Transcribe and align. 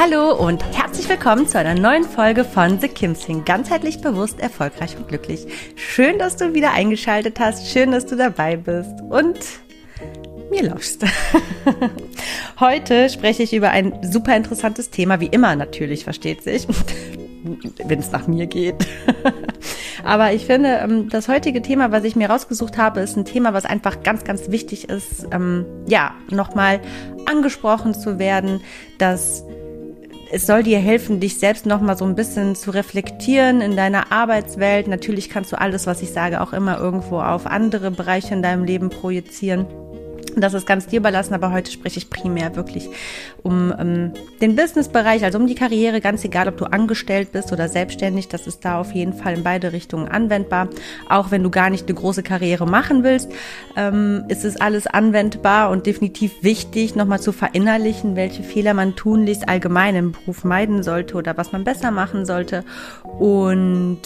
Hallo 0.00 0.32
und 0.32 0.62
herzlich 0.78 1.08
willkommen 1.08 1.48
zu 1.48 1.58
einer 1.58 1.74
neuen 1.74 2.04
Folge 2.04 2.44
von 2.44 2.78
The 2.78 2.86
Kim 2.86 3.16
Sing. 3.16 3.44
Ganzheitlich 3.44 4.00
bewusst, 4.00 4.38
erfolgreich 4.38 4.96
und 4.96 5.08
glücklich. 5.08 5.44
Schön, 5.74 6.20
dass 6.20 6.36
du 6.36 6.54
wieder 6.54 6.70
eingeschaltet 6.70 7.40
hast. 7.40 7.66
Schön, 7.66 7.90
dass 7.90 8.06
du 8.06 8.14
dabei 8.14 8.56
bist 8.56 8.92
und 9.10 9.40
mir 10.52 10.70
lauschst. 10.70 11.04
Heute 12.60 13.10
spreche 13.10 13.42
ich 13.42 13.52
über 13.52 13.70
ein 13.70 13.92
super 14.02 14.36
interessantes 14.36 14.90
Thema, 14.90 15.18
wie 15.18 15.26
immer 15.26 15.56
natürlich, 15.56 16.04
versteht 16.04 16.44
sich. 16.44 16.68
Wenn 17.84 17.98
es 17.98 18.12
nach 18.12 18.28
mir 18.28 18.46
geht. 18.46 18.86
Aber 20.04 20.32
ich 20.32 20.46
finde, 20.46 20.78
ähm, 20.80 21.08
das 21.08 21.26
heutige 21.26 21.60
Thema, 21.60 21.90
was 21.90 22.04
ich 22.04 22.14
mir 22.14 22.30
rausgesucht 22.30 22.78
habe, 22.78 23.00
ist 23.00 23.16
ein 23.16 23.24
Thema, 23.24 23.52
was 23.52 23.64
einfach 23.64 24.04
ganz, 24.04 24.22
ganz 24.22 24.48
wichtig 24.48 24.88
ist, 24.88 25.26
ähm, 25.32 25.66
ja, 25.88 26.14
nochmal 26.30 26.80
angesprochen 27.26 27.94
zu 27.94 28.20
werden, 28.20 28.60
dass 28.98 29.42
es 30.30 30.46
soll 30.46 30.62
dir 30.62 30.78
helfen, 30.78 31.20
dich 31.20 31.38
selbst 31.38 31.64
nochmal 31.64 31.96
so 31.96 32.04
ein 32.04 32.14
bisschen 32.14 32.54
zu 32.54 32.70
reflektieren 32.70 33.60
in 33.60 33.76
deiner 33.76 34.12
Arbeitswelt. 34.12 34.86
Natürlich 34.86 35.30
kannst 35.30 35.52
du 35.52 35.60
alles, 35.60 35.86
was 35.86 36.02
ich 36.02 36.10
sage, 36.10 36.40
auch 36.40 36.52
immer 36.52 36.78
irgendwo 36.78 37.20
auf 37.20 37.46
andere 37.46 37.90
Bereiche 37.90 38.34
in 38.34 38.42
deinem 38.42 38.64
Leben 38.64 38.90
projizieren. 38.90 39.66
Das 40.40 40.54
ist 40.54 40.66
ganz 40.66 40.86
dir 40.86 40.98
überlassen, 40.98 41.34
aber 41.34 41.52
heute 41.52 41.70
spreche 41.70 41.98
ich 41.98 42.10
primär 42.10 42.56
wirklich 42.56 42.90
um 43.42 43.72
ähm, 43.78 44.12
den 44.40 44.56
Businessbereich, 44.56 45.24
also 45.24 45.38
um 45.38 45.46
die 45.46 45.54
Karriere, 45.54 46.00
ganz 46.00 46.24
egal, 46.24 46.48
ob 46.48 46.56
du 46.56 46.66
angestellt 46.66 47.32
bist 47.32 47.52
oder 47.52 47.68
selbstständig. 47.68 48.28
Das 48.28 48.46
ist 48.46 48.64
da 48.64 48.80
auf 48.80 48.92
jeden 48.92 49.12
Fall 49.12 49.34
in 49.34 49.42
beide 49.42 49.72
Richtungen 49.72 50.08
anwendbar. 50.08 50.68
Auch 51.08 51.30
wenn 51.30 51.42
du 51.42 51.50
gar 51.50 51.70
nicht 51.70 51.88
eine 51.88 51.98
große 51.98 52.22
Karriere 52.22 52.66
machen 52.66 53.04
willst, 53.04 53.30
ähm, 53.76 54.24
ist 54.28 54.44
es 54.44 54.60
alles 54.60 54.86
anwendbar 54.86 55.70
und 55.70 55.86
definitiv 55.86 56.42
wichtig, 56.42 56.94
nochmal 56.94 57.20
zu 57.20 57.32
verinnerlichen, 57.32 58.16
welche 58.16 58.42
Fehler 58.42 58.74
man 58.74 58.96
tunlichst 58.96 59.48
allgemein 59.48 59.96
im 59.96 60.12
Beruf 60.12 60.44
meiden 60.44 60.82
sollte 60.82 61.16
oder 61.16 61.36
was 61.36 61.52
man 61.52 61.64
besser 61.64 61.90
machen 61.90 62.26
sollte. 62.26 62.64
Und 63.18 64.00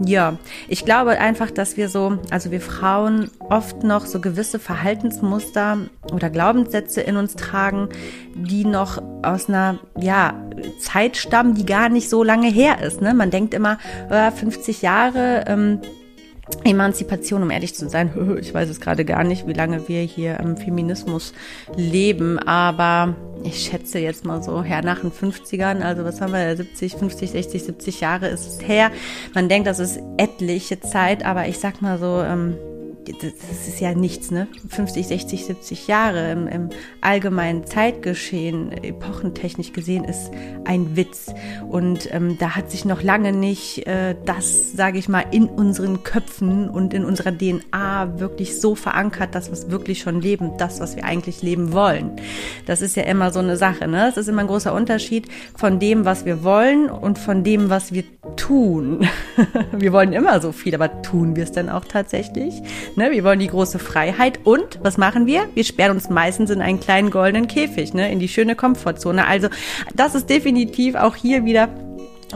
ja, 0.00 0.38
ich 0.68 0.84
glaube 0.84 1.18
einfach, 1.18 1.50
dass 1.50 1.76
wir 1.76 1.88
so, 1.88 2.18
also 2.30 2.50
wir 2.50 2.60
Frauen 2.60 3.30
oft 3.38 3.84
noch 3.84 4.06
so 4.06 4.20
gewisse 4.20 4.58
Verhaltensmuster 4.58 5.78
oder 6.12 6.30
Glaubenssätze 6.30 7.00
in 7.00 7.16
uns 7.16 7.36
tragen, 7.36 7.88
die 8.34 8.64
noch 8.64 9.00
aus 9.22 9.48
einer, 9.48 9.78
ja, 9.98 10.34
Zeit 10.78 11.16
stammen, 11.16 11.54
die 11.54 11.66
gar 11.66 11.88
nicht 11.88 12.08
so 12.08 12.24
lange 12.24 12.48
her 12.48 12.82
ist. 12.82 13.00
Ne? 13.00 13.14
Man 13.14 13.30
denkt 13.30 13.54
immer, 13.54 13.78
äh, 14.10 14.30
50 14.30 14.82
Jahre, 14.82 15.44
ähm, 15.46 15.80
Emanzipation, 16.64 17.42
um 17.42 17.50
ehrlich 17.50 17.74
zu 17.74 17.88
sein, 17.88 18.38
ich 18.40 18.52
weiß 18.52 18.68
es 18.68 18.80
gerade 18.80 19.04
gar 19.04 19.24
nicht, 19.24 19.46
wie 19.46 19.52
lange 19.52 19.88
wir 19.88 20.00
hier 20.02 20.38
im 20.40 20.56
Feminismus 20.56 21.32
leben, 21.76 22.38
aber 22.38 23.16
ich 23.42 23.64
schätze 23.64 23.98
jetzt 23.98 24.24
mal 24.24 24.42
so 24.42 24.62
her 24.62 24.82
nach 24.82 25.00
den 25.00 25.12
50ern, 25.12 25.80
also 25.80 26.04
was 26.04 26.20
haben 26.20 26.32
wir, 26.32 26.56
70, 26.56 26.94
50, 26.94 27.30
60, 27.30 27.64
70 27.64 28.00
Jahre 28.00 28.28
ist 28.28 28.46
es 28.46 28.66
her. 28.66 28.90
Man 29.34 29.48
denkt, 29.48 29.66
das 29.66 29.78
ist 29.78 30.00
etliche 30.16 30.80
Zeit, 30.80 31.24
aber 31.24 31.48
ich 31.48 31.58
sag 31.58 31.82
mal 31.82 31.98
so, 31.98 32.22
ähm, 32.22 32.56
das 33.12 33.68
ist 33.68 33.80
ja 33.80 33.94
nichts, 33.94 34.30
ne? 34.30 34.48
50, 34.68 35.06
60, 35.06 35.44
70 35.46 35.86
Jahre 35.88 36.32
im, 36.32 36.46
im 36.48 36.68
allgemeinen 37.00 37.66
Zeitgeschehen, 37.66 38.72
epochentechnisch 38.72 39.72
gesehen, 39.72 40.04
ist 40.04 40.30
ein 40.64 40.96
Witz. 40.96 41.34
Und 41.68 42.12
ähm, 42.12 42.38
da 42.38 42.56
hat 42.56 42.70
sich 42.70 42.84
noch 42.84 43.02
lange 43.02 43.32
nicht 43.32 43.86
äh, 43.86 44.14
das, 44.24 44.72
sage 44.72 44.98
ich 44.98 45.08
mal, 45.08 45.24
in 45.30 45.46
unseren 45.46 46.02
Köpfen 46.02 46.68
und 46.68 46.94
in 46.94 47.04
unserer 47.04 47.36
DNA 47.36 48.18
wirklich 48.18 48.60
so 48.60 48.74
verankert, 48.74 49.34
dass 49.34 49.48
wir 49.48 49.54
es 49.54 49.70
wirklich 49.70 50.00
schon 50.00 50.20
leben, 50.20 50.52
das, 50.58 50.80
was 50.80 50.96
wir 50.96 51.04
eigentlich 51.04 51.42
leben 51.42 51.72
wollen. 51.72 52.12
Das 52.66 52.80
ist 52.82 52.96
ja 52.96 53.02
immer 53.04 53.30
so 53.30 53.40
eine 53.40 53.56
Sache, 53.56 53.88
ne? 53.88 54.08
Es 54.08 54.16
ist 54.16 54.28
immer 54.28 54.42
ein 54.42 54.46
großer 54.46 54.72
Unterschied 54.72 55.28
von 55.56 55.78
dem, 55.78 56.04
was 56.04 56.24
wir 56.24 56.42
wollen 56.42 56.88
und 56.90 57.18
von 57.18 57.44
dem, 57.44 57.70
was 57.70 57.92
wir 57.92 58.04
tun. 58.36 59.06
wir 59.72 59.92
wollen 59.92 60.12
immer 60.12 60.40
so 60.40 60.52
viel, 60.52 60.74
aber 60.74 61.02
tun 61.02 61.36
wir 61.36 61.44
es 61.44 61.52
denn 61.52 61.68
auch 61.68 61.84
tatsächlich? 61.84 62.62
Ne? 62.96 63.10
Wir 63.10 63.24
wollen 63.24 63.40
die 63.40 63.48
große 63.48 63.78
Freiheit 63.78 64.40
und 64.44 64.78
was 64.82 64.98
machen 64.98 65.26
wir? 65.26 65.48
Wir 65.54 65.64
sperren 65.64 65.92
uns 65.92 66.10
meistens 66.10 66.50
in 66.50 66.60
einen 66.60 66.80
kleinen 66.80 67.10
goldenen 67.10 67.48
Käfig, 67.48 67.94
ne? 67.94 68.10
in 68.10 68.18
die 68.18 68.28
schöne 68.28 68.54
Komfortzone. 68.56 69.26
Also 69.26 69.48
das 69.94 70.14
ist 70.14 70.30
definitiv 70.30 70.94
auch 70.94 71.16
hier 71.16 71.44
wieder 71.44 71.68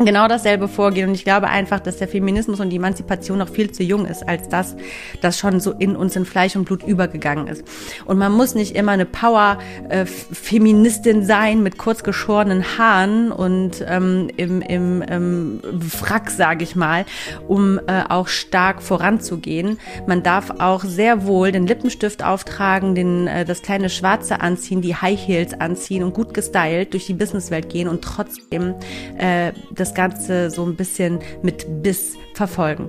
genau 0.04 0.28
dasselbe 0.28 0.68
vorgehen. 0.68 1.08
Und 1.08 1.14
ich 1.14 1.24
glaube 1.24 1.48
einfach, 1.48 1.80
dass 1.80 1.96
der 1.96 2.08
Feminismus 2.08 2.60
und 2.60 2.68
die 2.70 2.76
Emanzipation 2.76 3.38
noch 3.38 3.48
viel 3.48 3.70
zu 3.70 3.82
jung 3.82 4.04
ist, 4.06 4.28
als 4.28 4.48
dass 4.48 4.76
das 5.20 5.38
schon 5.38 5.60
so 5.60 5.72
in 5.72 5.96
uns 5.96 6.16
in 6.16 6.24
Fleisch 6.24 6.56
und 6.56 6.64
Blut 6.64 6.82
übergegangen 6.82 7.46
ist. 7.48 7.64
Und 8.04 8.18
man 8.18 8.32
muss 8.32 8.54
nicht 8.54 8.74
immer 8.76 8.92
eine 8.92 9.06
Power-Feministin 9.06 11.24
sein 11.24 11.62
mit 11.62 11.78
kurz 11.78 12.02
geschorenen 12.02 12.78
Haaren 12.78 13.32
und 13.32 13.84
ähm, 13.86 14.28
im, 14.36 14.60
im 14.62 15.04
ähm, 15.08 15.60
Wrack, 16.00 16.30
sage 16.30 16.64
ich 16.64 16.76
mal, 16.76 17.04
um 17.46 17.78
äh, 17.78 18.04
auch 18.08 18.28
stark 18.28 18.82
voranzugehen. 18.82 19.78
Man 20.06 20.22
darf 20.22 20.50
auch 20.58 20.84
sehr 20.84 21.26
wohl 21.26 21.52
den 21.52 21.66
Lippenstift 21.66 22.22
auftragen, 22.22 22.94
den, 22.94 23.26
äh, 23.26 23.44
das 23.44 23.62
kleine 23.62 23.90
Schwarze 23.90 24.40
anziehen, 24.40 24.82
die 24.82 24.96
High 24.96 25.18
Heels 25.18 25.60
anziehen 25.60 26.02
und 26.02 26.14
gut 26.14 26.34
gestylt 26.34 26.92
durch 26.92 27.06
die 27.06 27.14
Businesswelt 27.14 27.68
gehen 27.68 27.88
und 27.88 28.02
trotzdem 28.02 28.74
äh, 29.18 29.52
das 29.74 29.87
das 29.88 29.94
Ganze 29.94 30.50
so 30.50 30.64
ein 30.64 30.76
bisschen 30.76 31.20
mit 31.42 31.82
Biss 31.82 32.14
verfolgen. 32.34 32.88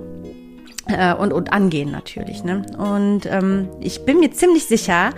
Äh, 0.86 1.14
und, 1.14 1.32
und 1.32 1.52
angehen 1.52 1.90
natürlich. 1.90 2.42
Ne? 2.44 2.64
Und 2.76 3.26
ähm, 3.26 3.68
ich 3.80 4.04
bin 4.04 4.20
mir 4.20 4.32
ziemlich 4.32 4.66
sicher, 4.66 5.10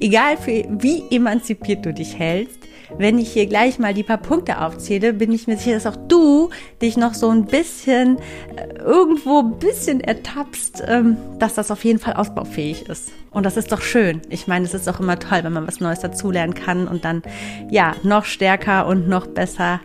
egal 0.00 0.36
für, 0.36 0.64
wie 0.68 1.02
emanzipiert 1.10 1.84
du 1.84 1.92
dich 1.92 2.18
hältst, 2.18 2.60
wenn 2.98 3.18
ich 3.18 3.32
hier 3.32 3.46
gleich 3.46 3.78
mal 3.78 3.94
die 3.94 4.02
paar 4.02 4.18
Punkte 4.18 4.60
aufzähle, 4.60 5.12
bin 5.12 5.32
ich 5.32 5.46
mir 5.46 5.56
sicher, 5.56 5.74
dass 5.74 5.86
auch 5.86 5.96
du 6.08 6.50
dich 6.82 6.96
noch 6.96 7.14
so 7.14 7.28
ein 7.28 7.44
bisschen 7.44 8.18
äh, 8.56 8.78
irgendwo 8.78 9.40
ein 9.40 9.58
bisschen 9.58 10.00
ertappst, 10.00 10.82
ähm, 10.86 11.16
dass 11.38 11.54
das 11.54 11.70
auf 11.70 11.84
jeden 11.84 11.98
Fall 11.98 12.14
ausbaufähig 12.14 12.88
ist. 12.88 13.12
Und 13.30 13.46
das 13.46 13.56
ist 13.56 13.72
doch 13.72 13.80
schön. 13.80 14.22
Ich 14.28 14.46
meine, 14.48 14.64
es 14.64 14.74
ist 14.74 14.88
auch 14.88 15.00
immer 15.00 15.18
toll, 15.18 15.40
wenn 15.42 15.52
man 15.52 15.66
was 15.66 15.80
Neues 15.80 16.00
dazulernen 16.00 16.54
kann 16.54 16.88
und 16.88 17.04
dann 17.04 17.22
ja 17.70 17.94
noch 18.02 18.24
stärker 18.24 18.86
und 18.86 19.08
noch 19.08 19.26
besser 19.26 19.80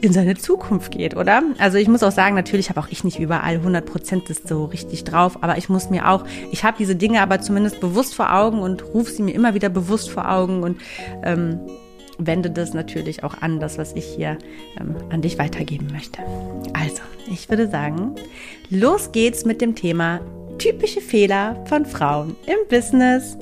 in 0.00 0.12
seine 0.12 0.36
Zukunft 0.36 0.92
geht, 0.92 1.16
oder? 1.16 1.42
Also 1.58 1.78
ich 1.78 1.88
muss 1.88 2.02
auch 2.02 2.12
sagen, 2.12 2.34
natürlich 2.34 2.68
habe 2.70 2.80
auch 2.80 2.88
ich 2.88 3.04
nicht 3.04 3.18
überall 3.18 3.54
100 3.54 3.84
Prozent 3.84 4.30
das 4.30 4.42
so 4.44 4.64
richtig 4.66 5.04
drauf, 5.04 5.42
aber 5.42 5.58
ich 5.58 5.68
muss 5.68 5.90
mir 5.90 6.08
auch, 6.08 6.24
ich 6.50 6.64
habe 6.64 6.76
diese 6.78 6.96
Dinge 6.96 7.20
aber 7.20 7.40
zumindest 7.40 7.80
bewusst 7.80 8.14
vor 8.14 8.32
Augen 8.32 8.60
und 8.60 8.84
rufe 8.94 9.10
sie 9.10 9.22
mir 9.22 9.34
immer 9.34 9.54
wieder 9.54 9.68
bewusst 9.68 10.10
vor 10.10 10.30
Augen 10.30 10.62
und 10.62 10.80
ähm, 11.22 11.60
wende 12.18 12.50
das 12.50 12.74
natürlich 12.74 13.24
auch 13.24 13.34
an, 13.40 13.60
das, 13.60 13.78
was 13.78 13.92
ich 13.92 14.04
hier 14.04 14.38
ähm, 14.80 14.96
an 15.10 15.22
dich 15.22 15.38
weitergeben 15.38 15.88
möchte. 15.92 16.22
Also, 16.72 17.02
ich 17.30 17.48
würde 17.48 17.68
sagen, 17.68 18.14
los 18.70 19.12
geht's 19.12 19.44
mit 19.44 19.60
dem 19.60 19.74
Thema 19.74 20.20
typische 20.58 21.00
Fehler 21.00 21.62
von 21.66 21.84
Frauen 21.84 22.36
im 22.46 22.68
Business. 22.68 23.36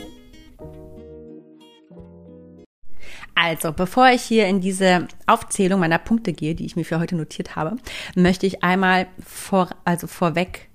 Also, 3.34 3.72
bevor 3.72 4.08
ich 4.10 4.22
hier 4.22 4.46
in 4.46 4.60
diese 4.60 5.08
Aufzählung 5.26 5.80
meiner 5.80 5.98
Punkte 5.98 6.32
gehe, 6.32 6.54
die 6.54 6.66
ich 6.66 6.76
mir 6.76 6.84
für 6.84 7.00
heute 7.00 7.16
notiert 7.16 7.56
habe, 7.56 7.76
möchte 8.14 8.46
ich 8.46 8.62
einmal 8.62 9.06
vor, 9.24 9.70
also 9.84 10.06
vorweg 10.06 10.68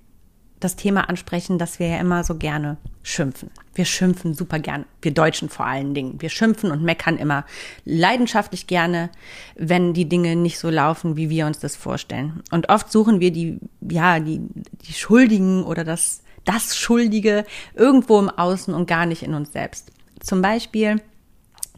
das 0.60 0.76
Thema 0.76 1.08
ansprechen, 1.08 1.58
dass 1.58 1.78
wir 1.78 1.88
ja 1.88 1.98
immer 1.98 2.22
so 2.22 2.36
gerne 2.36 2.76
schimpfen. 3.02 3.50
Wir 3.74 3.86
schimpfen 3.86 4.34
super 4.34 4.58
gern, 4.58 4.84
wir 5.00 5.12
Deutschen 5.12 5.48
vor 5.48 5.64
allen 5.64 5.94
Dingen. 5.94 6.20
Wir 6.20 6.28
schimpfen 6.28 6.70
und 6.70 6.82
meckern 6.82 7.16
immer 7.16 7.46
leidenschaftlich 7.86 8.66
gerne, 8.66 9.08
wenn 9.56 9.94
die 9.94 10.08
Dinge 10.08 10.36
nicht 10.36 10.58
so 10.58 10.68
laufen, 10.68 11.16
wie 11.16 11.30
wir 11.30 11.46
uns 11.46 11.60
das 11.60 11.76
vorstellen. 11.76 12.42
Und 12.50 12.68
oft 12.68 12.92
suchen 12.92 13.20
wir 13.20 13.32
die, 13.32 13.58
ja, 13.80 14.20
die, 14.20 14.42
die 14.86 14.92
Schuldigen 14.92 15.64
oder 15.64 15.82
das, 15.82 16.22
das 16.44 16.76
Schuldige 16.76 17.46
irgendwo 17.74 18.18
im 18.18 18.28
Außen 18.28 18.74
und 18.74 18.86
gar 18.86 19.06
nicht 19.06 19.22
in 19.22 19.32
uns 19.32 19.52
selbst. 19.52 19.90
Zum 20.20 20.42
Beispiel 20.42 21.00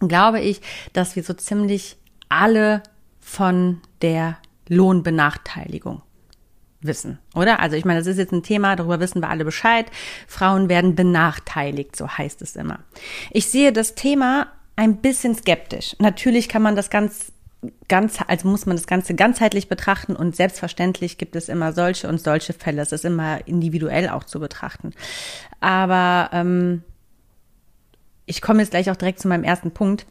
glaube 0.08 0.40
ich, 0.40 0.60
dass 0.92 1.16
wir 1.16 1.22
so 1.22 1.34
ziemlich 1.34 1.96
alle 2.28 2.82
von 3.20 3.80
der 4.00 4.38
Lohnbenachteiligung 4.68 6.02
wissen, 6.80 7.18
oder? 7.34 7.60
Also 7.60 7.76
ich 7.76 7.84
meine, 7.84 8.00
das 8.00 8.06
ist 8.08 8.18
jetzt 8.18 8.32
ein 8.32 8.42
Thema, 8.42 8.74
darüber 8.76 9.00
wissen 9.00 9.20
wir 9.20 9.30
alle 9.30 9.44
Bescheid. 9.44 9.86
Frauen 10.26 10.68
werden 10.68 10.94
benachteiligt, 10.94 11.94
so 11.96 12.08
heißt 12.08 12.42
es 12.42 12.56
immer. 12.56 12.80
Ich 13.30 13.48
sehe 13.48 13.72
das 13.72 13.94
Thema 13.94 14.48
ein 14.74 14.96
bisschen 14.96 15.34
skeptisch. 15.34 15.94
Natürlich 15.98 16.48
kann 16.48 16.62
man 16.62 16.74
das 16.74 16.90
ganz 16.90 17.32
ganz, 17.88 18.18
also 18.26 18.48
muss 18.48 18.66
man 18.66 18.76
das 18.76 18.86
Ganze 18.86 19.14
ganzheitlich 19.14 19.68
betrachten 19.68 20.16
und 20.16 20.34
selbstverständlich 20.34 21.16
gibt 21.18 21.36
es 21.36 21.48
immer 21.48 21.72
solche 21.72 22.08
und 22.08 22.20
solche 22.20 22.52
Fälle. 22.52 22.82
Es 22.82 22.92
ist 22.92 23.04
immer 23.04 23.46
individuell 23.46 24.08
auch 24.08 24.24
zu 24.24 24.40
betrachten. 24.40 24.92
Aber 25.60 26.30
ähm, 26.32 26.82
ich 28.26 28.40
komme 28.40 28.60
jetzt 28.60 28.70
gleich 28.70 28.90
auch 28.90 28.96
direkt 28.96 29.20
zu 29.20 29.28
meinem 29.28 29.44
ersten 29.44 29.72
Punkt. 29.72 30.06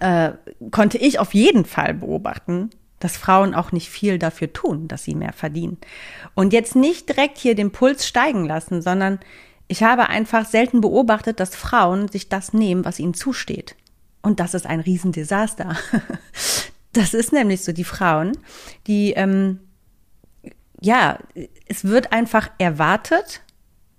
Äh, 0.00 0.32
konnte 0.70 0.98
ich 0.98 1.18
auf 1.18 1.34
jeden 1.34 1.64
Fall 1.64 1.94
beobachten, 1.94 2.70
dass 3.00 3.16
Frauen 3.16 3.54
auch 3.54 3.72
nicht 3.72 3.88
viel 3.88 4.18
dafür 4.18 4.52
tun, 4.52 4.88
dass 4.88 5.04
sie 5.04 5.14
mehr 5.14 5.32
verdienen. 5.32 5.78
Und 6.34 6.52
jetzt 6.52 6.76
nicht 6.76 7.08
direkt 7.08 7.38
hier 7.38 7.54
den 7.54 7.70
Puls 7.70 8.06
steigen 8.06 8.44
lassen, 8.44 8.82
sondern 8.82 9.20
ich 9.68 9.82
habe 9.82 10.08
einfach 10.08 10.46
selten 10.46 10.80
beobachtet, 10.80 11.40
dass 11.40 11.54
Frauen 11.54 12.08
sich 12.08 12.28
das 12.28 12.52
nehmen, 12.52 12.84
was 12.84 12.98
ihnen 12.98 13.14
zusteht. 13.14 13.76
Und 14.22 14.40
das 14.40 14.54
ist 14.54 14.66
ein 14.66 14.80
Riesendesaster. 14.80 15.76
Das 16.94 17.14
ist 17.14 17.32
nämlich 17.32 17.62
so, 17.62 17.70
die 17.70 17.84
Frauen, 17.84 18.32
die, 18.86 19.12
ähm, 19.12 19.60
ja, 20.80 21.18
es 21.66 21.84
wird 21.84 22.12
einfach 22.12 22.50
erwartet, 22.58 23.42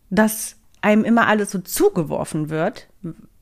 dass 0.09 0.57
einem 0.81 1.05
immer 1.05 1.27
alles 1.27 1.51
so 1.51 1.59
zugeworfen 1.59 2.49
wird, 2.49 2.88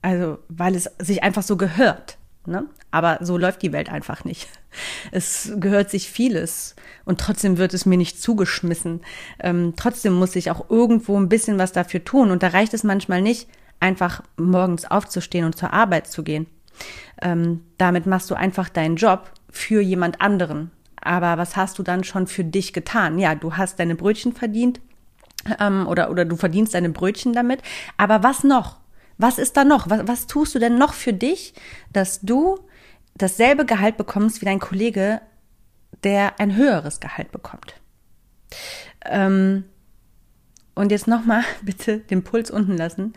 also 0.07 0.37
weil 0.47 0.73
es 0.73 0.89
sich 0.99 1.21
einfach 1.21 1.43
so 1.43 1.57
gehört. 1.57 2.17
Ne? 2.45 2.65
Aber 2.91 3.17
so 3.19 3.37
läuft 3.37 3.61
die 3.61 3.73
Welt 3.73 3.89
einfach 3.89 4.23
nicht. 4.23 4.47
Es 5.11 5.51
gehört 5.57 5.89
sich 5.89 6.09
vieles 6.09 6.75
und 7.03 7.19
trotzdem 7.19 7.57
wird 7.57 7.73
es 7.73 7.85
mir 7.85 7.97
nicht 7.97 8.21
zugeschmissen. 8.21 9.01
Ähm, 9.39 9.73
trotzdem 9.75 10.13
muss 10.13 10.35
ich 10.35 10.49
auch 10.49 10.69
irgendwo 10.69 11.19
ein 11.19 11.27
bisschen 11.27 11.57
was 11.57 11.73
dafür 11.73 12.05
tun. 12.05 12.31
Und 12.31 12.43
da 12.43 12.49
reicht 12.49 12.73
es 12.73 12.83
manchmal 12.83 13.21
nicht, 13.21 13.49
einfach 13.81 14.23
morgens 14.37 14.85
aufzustehen 14.85 15.45
und 15.45 15.57
zur 15.57 15.73
Arbeit 15.73 16.07
zu 16.07 16.23
gehen. 16.23 16.45
Ähm, 17.21 17.63
damit 17.77 18.05
machst 18.05 18.29
du 18.29 18.35
einfach 18.35 18.69
deinen 18.69 18.95
Job 18.95 19.31
für 19.49 19.81
jemand 19.81 20.21
anderen. 20.21 20.71
Aber 21.01 21.37
was 21.37 21.57
hast 21.57 21.79
du 21.79 21.83
dann 21.83 22.05
schon 22.05 22.27
für 22.27 22.45
dich 22.45 22.71
getan? 22.71 23.19
Ja, 23.19 23.35
du 23.35 23.57
hast 23.57 23.79
deine 23.79 23.95
Brötchen 23.95 24.31
verdient 24.31 24.79
ähm, 25.59 25.85
oder, 25.85 26.11
oder 26.11 26.23
du 26.23 26.37
verdienst 26.37 26.75
deine 26.75 26.91
Brötchen 26.91 27.33
damit. 27.33 27.61
Aber 27.97 28.23
was 28.23 28.45
noch? 28.45 28.77
Was 29.17 29.37
ist 29.37 29.57
da 29.57 29.63
noch? 29.63 29.89
Was, 29.89 30.07
was 30.07 30.27
tust 30.27 30.55
du 30.55 30.59
denn 30.59 30.77
noch 30.77 30.93
für 30.93 31.13
dich, 31.13 31.53
dass 31.91 32.21
du 32.21 32.59
dasselbe 33.15 33.65
Gehalt 33.65 33.97
bekommst 33.97 34.41
wie 34.41 34.45
dein 34.45 34.59
Kollege, 34.59 35.21
der 36.03 36.39
ein 36.39 36.55
höheres 36.55 36.99
Gehalt 36.99 37.31
bekommt? 37.31 37.75
Ähm, 39.05 39.65
und 40.75 40.91
jetzt 40.91 41.07
nochmal 41.07 41.43
bitte 41.61 41.99
den 41.99 42.23
Puls 42.23 42.51
unten 42.51 42.77
lassen. 42.77 43.13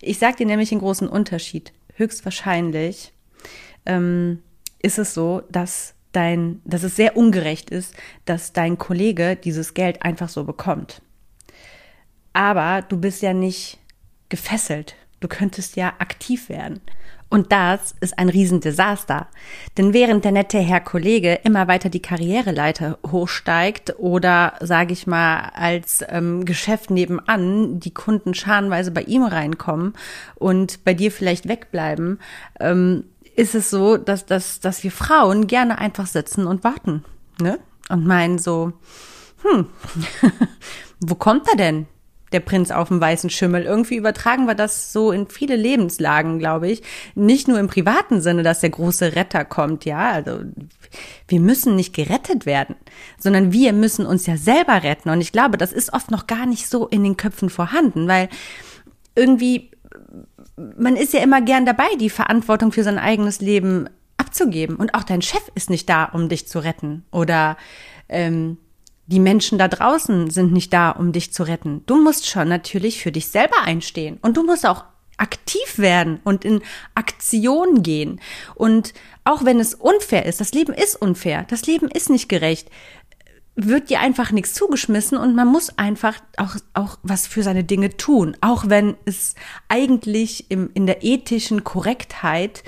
Ich 0.00 0.18
sage 0.18 0.36
dir 0.36 0.46
nämlich 0.46 0.68
den 0.68 0.78
großen 0.78 1.08
Unterschied. 1.08 1.72
Höchstwahrscheinlich 1.94 3.12
ähm, 3.86 4.42
ist 4.80 4.98
es 4.98 5.12
so, 5.14 5.42
dass 5.50 5.94
dein, 6.12 6.60
dass 6.64 6.82
es 6.82 6.96
sehr 6.96 7.16
ungerecht 7.16 7.70
ist, 7.70 7.94
dass 8.24 8.52
dein 8.52 8.78
Kollege 8.78 9.36
dieses 9.36 9.74
Geld 9.74 10.02
einfach 10.02 10.28
so 10.28 10.44
bekommt. 10.44 11.02
Aber 12.32 12.82
du 12.82 12.96
bist 12.96 13.22
ja 13.22 13.32
nicht 13.32 13.78
gefesselt. 14.28 14.94
Du 15.20 15.28
könntest 15.28 15.76
ja 15.76 15.92
aktiv 15.98 16.48
werden. 16.48 16.80
Und 17.28 17.52
das 17.52 17.94
ist 18.00 18.18
ein 18.18 18.28
Riesendesaster. 18.28 19.28
Denn 19.78 19.92
während 19.92 20.24
der 20.24 20.32
nette 20.32 20.58
Herr 20.58 20.80
Kollege 20.80 21.34
immer 21.44 21.68
weiter 21.68 21.88
die 21.88 22.02
Karriereleiter 22.02 22.98
hochsteigt 23.08 23.94
oder, 23.98 24.54
sage 24.60 24.92
ich 24.92 25.06
mal, 25.06 25.50
als 25.54 26.04
ähm, 26.08 26.44
Geschäft 26.44 26.90
nebenan 26.90 27.78
die 27.78 27.94
Kunden 27.94 28.34
scharenweise 28.34 28.90
bei 28.90 29.02
ihm 29.02 29.22
reinkommen 29.22 29.94
und 30.34 30.84
bei 30.84 30.92
dir 30.92 31.12
vielleicht 31.12 31.46
wegbleiben, 31.46 32.18
ähm, 32.58 33.04
ist 33.36 33.54
es 33.54 33.70
so, 33.70 33.96
dass, 33.96 34.26
dass, 34.26 34.58
dass 34.58 34.82
wir 34.82 34.90
Frauen 34.90 35.46
gerne 35.46 35.78
einfach 35.78 36.06
sitzen 36.06 36.46
und 36.46 36.64
warten. 36.64 37.04
Ne? 37.40 37.60
Und 37.88 38.06
meinen 38.06 38.38
so, 38.38 38.72
hm, 39.42 39.66
wo 41.00 41.14
kommt 41.14 41.46
er 41.48 41.56
denn? 41.56 41.86
Der 42.32 42.40
Prinz 42.40 42.70
auf 42.70 42.88
dem 42.88 43.00
weißen 43.00 43.30
Schimmel. 43.30 43.64
Irgendwie 43.64 43.96
übertragen 43.96 44.46
wir 44.46 44.54
das 44.54 44.92
so 44.92 45.12
in 45.12 45.28
viele 45.28 45.56
Lebenslagen, 45.56 46.38
glaube 46.38 46.68
ich. 46.68 46.82
Nicht 47.14 47.48
nur 47.48 47.58
im 47.58 47.68
privaten 47.68 48.20
Sinne, 48.20 48.42
dass 48.42 48.60
der 48.60 48.70
große 48.70 49.16
Retter 49.16 49.44
kommt, 49.44 49.84
ja. 49.84 50.10
Also 50.10 50.40
wir 51.28 51.40
müssen 51.40 51.76
nicht 51.76 51.94
gerettet 51.94 52.46
werden, 52.46 52.76
sondern 53.18 53.52
wir 53.52 53.72
müssen 53.72 54.06
uns 54.06 54.26
ja 54.26 54.36
selber 54.36 54.82
retten. 54.82 55.10
Und 55.10 55.20
ich 55.20 55.32
glaube, 55.32 55.58
das 55.58 55.72
ist 55.72 55.92
oft 55.92 56.10
noch 56.10 56.26
gar 56.26 56.46
nicht 56.46 56.68
so 56.68 56.86
in 56.86 57.04
den 57.04 57.16
Köpfen 57.16 57.50
vorhanden, 57.50 58.08
weil 58.08 58.28
irgendwie 59.14 59.70
man 60.78 60.96
ist 60.96 61.12
ja 61.12 61.20
immer 61.20 61.40
gern 61.40 61.66
dabei, 61.66 61.88
die 61.98 62.10
Verantwortung 62.10 62.72
für 62.72 62.82
sein 62.82 62.98
eigenes 62.98 63.40
Leben 63.40 63.88
abzugeben. 64.16 64.76
Und 64.76 64.94
auch 64.94 65.04
dein 65.04 65.22
Chef 65.22 65.42
ist 65.54 65.70
nicht 65.70 65.88
da, 65.88 66.04
um 66.04 66.28
dich 66.28 66.46
zu 66.46 66.58
retten. 66.58 67.04
Oder 67.10 67.56
ähm, 68.08 68.58
die 69.10 69.20
Menschen 69.20 69.58
da 69.58 69.66
draußen 69.66 70.30
sind 70.30 70.52
nicht 70.52 70.72
da, 70.72 70.90
um 70.90 71.12
dich 71.12 71.32
zu 71.32 71.42
retten. 71.42 71.82
Du 71.86 72.00
musst 72.00 72.28
schon 72.28 72.48
natürlich 72.48 73.02
für 73.02 73.10
dich 73.10 73.26
selber 73.28 73.62
einstehen. 73.64 74.18
Und 74.22 74.36
du 74.36 74.44
musst 74.44 74.64
auch 74.64 74.84
aktiv 75.16 75.78
werden 75.78 76.20
und 76.24 76.44
in 76.44 76.62
Aktion 76.94 77.82
gehen. 77.82 78.20
Und 78.54 78.94
auch 79.24 79.44
wenn 79.44 79.58
es 79.58 79.74
unfair 79.74 80.26
ist, 80.26 80.40
das 80.40 80.52
Leben 80.52 80.72
ist 80.72 80.94
unfair, 80.94 81.44
das 81.48 81.66
Leben 81.66 81.88
ist 81.88 82.08
nicht 82.08 82.28
gerecht, 82.28 82.70
wird 83.56 83.90
dir 83.90 84.00
einfach 84.00 84.30
nichts 84.30 84.54
zugeschmissen 84.54 85.18
und 85.18 85.34
man 85.34 85.48
muss 85.48 85.76
einfach 85.76 86.14
auch, 86.36 86.56
auch 86.72 86.98
was 87.02 87.26
für 87.26 87.42
seine 87.42 87.64
Dinge 87.64 87.96
tun, 87.96 88.36
auch 88.40 88.68
wenn 88.68 88.96
es 89.04 89.34
eigentlich 89.68 90.50
im, 90.50 90.70
in 90.72 90.86
der 90.86 91.02
ethischen 91.02 91.64
Korrektheit 91.64 92.62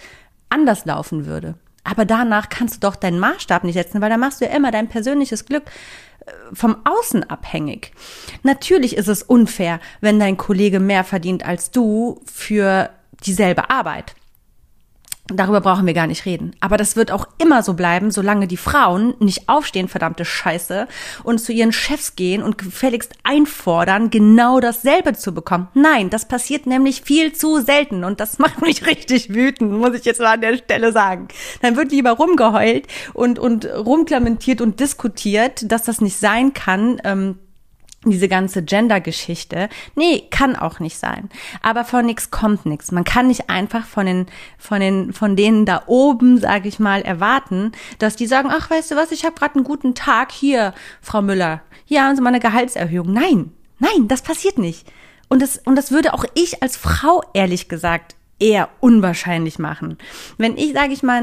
anders 0.51 0.85
laufen 0.85 1.25
würde. 1.25 1.55
Aber 1.85 2.05
danach 2.05 2.49
kannst 2.49 2.77
du 2.77 2.81
doch 2.81 2.97
deinen 2.97 3.19
Maßstab 3.19 3.65
nicht 3.65 3.75
setzen, 3.75 4.01
weil 4.01 4.11
da 4.11 4.17
machst 4.17 4.41
du 4.41 4.45
ja 4.45 4.53
immer 4.53 4.71
dein 4.71 4.89
persönliches 4.89 5.47
Glück 5.47 5.65
vom 6.53 6.77
Außen 6.85 7.29
abhängig. 7.29 7.93
Natürlich 8.43 8.97
ist 8.97 9.09
es 9.09 9.23
unfair, 9.23 9.81
wenn 10.01 10.19
dein 10.19 10.37
Kollege 10.37 10.81
mehr 10.81 11.05
verdient 11.05 11.45
als 11.45 11.71
du 11.71 12.21
für 12.25 12.91
dieselbe 13.25 13.71
Arbeit. 13.71 14.15
Darüber 15.29 15.61
brauchen 15.61 15.87
wir 15.87 15.95
gar 15.95 16.09
nicht 16.09 16.27
reden. 16.27 16.57
Aber 16.59 16.77
das 16.77 16.97
wird 16.97 17.13
auch 17.13 17.29
immer 17.39 17.63
so 17.63 17.75
bleiben, 17.75 18.11
solange 18.11 18.49
die 18.49 18.57
Frauen 18.57 19.15
nicht 19.21 19.49
aufstehen, 19.49 19.87
verdammte 19.87 20.25
Scheiße, 20.25 20.89
und 21.23 21.39
zu 21.39 21.53
ihren 21.53 21.73
Chefs 21.73 22.17
gehen 22.17 22.43
und 22.43 22.59
gefälligst 22.59 23.13
einfordern, 23.23 24.11
genau 24.11 24.59
dasselbe 24.59 25.13
zu 25.13 25.33
bekommen. 25.33 25.69
Nein, 25.75 26.11
das 26.11 26.27
passiert 26.27 26.67
nämlich 26.67 27.03
viel 27.03 27.33
zu 27.33 27.61
selten 27.61 28.03
und 28.03 28.19
das 28.19 28.39
macht 28.41 28.63
mich 28.63 28.85
richtig 28.87 29.33
wütend, 29.33 29.73
muss 29.73 29.95
ich 29.95 30.05
jetzt 30.05 30.21
mal 30.21 30.35
an 30.35 30.41
der 30.41 30.57
Stelle 30.57 30.91
sagen. 30.91 31.29
Dann 31.63 31.77
wird 31.77 31.93
lieber 31.93 32.11
rumgeheult 32.11 32.89
und, 33.15 33.39
und 33.39 33.65
rumklamentiert 33.67 34.61
und 34.61 34.81
diskutiert, 34.81 35.71
dass 35.71 35.85
das 35.85 36.01
nicht 36.01 36.19
sein 36.19 36.53
kann. 36.53 37.01
Ähm, 37.05 37.39
diese 38.05 38.29
ganze 38.29 38.63
Gender-Geschichte. 38.63 39.69
Nee, 39.95 40.25
kann 40.31 40.57
auch 40.57 40.81
nicht 40.81 40.99
sein. 40.99 41.29
Aber 41.63 41.85
von 41.85 42.07
nichts 42.07 42.31
kommt 42.31 42.67
nichts. 42.67 42.91
Man 42.91 43.05
kann 43.05 43.29
nicht 43.29 43.49
einfach 43.49 43.87
von 43.87 44.07
den, 44.07 44.27
von 44.59 44.81
den, 44.81 45.13
von 45.13 45.37
denen 45.37 45.67
da 45.67 45.85
oben, 45.87 46.39
sage 46.39 46.69
ich 46.69 46.79
mal, 46.79 47.03
erwarten, 47.03 47.73
dass 47.99 48.17
die 48.17 48.27
sagen, 48.27 48.49
ach, 48.51 48.71
weißt 48.71 48.91
du 48.91 48.97
was, 48.97 49.13
ich 49.13 49.25
habe 49.25 49.35
gerade 49.35 49.57
einen 49.57 49.65
guten 49.65 49.95
Tag 49.95 50.33
hier, 50.33 50.75
Frau 51.01 51.23
Müller. 51.23 51.63
Hier 51.85 52.05
haben 52.05 52.17
Sie 52.17 52.23
mal 52.23 52.31
eine 52.31 52.41
Gehaltserhöhung. 52.41 53.13
Nein, 53.13 53.53
nein, 53.79 54.09
das 54.09 54.23
passiert 54.23 54.59
nicht. 54.59 54.91
Und 55.29 55.41
das, 55.41 55.59
und 55.59 55.77
das 55.77 55.93
würde 55.93 56.15
auch 56.15 56.25
ich 56.35 56.63
als 56.63 56.77
Frau 56.77 57.23
ehrlich 57.35 57.69
gesagt 57.69 58.17
eher 58.43 58.69
unwahrscheinlich 58.81 59.61
machen. 59.61 59.99
Wenn 60.37 60.57
ich, 60.57 60.73
sage 60.73 60.93
ich 60.93 61.05
mal, 61.05 61.23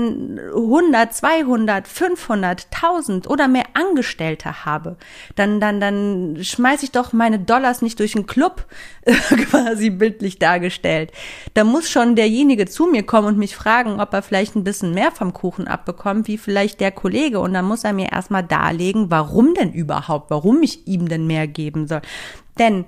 100, 0.55 1.13
200, 1.13 1.85
500, 1.85 2.67
1000 2.73 3.29
oder 3.29 3.49
mehr 3.49 3.65
Angestellte 3.73 4.65
habe, 4.65 4.95
dann, 5.35 5.59
dann, 5.59 5.81
dann 5.81 6.37
schmeiße 6.41 6.85
ich 6.85 6.91
doch 6.91 7.11
meine 7.11 7.37
Dollars 7.37 7.81
nicht 7.81 7.99
durch 7.99 8.13
den 8.13 8.25
Club, 8.25 8.65
quasi 9.49 9.89
bildlich 9.89 10.39
dargestellt. 10.39 11.11
Da 11.55 11.65
muss 11.65 11.89
schon 11.89 12.15
derjenige 12.15 12.65
zu 12.65 12.85
mir 12.85 13.03
kommen 13.03 13.27
und 13.27 13.37
mich 13.37 13.55
fragen, 13.55 13.99
ob 13.99 14.13
er 14.13 14.21
vielleicht 14.21 14.55
ein 14.55 14.63
bisschen 14.63 14.93
mehr 14.93 15.11
vom 15.11 15.33
Kuchen 15.33 15.67
abbekommt, 15.67 16.29
wie 16.29 16.37
vielleicht 16.37 16.79
der 16.79 16.91
Kollege. 16.91 17.41
Und 17.41 17.53
dann 17.53 17.65
muss 17.65 17.83
er 17.83 17.91
mir 17.91 18.13
erstmal 18.13 18.43
darlegen, 18.43 19.11
warum 19.11 19.53
denn 19.55 19.73
überhaupt, 19.73 20.31
warum 20.31 20.63
ich 20.63 20.87
ihm 20.87 21.09
denn 21.09 21.27
mehr 21.27 21.47
geben 21.47 21.85
soll. 21.87 22.01
Denn 22.57 22.85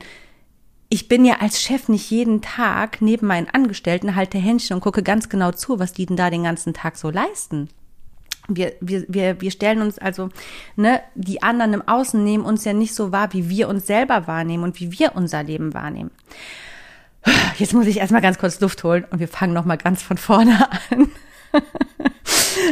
ich 0.94 1.08
bin 1.08 1.24
ja 1.24 1.38
als 1.40 1.62
Chef 1.62 1.88
nicht 1.88 2.12
jeden 2.12 2.42
Tag 2.42 3.02
neben 3.02 3.26
meinen 3.26 3.48
Angestellten, 3.50 4.18
halte 4.18 4.38
Händchen 4.38 4.76
und 4.76 4.82
gucke 4.82 5.02
ganz 5.02 5.30
genau 5.30 5.54
zu, 5.54 5.80
was 5.80 5.94
die 5.94 6.06
denn 6.06 6.18
da 6.18 6.30
den 6.30 6.44
ganzen 6.44 6.74
Tag 6.74 6.98
so 6.98 7.10
leisten. 7.10 7.70
Wir, 8.50 8.74
wir, 8.82 9.06
wir, 9.08 9.40
wir 9.40 9.52
stellen 9.52 9.82
uns 9.82 9.98
also, 9.98 10.28
ne, 10.76 11.00
die 11.16 11.42
anderen 11.44 11.76
im 11.76 11.88
Außen 11.88 12.22
nehmen 12.22 12.44
uns 12.44 12.66
ja 12.66 12.74
nicht 12.74 12.94
so 12.94 13.14
wahr, 13.14 13.32
wie 13.32 13.48
wir 13.48 13.70
uns 13.70 13.88
selber 13.88 14.28
wahrnehmen 14.28 14.66
und 14.66 14.82
wie 14.82 15.00
wir 15.00 15.16
unser 15.16 15.44
Leben 15.44 15.74
wahrnehmen. 15.74 16.12
Jetzt 17.58 17.74
muss 17.74 17.88
ich 17.88 18.00
erstmal 18.00 18.22
ganz 18.22 18.38
kurz 18.38 18.60
Luft 18.60 18.84
holen 18.84 19.06
und 19.12 19.20
wir 19.20 19.30
fangen 19.30 19.54
nochmal 19.54 19.78
ganz 19.78 20.02
von 20.02 20.18
vorne 20.18 20.68
an. 20.90 21.10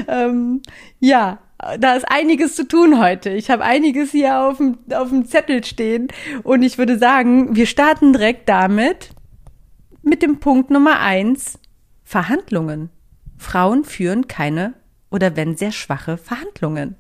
ähm, 0.10 0.62
ja, 1.00 1.40
da 1.80 1.96
ist 1.96 2.06
einiges 2.10 2.56
zu 2.56 2.68
tun 2.68 3.00
heute. 3.00 3.32
Ich 3.32 3.50
habe 3.50 3.64
einiges 3.64 4.12
hier 4.12 4.40
auf 4.40 4.58
dem, 4.58 4.78
auf 4.94 5.10
dem 5.10 5.26
Zettel 5.26 5.64
stehen 5.64 6.08
und 6.44 6.64
ich 6.64 6.78
würde 6.78 6.98
sagen, 6.98 7.56
wir 7.56 7.66
starten 7.66 8.14
direkt 8.14 8.48
damit 8.48 9.10
mit 10.02 10.22
dem 10.22 10.40
Punkt 10.40 10.70
Nummer 10.72 11.00
eins, 11.00 11.60
Verhandlungen. 12.04 12.90
Frauen 13.38 13.84
führen 13.84 14.28
keine 14.28 14.74
oder 15.10 15.36
wenn 15.36 15.58
sehr 15.58 15.72
schwache 15.72 16.18
Verhandlungen. 16.18 16.96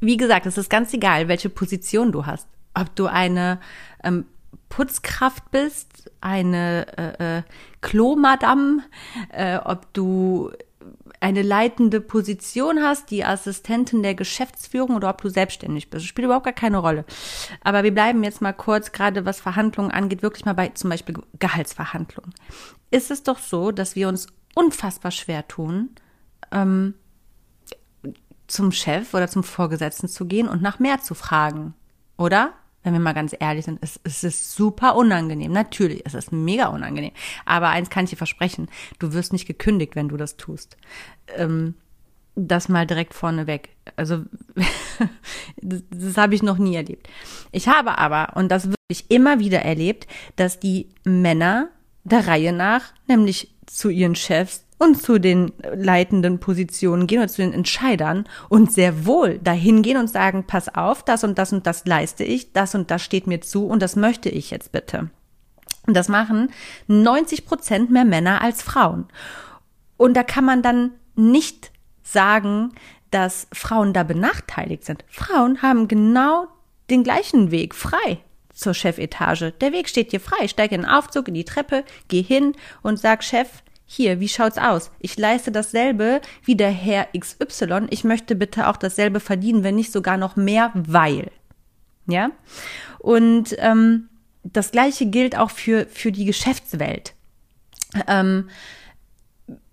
Wie 0.00 0.16
gesagt, 0.16 0.46
es 0.46 0.56
ist 0.56 0.70
ganz 0.70 0.92
egal, 0.94 1.28
welche 1.28 1.50
Position 1.50 2.12
du 2.12 2.24
hast. 2.24 2.48
Ob 2.74 2.94
du 2.96 3.06
eine 3.06 3.60
ähm, 4.02 4.24
Putzkraft 4.70 5.50
bist, 5.50 6.10
eine 6.20 6.86
äh, 6.96 7.38
äh, 7.38 7.42
Klomadam, 7.82 8.82
äh, 9.30 9.58
ob 9.58 9.92
du 9.92 10.50
eine 11.20 11.42
leitende 11.42 12.00
Position 12.00 12.82
hast, 12.82 13.10
die 13.10 13.24
Assistentin 13.24 14.02
der 14.02 14.14
Geschäftsführung 14.14 14.96
oder 14.96 15.10
ob 15.10 15.20
du 15.20 15.28
selbstständig 15.28 15.90
bist. 15.90 16.04
Das 16.04 16.08
spielt 16.08 16.24
überhaupt 16.24 16.46
gar 16.46 16.54
keine 16.54 16.78
Rolle. 16.78 17.04
Aber 17.60 17.84
wir 17.84 17.92
bleiben 17.92 18.24
jetzt 18.24 18.40
mal 18.40 18.54
kurz, 18.54 18.92
gerade 18.92 19.26
was 19.26 19.40
Verhandlungen 19.40 19.90
angeht, 19.90 20.22
wirklich 20.22 20.46
mal 20.46 20.54
bei 20.54 20.70
zum 20.70 20.88
Beispiel 20.88 21.16
Gehaltsverhandlungen. 21.38 22.32
Ist 22.90 23.10
es 23.10 23.22
doch 23.22 23.38
so, 23.38 23.70
dass 23.70 23.96
wir 23.96 24.08
uns 24.08 24.28
unfassbar 24.54 25.10
schwer 25.10 25.46
tun, 25.46 25.90
ähm, 26.50 26.94
zum 28.46 28.72
Chef 28.72 29.14
oder 29.14 29.28
zum 29.28 29.44
Vorgesetzten 29.44 30.08
zu 30.08 30.26
gehen 30.26 30.48
und 30.48 30.62
nach 30.62 30.78
mehr 30.78 31.00
zu 31.00 31.14
fragen, 31.14 31.74
oder? 32.16 32.54
Wenn 32.82 32.92
wir 32.92 33.00
mal 33.00 33.12
ganz 33.12 33.34
ehrlich 33.38 33.64
sind, 33.64 33.78
es, 33.82 34.00
es 34.04 34.24
ist 34.24 34.52
super 34.52 34.96
unangenehm. 34.96 35.52
Natürlich, 35.52 36.02
es 36.04 36.14
ist 36.14 36.32
mega 36.32 36.68
unangenehm. 36.68 37.12
Aber 37.44 37.68
eins 37.68 37.90
kann 37.90 38.04
ich 38.04 38.10
dir 38.10 38.16
versprechen, 38.16 38.68
du 38.98 39.12
wirst 39.12 39.32
nicht 39.32 39.46
gekündigt, 39.46 39.96
wenn 39.96 40.08
du 40.08 40.16
das 40.16 40.36
tust. 40.36 40.76
Ähm, 41.36 41.74
das 42.36 42.68
mal 42.68 42.86
direkt 42.86 43.14
vorneweg. 43.14 43.70
Also 43.96 44.24
das, 45.60 45.82
das 45.90 46.16
habe 46.16 46.34
ich 46.34 46.42
noch 46.42 46.58
nie 46.58 46.76
erlebt. 46.76 47.08
Ich 47.52 47.68
habe 47.68 47.98
aber, 47.98 48.36
und 48.36 48.50
das 48.50 48.68
wirklich 48.68 49.10
immer 49.10 49.40
wieder 49.40 49.60
erlebt, 49.60 50.06
dass 50.36 50.60
die 50.60 50.88
Männer 51.04 51.68
der 52.04 52.26
Reihe 52.26 52.52
nach, 52.52 52.92
nämlich 53.06 53.54
zu 53.66 53.90
ihren 53.90 54.14
Chefs, 54.14 54.64
und 54.80 55.00
zu 55.00 55.18
den 55.18 55.52
leitenden 55.74 56.40
Positionen 56.40 57.06
gehen 57.06 57.18
oder 57.18 57.28
zu 57.28 57.42
den 57.42 57.52
Entscheidern 57.52 58.24
und 58.48 58.72
sehr 58.72 59.04
wohl 59.04 59.38
dahin 59.38 59.82
gehen 59.82 59.98
und 59.98 60.08
sagen, 60.08 60.44
pass 60.46 60.74
auf, 60.74 61.04
das 61.04 61.22
und 61.22 61.38
das 61.38 61.52
und 61.52 61.66
das 61.66 61.84
leiste 61.84 62.24
ich, 62.24 62.54
das 62.54 62.74
und 62.74 62.90
das 62.90 63.02
steht 63.02 63.26
mir 63.26 63.42
zu 63.42 63.66
und 63.66 63.82
das 63.82 63.94
möchte 63.94 64.30
ich 64.30 64.50
jetzt 64.50 64.72
bitte. 64.72 65.10
Und 65.86 65.94
das 65.94 66.08
machen 66.08 66.50
90 66.86 67.44
Prozent 67.44 67.90
mehr 67.90 68.06
Männer 68.06 68.40
als 68.40 68.62
Frauen. 68.62 69.06
Und 69.98 70.14
da 70.14 70.22
kann 70.22 70.46
man 70.46 70.62
dann 70.62 70.92
nicht 71.14 71.70
sagen, 72.02 72.72
dass 73.10 73.48
Frauen 73.52 73.92
da 73.92 74.02
benachteiligt 74.02 74.86
sind. 74.86 75.04
Frauen 75.08 75.60
haben 75.60 75.88
genau 75.88 76.46
den 76.88 77.04
gleichen 77.04 77.50
Weg 77.50 77.74
frei 77.74 78.20
zur 78.54 78.72
Chefetage. 78.72 79.52
Der 79.60 79.72
Weg 79.72 79.90
steht 79.90 80.12
dir 80.12 80.20
frei. 80.20 80.48
Steig 80.48 80.72
in 80.72 80.82
den 80.82 80.90
Aufzug, 80.90 81.28
in 81.28 81.34
die 81.34 81.44
Treppe, 81.44 81.84
geh 82.08 82.22
hin 82.22 82.54
und 82.80 82.98
sag, 82.98 83.22
Chef, 83.22 83.62
hier, 83.92 84.20
wie 84.20 84.28
schaut's 84.28 84.56
aus? 84.56 84.92
Ich 85.00 85.18
leiste 85.18 85.50
dasselbe 85.50 86.20
wie 86.44 86.54
der 86.54 86.70
Herr 86.70 87.08
XY. 87.18 87.88
Ich 87.90 88.04
möchte 88.04 88.36
bitte 88.36 88.68
auch 88.68 88.76
dasselbe 88.76 89.18
verdienen, 89.18 89.64
wenn 89.64 89.74
nicht 89.74 89.90
sogar 89.90 90.16
noch 90.16 90.36
mehr, 90.36 90.70
weil. 90.74 91.32
Ja? 92.06 92.30
Und 93.00 93.56
ähm, 93.58 94.08
das 94.44 94.70
gleiche 94.70 95.06
gilt 95.06 95.36
auch 95.36 95.50
für, 95.50 95.86
für 95.86 96.12
die 96.12 96.24
Geschäftswelt. 96.24 97.14
Ähm, 98.06 98.48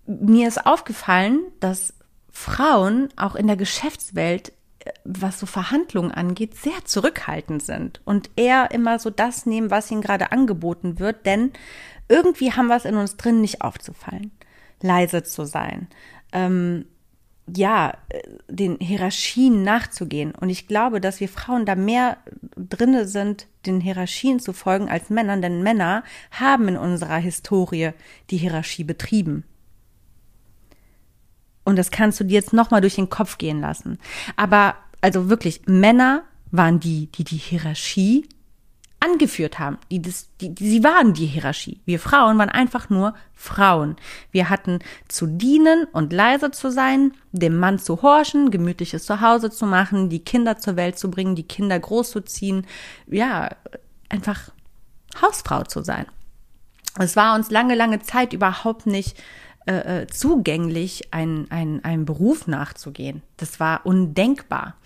mir 0.04 0.48
ist 0.48 0.66
aufgefallen, 0.66 1.38
dass 1.60 1.94
Frauen 2.28 3.10
auch 3.14 3.36
in 3.36 3.46
der 3.46 3.56
Geschäftswelt 3.56 4.48
äh, 4.80 4.90
was 5.04 5.38
so 5.38 5.46
Verhandlungen 5.46 6.10
angeht, 6.10 6.56
sehr 6.56 6.84
zurückhaltend 6.84 7.62
sind 7.62 8.00
und 8.04 8.30
eher 8.34 8.72
immer 8.72 8.98
so 8.98 9.10
das 9.10 9.46
nehmen, 9.46 9.70
was 9.70 9.92
ihnen 9.92 10.02
gerade 10.02 10.32
angeboten 10.32 10.98
wird, 10.98 11.24
denn 11.24 11.52
irgendwie 12.08 12.52
haben 12.52 12.68
wir 12.68 12.76
es 12.76 12.84
in 12.84 12.96
uns 12.96 13.16
drin, 13.16 13.40
nicht 13.40 13.62
aufzufallen, 13.62 14.32
leise 14.82 15.22
zu 15.22 15.44
sein, 15.44 15.88
ähm, 16.32 16.86
ja, 17.56 17.96
den 18.48 18.78
Hierarchien 18.78 19.62
nachzugehen. 19.62 20.34
Und 20.34 20.50
ich 20.50 20.66
glaube, 20.66 21.00
dass 21.00 21.20
wir 21.20 21.28
Frauen 21.28 21.64
da 21.64 21.74
mehr 21.74 22.18
drinne 22.56 23.06
sind, 23.06 23.46
den 23.66 23.80
Hierarchien 23.80 24.40
zu 24.40 24.52
folgen 24.52 24.88
als 24.88 25.10
Männern, 25.10 25.40
denn 25.42 25.62
Männer 25.62 26.04
haben 26.30 26.68
in 26.68 26.76
unserer 26.76 27.16
Historie 27.16 27.90
die 28.30 28.36
Hierarchie 28.36 28.84
betrieben. 28.84 29.44
Und 31.64 31.76
das 31.76 31.90
kannst 31.90 32.18
du 32.20 32.24
dir 32.24 32.34
jetzt 32.34 32.52
nochmal 32.52 32.80
durch 32.80 32.94
den 32.96 33.10
Kopf 33.10 33.38
gehen 33.38 33.60
lassen. 33.60 33.98
Aber, 34.36 34.74
also 35.00 35.28
wirklich, 35.28 35.62
Männer 35.66 36.24
waren 36.50 36.80
die, 36.80 37.06
die 37.12 37.24
die 37.24 37.36
Hierarchie 37.36 38.26
angeführt 39.00 39.58
haben. 39.58 39.78
Die, 39.90 40.02
das, 40.02 40.28
die, 40.40 40.54
die, 40.54 40.68
sie 40.68 40.84
waren 40.84 41.14
die 41.14 41.26
Hierarchie. 41.26 41.80
Wir 41.84 42.00
Frauen 42.00 42.38
waren 42.38 42.48
einfach 42.48 42.90
nur 42.90 43.14
Frauen. 43.34 43.96
Wir 44.32 44.50
hatten 44.50 44.80
zu 45.06 45.26
dienen 45.26 45.86
und 45.92 46.12
leise 46.12 46.50
zu 46.50 46.70
sein, 46.70 47.12
dem 47.32 47.58
Mann 47.58 47.78
zu 47.78 48.02
horchen, 48.02 48.50
gemütliches 48.50 49.06
Zuhause 49.06 49.50
zu 49.50 49.66
machen, 49.66 50.08
die 50.08 50.24
Kinder 50.24 50.58
zur 50.58 50.76
Welt 50.76 50.98
zu 50.98 51.10
bringen, 51.10 51.36
die 51.36 51.46
Kinder 51.46 51.78
großzuziehen. 51.78 52.66
Ja, 53.06 53.50
einfach 54.08 54.50
Hausfrau 55.20 55.62
zu 55.62 55.82
sein. 55.82 56.06
Es 56.98 57.14
war 57.14 57.36
uns 57.36 57.50
lange, 57.50 57.76
lange 57.76 58.00
Zeit 58.00 58.32
überhaupt 58.32 58.86
nicht 58.86 59.16
äh, 59.68 60.02
äh, 60.02 60.06
zugänglich, 60.06 61.12
einen 61.12 61.50
ein 61.50 62.06
Beruf 62.06 62.46
nachzugehen. 62.46 63.20
Das 63.36 63.60
war 63.60 63.84
undenkbar. 63.84 64.76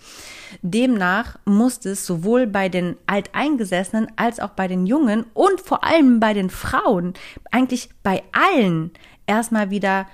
Demnach 0.61 1.39
musste 1.45 1.91
es 1.91 2.05
sowohl 2.05 2.47
bei 2.47 2.67
den 2.67 2.97
Alteingesessenen 3.07 4.11
als 4.17 4.41
auch 4.41 4.49
bei 4.49 4.67
den 4.67 4.85
Jungen 4.85 5.25
und 5.33 5.61
vor 5.61 5.85
allem 5.85 6.19
bei 6.19 6.33
den 6.33 6.49
Frauen, 6.49 7.13
eigentlich 7.49 7.91
bei 8.03 8.23
allen, 8.33 8.91
erstmal 9.25 9.69
wieder 9.69 10.05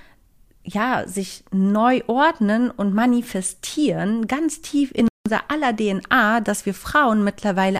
ja, 0.64 1.08
sich 1.08 1.44
neu 1.52 2.04
ordnen 2.06 2.70
und 2.70 2.94
manifestieren, 2.94 4.28
ganz 4.28 4.62
tief 4.62 4.92
in 4.94 5.08
unser 5.26 5.50
aller 5.50 5.76
DNA, 5.76 6.42
dass 6.42 6.68
wir 6.68 6.76
Frauen 6.76 7.24
mittlerweile 7.24 7.80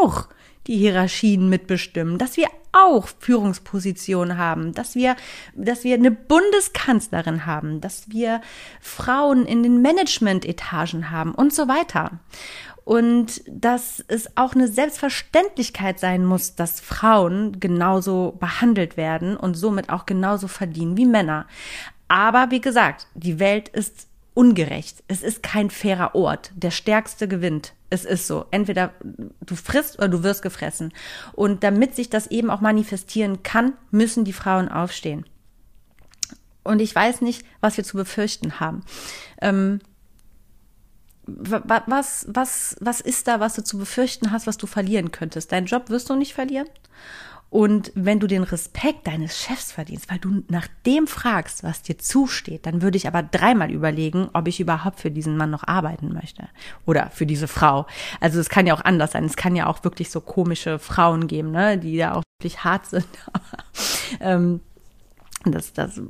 auch 0.00 0.28
die 0.70 0.76
Hierarchien 0.76 1.48
mitbestimmen, 1.48 2.16
dass 2.16 2.36
wir 2.36 2.46
auch 2.70 3.08
Führungspositionen 3.18 4.38
haben, 4.38 4.72
dass 4.72 4.94
wir, 4.94 5.16
dass 5.54 5.82
wir 5.82 5.96
eine 5.96 6.12
Bundeskanzlerin 6.12 7.44
haben, 7.44 7.80
dass 7.80 8.08
wir 8.10 8.40
Frauen 8.80 9.46
in 9.46 9.64
den 9.64 9.82
Management-Etagen 9.82 11.10
haben 11.10 11.34
und 11.34 11.52
so 11.52 11.66
weiter. 11.66 12.20
Und 12.84 13.42
dass 13.48 14.04
es 14.06 14.36
auch 14.36 14.54
eine 14.54 14.68
Selbstverständlichkeit 14.68 15.98
sein 15.98 16.24
muss, 16.24 16.54
dass 16.54 16.80
Frauen 16.80 17.58
genauso 17.58 18.36
behandelt 18.38 18.96
werden 18.96 19.36
und 19.36 19.54
somit 19.54 19.90
auch 19.90 20.06
genauso 20.06 20.46
verdienen 20.46 20.96
wie 20.96 21.06
Männer. 21.06 21.46
Aber 22.06 22.52
wie 22.52 22.60
gesagt, 22.60 23.08
die 23.14 23.40
Welt 23.40 23.68
ist 23.68 24.06
ungerecht. 24.40 25.04
Es 25.06 25.22
ist 25.22 25.42
kein 25.42 25.68
fairer 25.68 26.14
Ort. 26.14 26.50
Der 26.54 26.70
Stärkste 26.70 27.28
gewinnt. 27.28 27.74
Es 27.90 28.06
ist 28.06 28.26
so. 28.26 28.46
Entweder 28.50 28.94
du 29.44 29.54
frisst 29.54 29.98
oder 29.98 30.08
du 30.08 30.22
wirst 30.22 30.40
gefressen. 30.40 30.94
Und 31.34 31.62
damit 31.62 31.94
sich 31.94 32.08
das 32.08 32.28
eben 32.28 32.48
auch 32.48 32.62
manifestieren 32.62 33.42
kann, 33.42 33.74
müssen 33.90 34.24
die 34.24 34.32
Frauen 34.32 34.70
aufstehen. 34.70 35.26
Und 36.62 36.80
ich 36.80 36.94
weiß 36.94 37.20
nicht, 37.20 37.44
was 37.60 37.76
wir 37.76 37.84
zu 37.84 37.98
befürchten 37.98 38.60
haben. 38.60 38.82
Ähm, 39.42 39.80
was, 41.26 42.24
was, 42.26 42.76
was 42.80 43.02
ist 43.02 43.28
da, 43.28 43.40
was 43.40 43.56
du 43.56 43.62
zu 43.62 43.76
befürchten 43.76 44.30
hast, 44.30 44.46
was 44.46 44.56
du 44.56 44.66
verlieren 44.66 45.12
könntest? 45.12 45.52
Deinen 45.52 45.66
Job 45.66 45.90
wirst 45.90 46.08
du 46.08 46.16
nicht 46.16 46.32
verlieren. 46.32 46.68
Und 47.50 47.90
wenn 47.96 48.20
du 48.20 48.28
den 48.28 48.44
Respekt 48.44 49.08
deines 49.08 49.42
Chefs 49.42 49.72
verdienst, 49.72 50.08
weil 50.08 50.20
du 50.20 50.44
nach 50.48 50.68
dem 50.86 51.08
fragst, 51.08 51.64
was 51.64 51.82
dir 51.82 51.98
zusteht, 51.98 52.64
dann 52.64 52.80
würde 52.80 52.96
ich 52.96 53.08
aber 53.08 53.24
dreimal 53.24 53.72
überlegen, 53.72 54.28
ob 54.32 54.46
ich 54.46 54.60
überhaupt 54.60 55.00
für 55.00 55.10
diesen 55.10 55.36
Mann 55.36 55.50
noch 55.50 55.66
arbeiten 55.66 56.12
möchte 56.12 56.48
oder 56.86 57.10
für 57.10 57.26
diese 57.26 57.48
Frau. 57.48 57.86
Also 58.20 58.38
es 58.38 58.48
kann 58.48 58.68
ja 58.68 58.74
auch 58.74 58.84
anders 58.84 59.12
sein. 59.12 59.24
Es 59.24 59.36
kann 59.36 59.56
ja 59.56 59.66
auch 59.66 59.82
wirklich 59.82 60.10
so 60.10 60.20
komische 60.20 60.78
Frauen 60.78 61.26
geben, 61.26 61.50
ne, 61.50 61.76
die 61.76 61.98
da 61.98 62.14
auch 62.14 62.22
wirklich 62.40 62.62
hart 62.62 62.86
sind. 62.86 63.08
ähm, 64.20 64.60
das, 65.44 65.72
das 65.72 66.00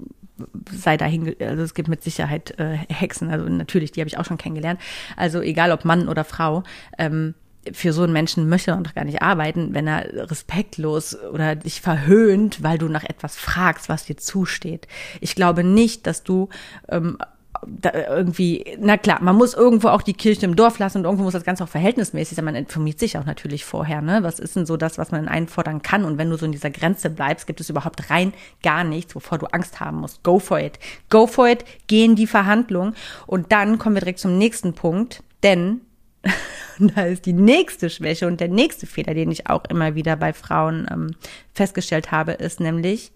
sei 0.70 0.96
dahin, 0.96 1.34
also 1.40 1.62
es 1.62 1.74
gibt 1.74 1.88
mit 1.88 2.02
Sicherheit 2.02 2.58
äh, 2.58 2.78
Hexen, 2.88 3.30
also 3.30 3.46
natürlich, 3.46 3.92
die 3.92 4.00
habe 4.00 4.08
ich 4.08 4.18
auch 4.18 4.24
schon 4.24 4.38
kennengelernt. 4.38 4.80
Also 5.16 5.40
egal 5.40 5.72
ob 5.72 5.84
Mann 5.84 6.08
oder 6.08 6.24
Frau, 6.24 6.64
ähm, 6.98 7.34
für 7.72 7.92
so 7.92 8.02
einen 8.02 8.12
Menschen 8.12 8.48
möchte 8.48 8.72
man 8.72 8.84
doch 8.84 8.94
gar 8.94 9.04
nicht 9.04 9.22
arbeiten, 9.22 9.74
wenn 9.74 9.86
er 9.86 10.30
respektlos 10.30 11.18
oder 11.18 11.56
dich 11.56 11.80
verhöhnt, 11.80 12.62
weil 12.62 12.78
du 12.78 12.88
nach 12.88 13.04
etwas 13.04 13.36
fragst, 13.36 13.88
was 13.88 14.06
dir 14.06 14.16
zusteht. 14.16 14.88
Ich 15.20 15.34
glaube 15.34 15.62
nicht, 15.62 16.06
dass 16.06 16.22
du 16.22 16.48
ähm, 16.88 17.18
da 17.66 17.92
irgendwie, 17.92 18.64
na 18.78 18.96
klar, 18.96 19.20
man 19.22 19.36
muss 19.36 19.54
irgendwo 19.54 19.88
auch 19.88 20.02
die 20.02 20.14
Kirche 20.14 20.46
im 20.46 20.56
Dorf 20.56 20.78
lassen 20.78 20.98
und 20.98 21.04
irgendwo 21.04 21.24
muss 21.24 21.34
das 21.34 21.44
Ganze 21.44 21.64
auch 21.64 21.68
verhältnismäßig 21.68 22.36
sein. 22.36 22.44
Man 22.44 22.54
informiert 22.54 22.98
sich 22.98 23.18
auch 23.18 23.26
natürlich 23.26 23.64
vorher, 23.64 24.00
ne? 24.00 24.22
Was 24.22 24.38
ist 24.38 24.56
denn 24.56 24.64
so 24.64 24.78
das, 24.78 24.96
was 24.96 25.10
man 25.10 25.28
einfordern 25.28 25.82
kann? 25.82 26.04
Und 26.04 26.16
wenn 26.16 26.30
du 26.30 26.38
so 26.38 26.46
in 26.46 26.52
dieser 26.52 26.70
Grenze 26.70 27.10
bleibst, 27.10 27.46
gibt 27.46 27.60
es 27.60 27.68
überhaupt 27.68 28.08
rein 28.08 28.32
gar 28.62 28.84
nichts, 28.84 29.14
wovor 29.14 29.38
du 29.38 29.46
Angst 29.46 29.80
haben 29.80 29.98
musst. 29.98 30.22
Go 30.22 30.38
for 30.38 30.58
it. 30.58 30.78
Go 31.10 31.26
for 31.26 31.48
it. 31.48 31.64
Geh 31.86 32.04
in 32.04 32.16
die 32.16 32.26
Verhandlung. 32.26 32.94
Und 33.26 33.52
dann 33.52 33.78
kommen 33.78 33.96
wir 33.96 34.00
direkt 34.00 34.20
zum 34.20 34.38
nächsten 34.38 34.72
Punkt, 34.72 35.22
denn 35.42 35.82
da 36.78 37.02
ist 37.02 37.26
die 37.26 37.32
nächste 37.32 37.90
Schwäche 37.90 38.26
und 38.26 38.40
der 38.40 38.48
nächste 38.48 38.86
Fehler, 38.86 39.14
den 39.14 39.30
ich 39.30 39.48
auch 39.48 39.64
immer 39.66 39.94
wieder 39.94 40.16
bei 40.16 40.32
Frauen 40.32 40.86
ähm, 40.90 41.16
festgestellt 41.54 42.10
habe, 42.10 42.32
ist 42.32 42.60
nämlich, 42.60 43.12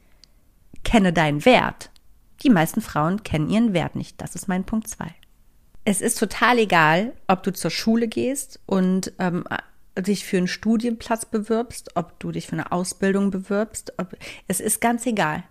kenne 0.84 1.12
deinen 1.12 1.44
Wert. 1.44 1.90
Die 2.42 2.50
meisten 2.50 2.80
Frauen 2.80 3.22
kennen 3.22 3.48
ihren 3.48 3.72
Wert 3.72 3.96
nicht. 3.96 4.20
Das 4.20 4.34
ist 4.34 4.48
mein 4.48 4.64
Punkt 4.64 4.88
zwei. 4.88 5.14
Es 5.84 6.00
ist 6.00 6.18
total 6.18 6.58
egal, 6.58 7.12
ob 7.26 7.42
du 7.42 7.52
zur 7.52 7.70
Schule 7.70 8.08
gehst 8.08 8.58
und 8.66 9.12
ähm, 9.18 9.44
dich 9.98 10.24
für 10.24 10.38
einen 10.38 10.48
Studienplatz 10.48 11.26
bewirbst, 11.26 11.90
ob 11.94 12.18
du 12.20 12.32
dich 12.32 12.46
für 12.46 12.54
eine 12.54 12.72
Ausbildung 12.72 13.30
bewirbst. 13.30 13.92
Ob, 13.98 14.16
es 14.48 14.60
ist 14.60 14.80
ganz 14.80 15.06
egal. 15.06 15.44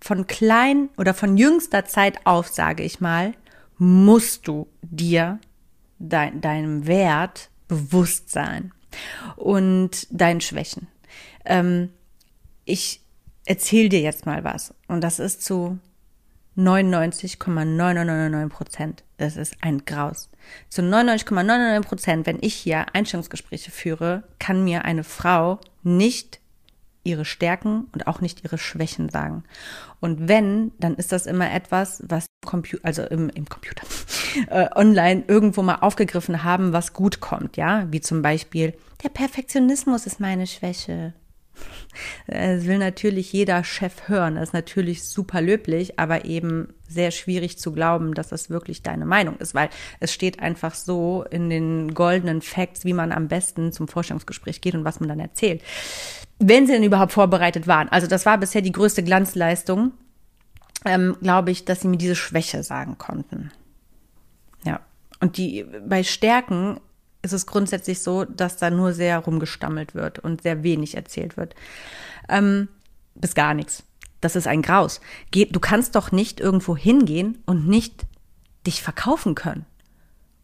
Von 0.00 0.26
klein 0.26 0.88
oder 0.96 1.14
von 1.14 1.36
jüngster 1.36 1.84
Zeit 1.84 2.24
auf, 2.24 2.48
sage 2.48 2.82
ich 2.82 3.00
mal, 3.00 3.32
musst 3.78 4.46
du 4.46 4.68
dir 4.82 5.38
dein, 5.98 6.40
deinem 6.40 6.86
Wert 6.86 7.50
bewusst 7.68 8.30
sein 8.30 8.72
und 9.36 10.06
deinen 10.10 10.40
Schwächen. 10.40 10.88
Ähm, 11.44 11.90
ich 12.64 13.00
erzähle 13.44 13.88
dir 13.88 14.00
jetzt 14.00 14.26
mal 14.26 14.44
was 14.44 14.74
und 14.88 15.02
das 15.02 15.18
ist 15.18 15.44
zu 15.44 15.78
99,999 16.58 18.52
Prozent. 18.52 19.04
Das 19.16 19.36
ist 19.36 19.56
ein 19.60 19.84
Graus. 19.84 20.28
Zu 20.68 20.82
99,99 20.82 21.80
Prozent, 21.82 22.26
wenn 22.26 22.38
ich 22.40 22.54
hier 22.54 22.86
Einstellungsgespräche 22.94 23.70
führe, 23.70 24.24
kann 24.38 24.64
mir 24.64 24.84
eine 24.84 25.04
Frau 25.04 25.60
nicht 25.82 26.40
ihre 27.08 27.24
Stärken 27.24 27.88
und 27.92 28.06
auch 28.06 28.20
nicht 28.20 28.44
ihre 28.44 28.58
Schwächen 28.58 29.08
sagen. 29.08 29.44
Und 30.00 30.28
wenn, 30.28 30.72
dann 30.78 30.94
ist 30.94 31.10
das 31.10 31.26
immer 31.26 31.50
etwas, 31.52 32.02
was 32.06 32.26
Computer, 32.44 32.84
also 32.84 33.02
im, 33.02 33.30
im 33.30 33.48
Computer, 33.48 33.82
äh, 34.48 34.68
online 34.74 35.24
irgendwo 35.26 35.62
mal 35.62 35.76
aufgegriffen 35.76 36.44
haben, 36.44 36.72
was 36.72 36.92
gut 36.92 37.20
kommt, 37.20 37.56
ja, 37.56 37.86
wie 37.90 38.00
zum 38.00 38.22
Beispiel 38.22 38.74
der 39.02 39.08
Perfektionismus 39.08 40.06
ist 40.06 40.20
meine 40.20 40.46
Schwäche. 40.46 41.14
Es 42.28 42.66
will 42.66 42.78
natürlich 42.78 43.32
jeder 43.32 43.64
Chef 43.64 44.08
hören. 44.08 44.36
Das 44.36 44.50
ist 44.50 44.52
natürlich 44.52 45.02
super 45.02 45.40
löblich, 45.40 45.98
aber 45.98 46.24
eben 46.24 46.74
sehr 46.86 47.10
schwierig 47.10 47.58
zu 47.58 47.72
glauben, 47.72 48.14
dass 48.14 48.28
das 48.28 48.50
wirklich 48.50 48.82
deine 48.82 49.06
Meinung 49.06 49.36
ist, 49.38 49.54
weil 49.54 49.68
es 49.98 50.12
steht 50.12 50.38
einfach 50.38 50.74
so 50.74 51.24
in 51.30 51.50
den 51.50 51.94
goldenen 51.94 52.40
Facts, 52.40 52.84
wie 52.84 52.92
man 52.92 53.10
am 53.10 53.26
besten 53.26 53.72
zum 53.72 53.88
Vorstellungsgespräch 53.88 54.60
geht 54.60 54.74
und 54.74 54.84
was 54.84 55.00
man 55.00 55.08
dann 55.08 55.20
erzählt 55.20 55.62
wenn 56.38 56.66
sie 56.66 56.72
denn 56.72 56.82
überhaupt 56.82 57.12
vorbereitet 57.12 57.66
waren. 57.66 57.88
Also 57.88 58.06
das 58.06 58.26
war 58.26 58.38
bisher 58.38 58.62
die 58.62 58.72
größte 58.72 59.02
Glanzleistung, 59.02 59.92
ähm, 60.84 61.16
glaube 61.20 61.50
ich, 61.50 61.64
dass 61.64 61.80
sie 61.80 61.88
mir 61.88 61.96
diese 61.96 62.16
Schwäche 62.16 62.62
sagen 62.62 62.98
konnten. 62.98 63.50
Ja. 64.64 64.80
Und 65.20 65.36
die 65.36 65.64
bei 65.86 66.04
Stärken 66.04 66.80
ist 67.22 67.32
es 67.32 67.46
grundsätzlich 67.46 68.00
so, 68.00 68.24
dass 68.24 68.56
da 68.56 68.70
nur 68.70 68.92
sehr 68.92 69.18
rumgestammelt 69.18 69.94
wird 69.94 70.20
und 70.20 70.42
sehr 70.42 70.62
wenig 70.62 70.96
erzählt 70.96 71.36
wird. 71.36 71.54
Ähm, 72.28 72.68
bis 73.14 73.34
gar 73.34 73.54
nichts. 73.54 73.82
Das 74.20 74.36
ist 74.36 74.46
ein 74.46 74.62
Graus. 74.62 75.00
du 75.32 75.60
kannst 75.60 75.94
doch 75.94 76.12
nicht 76.12 76.40
irgendwo 76.40 76.76
hingehen 76.76 77.42
und 77.46 77.68
nicht 77.68 78.06
dich 78.66 78.82
verkaufen 78.82 79.34
können. 79.34 79.66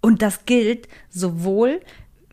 Und 0.00 0.22
das 0.22 0.44
gilt 0.44 0.88
sowohl 1.08 1.80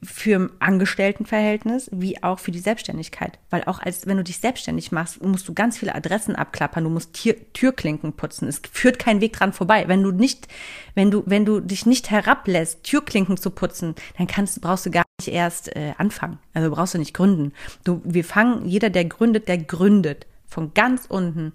für 0.04 0.50
Angestelltenverhältnis 0.60 1.90
wie 1.94 2.24
auch 2.24 2.40
für 2.40 2.52
die 2.52 2.60
Selbstständigkeit. 2.60 3.38
Weil 3.52 3.64
auch 3.66 3.80
als 3.80 4.08
wenn 4.08 4.18
du 4.18 4.24
dich 4.24 4.40
selbstständig 4.40 4.92
machst, 4.92 5.22
musst 5.22 5.48
du 5.48 5.54
ganz 5.54 5.78
viele 5.78 5.94
Adressen 5.94 6.36
abklappern, 6.36 6.84
du 6.84 6.90
musst 6.90 7.14
Tür, 7.14 7.36
Türklinken 7.54 8.14
putzen. 8.14 8.48
Es 8.48 8.62
führt 8.72 8.98
kein 8.98 9.22
Weg 9.22 9.34
dran 9.34 9.54
vorbei. 9.54 9.88
Wenn 9.88 10.02
du 10.02 10.12
nicht, 10.12 10.48
wenn 10.96 11.12
du, 11.12 11.22
wenn 11.28 11.46
du 11.46 11.60
dich 11.60 11.86
nicht 11.86 12.10
herablässt, 12.10 12.84
Türklinken 12.84 13.38
zu 13.38 13.52
putzen, 13.52 13.94
dann 14.18 14.26
kannst, 14.26 14.60
brauchst 14.62 14.88
du 14.88 14.92
gar 14.92 15.04
nicht 15.20 15.28
erst 15.28 15.76
äh, 15.76 15.94
anfangen. 15.98 16.40
Also 16.54 16.72
brauchst 16.72 16.96
du 16.96 16.98
nicht 16.98 17.14
gründen. 17.14 17.54
Du, 17.84 18.02
wir 18.04 18.24
fangen, 18.24 18.68
jeder, 18.68 18.90
der 18.90 19.06
gründet, 19.06 19.48
der 19.48 19.60
gründet. 19.60 20.26
Von 20.48 20.74
ganz 20.74 21.06
unten. 21.08 21.54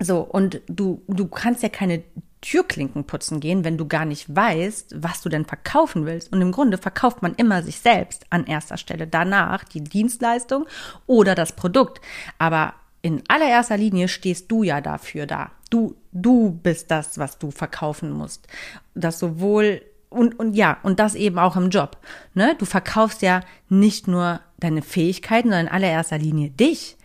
So, 0.00 0.20
und 0.20 0.62
du, 0.66 1.02
du 1.06 1.28
kannst 1.28 1.62
ja 1.62 1.68
keine 1.68 2.02
Türklinken 2.40 3.04
putzen 3.04 3.40
gehen, 3.40 3.64
wenn 3.64 3.76
du 3.76 3.86
gar 3.86 4.04
nicht 4.04 4.34
weißt, 4.34 4.94
was 5.02 5.20
du 5.20 5.28
denn 5.28 5.44
verkaufen 5.44 6.06
willst. 6.06 6.32
Und 6.32 6.40
im 6.40 6.52
Grunde 6.52 6.78
verkauft 6.78 7.22
man 7.22 7.34
immer 7.34 7.62
sich 7.62 7.80
selbst 7.80 8.24
an 8.30 8.46
erster 8.46 8.78
Stelle. 8.78 9.06
Danach 9.06 9.64
die 9.64 9.84
Dienstleistung 9.84 10.66
oder 11.06 11.34
das 11.34 11.54
Produkt. 11.54 12.00
Aber 12.38 12.74
in 13.02 13.22
allererster 13.28 13.76
Linie 13.76 14.08
stehst 14.08 14.50
du 14.50 14.62
ja 14.62 14.80
dafür 14.80 15.26
da. 15.26 15.50
Du, 15.68 15.96
du 16.12 16.50
bist 16.50 16.90
das, 16.90 17.18
was 17.18 17.38
du 17.38 17.50
verkaufen 17.50 18.10
musst. 18.10 18.46
Das 18.94 19.18
sowohl 19.18 19.82
und, 20.08 20.38
und 20.38 20.54
ja, 20.54 20.78
und 20.82 20.98
das 20.98 21.14
eben 21.14 21.38
auch 21.38 21.56
im 21.56 21.70
Job. 21.70 21.96
Ne? 22.34 22.56
Du 22.58 22.64
verkaufst 22.64 23.22
ja 23.22 23.42
nicht 23.68 24.08
nur 24.08 24.40
deine 24.58 24.82
Fähigkeiten, 24.82 25.48
sondern 25.48 25.66
in 25.66 25.72
allererster 25.72 26.18
Linie 26.18 26.50
dich. 26.50 26.96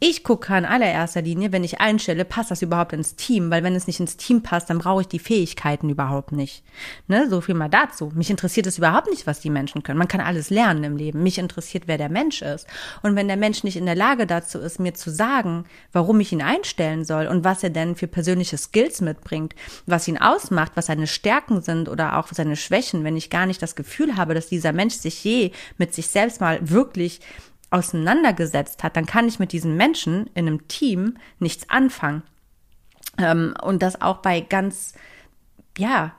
Ich 0.00 0.22
gucke 0.22 0.56
in 0.56 0.64
allererster 0.64 1.22
Linie, 1.22 1.50
wenn 1.50 1.64
ich 1.64 1.80
einstelle, 1.80 2.24
passt 2.24 2.52
das 2.52 2.62
überhaupt 2.62 2.92
ins 2.92 3.16
Team, 3.16 3.50
weil 3.50 3.64
wenn 3.64 3.74
es 3.74 3.88
nicht 3.88 3.98
ins 3.98 4.16
Team 4.16 4.44
passt, 4.44 4.70
dann 4.70 4.78
brauche 4.78 5.00
ich 5.00 5.08
die 5.08 5.18
Fähigkeiten 5.18 5.90
überhaupt 5.90 6.30
nicht. 6.30 6.62
Ne, 7.08 7.28
so 7.28 7.40
viel 7.40 7.56
mal 7.56 7.68
dazu. 7.68 8.12
Mich 8.14 8.30
interessiert 8.30 8.68
es 8.68 8.78
überhaupt 8.78 9.10
nicht, 9.10 9.26
was 9.26 9.40
die 9.40 9.50
Menschen 9.50 9.82
können. 9.82 9.98
Man 9.98 10.06
kann 10.06 10.20
alles 10.20 10.50
lernen 10.50 10.84
im 10.84 10.96
Leben. 10.96 11.24
Mich 11.24 11.36
interessiert, 11.38 11.88
wer 11.88 11.98
der 11.98 12.10
Mensch 12.10 12.42
ist. 12.42 12.68
Und 13.02 13.16
wenn 13.16 13.26
der 13.26 13.36
Mensch 13.36 13.64
nicht 13.64 13.76
in 13.76 13.86
der 13.86 13.96
Lage 13.96 14.28
dazu 14.28 14.60
ist, 14.60 14.78
mir 14.78 14.94
zu 14.94 15.10
sagen, 15.10 15.64
warum 15.90 16.20
ich 16.20 16.30
ihn 16.30 16.42
einstellen 16.42 17.04
soll 17.04 17.26
und 17.26 17.42
was 17.42 17.64
er 17.64 17.70
denn 17.70 17.96
für 17.96 18.06
persönliche 18.06 18.56
Skills 18.56 19.00
mitbringt, 19.00 19.56
was 19.86 20.06
ihn 20.06 20.18
ausmacht, 20.18 20.72
was 20.76 20.86
seine 20.86 21.08
Stärken 21.08 21.60
sind 21.60 21.88
oder 21.88 22.18
auch 22.18 22.28
seine 22.28 22.54
Schwächen, 22.54 23.02
wenn 23.02 23.16
ich 23.16 23.30
gar 23.30 23.46
nicht 23.46 23.60
das 23.62 23.74
Gefühl 23.74 24.16
habe, 24.16 24.34
dass 24.34 24.46
dieser 24.46 24.72
Mensch 24.72 24.94
sich 24.94 25.24
je 25.24 25.50
mit 25.76 25.92
sich 25.92 26.06
selbst 26.06 26.40
mal 26.40 26.60
wirklich 26.62 27.20
auseinandergesetzt 27.70 28.82
hat, 28.82 28.96
dann 28.96 29.06
kann 29.06 29.28
ich 29.28 29.38
mit 29.38 29.52
diesen 29.52 29.76
Menschen 29.76 30.26
in 30.34 30.46
einem 30.46 30.68
Team 30.68 31.18
nichts 31.38 31.68
anfangen. 31.68 32.22
Ähm, 33.18 33.54
und 33.62 33.82
das 33.82 34.00
auch 34.00 34.18
bei 34.18 34.40
ganz, 34.40 34.94
ja, 35.76 36.14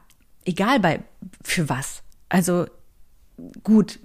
egal 0.46 0.80
bei, 0.80 1.04
für 1.44 1.70
was. 1.70 2.04
Also 2.30 2.68
gut, 3.64 4.00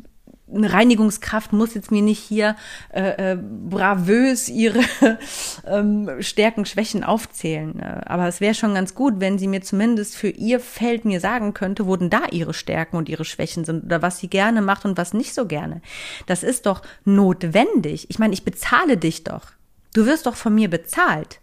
eine 0.52 0.72
Reinigungskraft 0.72 1.52
muss 1.52 1.74
jetzt 1.74 1.90
mir 1.90 2.02
nicht 2.02 2.18
hier 2.18 2.57
äh, 2.92 3.33
äh, 3.33 3.37
bravös 3.37 4.48
ihre 4.48 4.80
ähm, 5.66 6.11
Stärken, 6.20 6.66
Schwächen 6.66 7.02
aufzählen. 7.02 7.80
Äh, 7.80 8.02
aber 8.04 8.28
es 8.28 8.40
wäre 8.40 8.54
schon 8.54 8.74
ganz 8.74 8.94
gut, 8.94 9.14
wenn 9.20 9.38
sie 9.38 9.48
mir 9.48 9.62
zumindest 9.62 10.16
für 10.16 10.28
ihr 10.28 10.61
Feld 10.61 11.07
mir 11.07 11.20
sagen 11.20 11.54
könnte, 11.54 11.87
wo 11.87 11.96
denn 11.96 12.11
da 12.11 12.26
ihre 12.30 12.52
Stärken 12.52 12.96
und 12.96 13.09
ihre 13.09 13.24
Schwächen 13.24 13.64
sind 13.64 13.85
oder 13.85 14.02
was 14.02 14.18
sie 14.18 14.28
gerne 14.28 14.61
macht 14.61 14.85
und 14.85 14.98
was 14.98 15.14
nicht 15.14 15.35
so 15.35 15.46
gerne. 15.46 15.80
Das 16.26 16.42
ist 16.42 16.66
doch 16.66 16.83
notwendig. 17.04 18.07
Ich 18.11 18.18
meine, 18.18 18.35
ich 18.35 18.44
bezahle 18.44 18.98
dich 18.98 19.24
doch. 19.24 19.46
Du 19.94 20.04
wirst 20.07 20.26
doch 20.26 20.37
von 20.37 20.54
mir 20.54 20.68
bezahlt. 20.68 21.40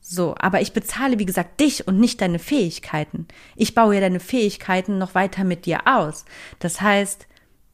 So, 0.00 0.34
aber 0.38 0.60
ich 0.60 0.72
bezahle, 0.72 1.18
wie 1.18 1.26
gesagt, 1.26 1.60
dich 1.60 1.86
und 1.86 1.98
nicht 1.98 2.20
deine 2.20 2.38
Fähigkeiten. 2.38 3.26
Ich 3.56 3.74
baue 3.74 3.94
ja 3.94 4.00
deine 4.00 4.20
Fähigkeiten 4.20 4.98
noch 4.98 5.14
weiter 5.14 5.44
mit 5.44 5.66
dir 5.66 5.80
aus. 5.86 6.24
Das 6.60 6.80
heißt, 6.80 7.27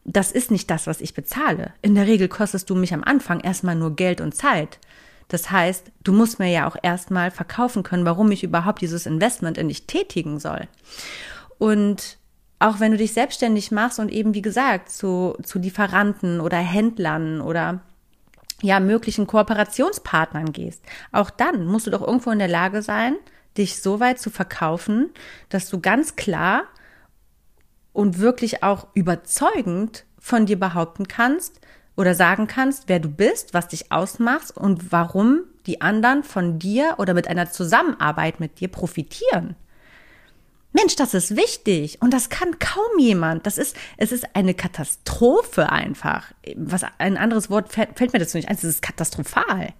das 0.04 0.32
ist 0.32 0.50
nicht 0.50 0.70
das, 0.70 0.86
was 0.86 1.00
ich 1.00 1.14
bezahle. 1.14 1.72
In 1.82 1.94
der 1.94 2.06
Regel 2.06 2.28
kostest 2.28 2.68
du 2.68 2.74
mich 2.74 2.92
am 2.92 3.04
Anfang 3.04 3.40
erstmal 3.40 3.74
nur 3.74 3.96
Geld 3.96 4.20
und 4.20 4.34
Zeit. 4.34 4.78
Das 5.28 5.50
heißt, 5.50 5.90
du 6.02 6.12
musst 6.12 6.38
mir 6.38 6.50
ja 6.50 6.68
auch 6.68 6.76
erstmal 6.82 7.30
verkaufen 7.30 7.82
können, 7.82 8.04
warum 8.04 8.30
ich 8.30 8.44
überhaupt 8.44 8.82
dieses 8.82 9.06
Investment 9.06 9.56
in 9.56 9.68
dich 9.68 9.86
tätigen 9.86 10.38
soll. 10.38 10.68
Und 11.58 12.18
auch 12.58 12.80
wenn 12.80 12.92
du 12.92 12.98
dich 12.98 13.14
selbstständig 13.14 13.70
machst 13.70 13.98
und 13.98 14.10
eben, 14.10 14.34
wie 14.34 14.42
gesagt, 14.42 14.90
zu, 14.90 15.36
zu 15.42 15.58
Lieferanten 15.58 16.40
oder 16.40 16.58
Händlern 16.58 17.40
oder 17.40 17.80
ja, 18.62 18.80
möglichen 18.80 19.26
Kooperationspartnern 19.26 20.52
gehst, 20.52 20.82
auch 21.12 21.30
dann 21.30 21.66
musst 21.66 21.86
du 21.86 21.90
doch 21.90 22.02
irgendwo 22.02 22.30
in 22.30 22.38
der 22.38 22.48
Lage 22.48 22.82
sein, 22.82 23.16
dich 23.56 23.82
so 23.82 24.00
weit 24.00 24.18
zu 24.18 24.30
verkaufen, 24.30 25.10
dass 25.48 25.68
du 25.68 25.80
ganz 25.80 26.16
klar 26.16 26.64
und 27.94 28.18
wirklich 28.18 28.62
auch 28.62 28.88
überzeugend 28.92 30.04
von 30.18 30.44
dir 30.44 30.60
behaupten 30.60 31.08
kannst 31.08 31.60
oder 31.96 32.14
sagen 32.14 32.46
kannst, 32.46 32.88
wer 32.88 33.00
du 33.00 33.08
bist, 33.08 33.54
was 33.54 33.68
dich 33.68 33.90
ausmacht 33.90 34.54
und 34.56 34.92
warum 34.92 35.44
die 35.64 35.80
anderen 35.80 36.22
von 36.22 36.58
dir 36.58 36.96
oder 36.98 37.14
mit 37.14 37.28
einer 37.28 37.50
Zusammenarbeit 37.50 38.40
mit 38.40 38.60
dir 38.60 38.68
profitieren. 38.68 39.56
Mensch, 40.72 40.96
das 40.96 41.14
ist 41.14 41.36
wichtig 41.36 42.02
und 42.02 42.12
das 42.12 42.28
kann 42.28 42.58
kaum 42.58 42.98
jemand. 42.98 43.46
Das 43.46 43.58
ist, 43.58 43.76
es 43.96 44.10
ist 44.10 44.34
eine 44.34 44.54
Katastrophe 44.54 45.70
einfach. 45.70 46.32
Was 46.56 46.82
ein 46.98 47.16
anderes 47.16 47.48
Wort 47.48 47.72
fällt, 47.72 47.96
fällt 47.96 48.12
mir 48.12 48.18
dazu 48.18 48.36
nicht 48.36 48.48
ein. 48.48 48.56
Es 48.56 48.64
ist 48.64 48.82
katastrophal 48.82 49.72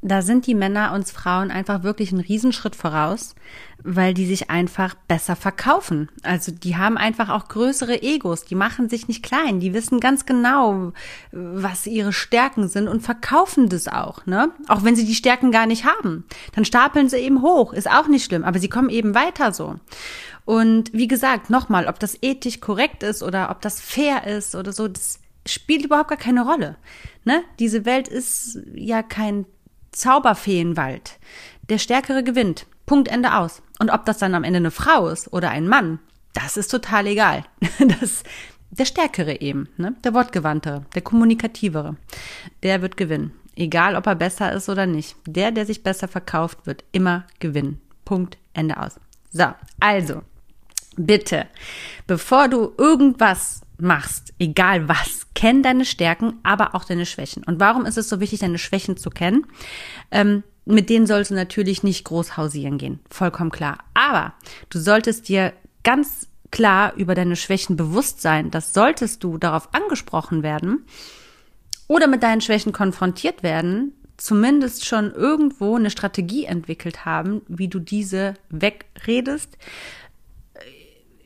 da 0.00 0.22
sind 0.22 0.46
die 0.46 0.54
Männer 0.54 0.92
uns 0.92 1.10
Frauen 1.10 1.50
einfach 1.50 1.82
wirklich 1.82 2.12
einen 2.12 2.20
Riesenschritt 2.20 2.76
voraus, 2.76 3.34
weil 3.82 4.14
die 4.14 4.26
sich 4.26 4.48
einfach 4.48 4.94
besser 4.94 5.34
verkaufen. 5.34 6.08
Also 6.22 6.52
die 6.52 6.76
haben 6.76 6.96
einfach 6.96 7.28
auch 7.28 7.48
größere 7.48 8.02
Egos, 8.02 8.44
die 8.44 8.54
machen 8.54 8.88
sich 8.88 9.08
nicht 9.08 9.22
klein, 9.22 9.58
die 9.60 9.74
wissen 9.74 9.98
ganz 9.98 10.24
genau, 10.24 10.92
was 11.32 11.86
ihre 11.86 12.12
Stärken 12.12 12.68
sind 12.68 12.86
und 12.86 13.00
verkaufen 13.00 13.68
das 13.68 13.88
auch, 13.88 14.24
ne? 14.26 14.50
Auch 14.68 14.84
wenn 14.84 14.96
sie 14.96 15.04
die 15.04 15.14
Stärken 15.14 15.50
gar 15.50 15.66
nicht 15.66 15.84
haben. 15.84 16.24
Dann 16.54 16.64
stapeln 16.64 17.08
sie 17.08 17.18
eben 17.18 17.42
hoch, 17.42 17.72
ist 17.72 17.90
auch 17.90 18.06
nicht 18.06 18.24
schlimm, 18.24 18.44
aber 18.44 18.58
sie 18.58 18.68
kommen 18.68 18.90
eben 18.90 19.14
weiter 19.14 19.52
so. 19.52 19.76
Und 20.44 20.92
wie 20.92 21.08
gesagt, 21.08 21.50
nochmal, 21.50 21.88
ob 21.88 21.98
das 21.98 22.18
ethisch 22.22 22.60
korrekt 22.60 23.02
ist 23.02 23.22
oder 23.22 23.50
ob 23.50 23.60
das 23.60 23.80
fair 23.80 24.26
ist 24.26 24.54
oder 24.54 24.72
so, 24.72 24.88
das 24.88 25.18
spielt 25.46 25.84
überhaupt 25.84 26.08
gar 26.08 26.18
keine 26.18 26.44
Rolle. 26.44 26.76
Ne? 27.24 27.42
Diese 27.58 27.84
Welt 27.84 28.08
ist 28.08 28.58
ja 28.74 29.02
kein 29.02 29.44
Zauberfeenwald. 29.98 31.18
Der 31.68 31.78
Stärkere 31.78 32.22
gewinnt. 32.22 32.66
Punkt 32.86 33.08
Ende 33.08 33.34
aus. 33.34 33.62
Und 33.80 33.90
ob 33.90 34.06
das 34.06 34.18
dann 34.18 34.34
am 34.34 34.44
Ende 34.44 34.58
eine 34.58 34.70
Frau 34.70 35.08
ist 35.08 35.32
oder 35.32 35.50
ein 35.50 35.68
Mann, 35.68 35.98
das 36.34 36.56
ist 36.56 36.68
total 36.68 37.06
egal. 37.06 37.44
Das, 38.00 38.22
der 38.70 38.84
Stärkere 38.84 39.40
eben, 39.40 39.68
ne? 39.76 39.94
der 40.04 40.14
Wortgewandtere, 40.14 40.84
der 40.94 41.02
Kommunikativere, 41.02 41.96
der 42.62 42.82
wird 42.82 42.96
gewinnen. 42.96 43.32
Egal, 43.56 43.96
ob 43.96 44.06
er 44.06 44.14
besser 44.14 44.52
ist 44.52 44.68
oder 44.68 44.86
nicht. 44.86 45.16
Der, 45.26 45.50
der 45.50 45.66
sich 45.66 45.82
besser 45.82 46.06
verkauft, 46.06 46.66
wird 46.66 46.84
immer 46.92 47.24
gewinnen. 47.40 47.80
Punkt, 48.04 48.38
Ende 48.52 48.78
aus. 48.80 49.00
So, 49.32 49.46
also, 49.80 50.22
bitte, 50.96 51.46
bevor 52.06 52.48
du 52.48 52.72
irgendwas 52.78 53.62
machst, 53.78 54.34
egal 54.38 54.88
was, 54.88 55.26
kenn 55.34 55.62
deine 55.62 55.84
Stärken, 55.84 56.34
aber 56.42 56.74
auch 56.74 56.84
deine 56.84 57.06
Schwächen. 57.06 57.44
Und 57.44 57.60
warum 57.60 57.86
ist 57.86 57.98
es 57.98 58.08
so 58.08 58.20
wichtig, 58.20 58.40
deine 58.40 58.58
Schwächen 58.58 58.96
zu 58.96 59.10
kennen? 59.10 59.46
Ähm, 60.10 60.42
mit 60.64 60.90
denen 60.90 61.06
sollst 61.06 61.30
du 61.30 61.34
natürlich 61.34 61.82
nicht 61.82 62.04
groß 62.04 62.36
hausieren 62.36 62.76
gehen, 62.76 63.00
vollkommen 63.10 63.50
klar. 63.50 63.78
Aber 63.94 64.34
du 64.68 64.78
solltest 64.78 65.28
dir 65.28 65.54
ganz 65.82 66.28
klar 66.50 66.94
über 66.94 67.14
deine 67.14 67.36
Schwächen 67.36 67.76
bewusst 67.76 68.20
sein, 68.20 68.50
dass 68.50 68.74
solltest 68.74 69.24
du 69.24 69.38
darauf 69.38 69.72
angesprochen 69.72 70.42
werden 70.42 70.84
oder 71.86 72.06
mit 72.06 72.22
deinen 72.22 72.40
Schwächen 72.40 72.72
konfrontiert 72.72 73.42
werden, 73.42 73.92
zumindest 74.18 74.84
schon 74.84 75.12
irgendwo 75.12 75.76
eine 75.76 75.90
Strategie 75.90 76.44
entwickelt 76.44 77.04
haben, 77.04 77.42
wie 77.48 77.68
du 77.68 77.78
diese 77.78 78.34
wegredest, 78.50 79.56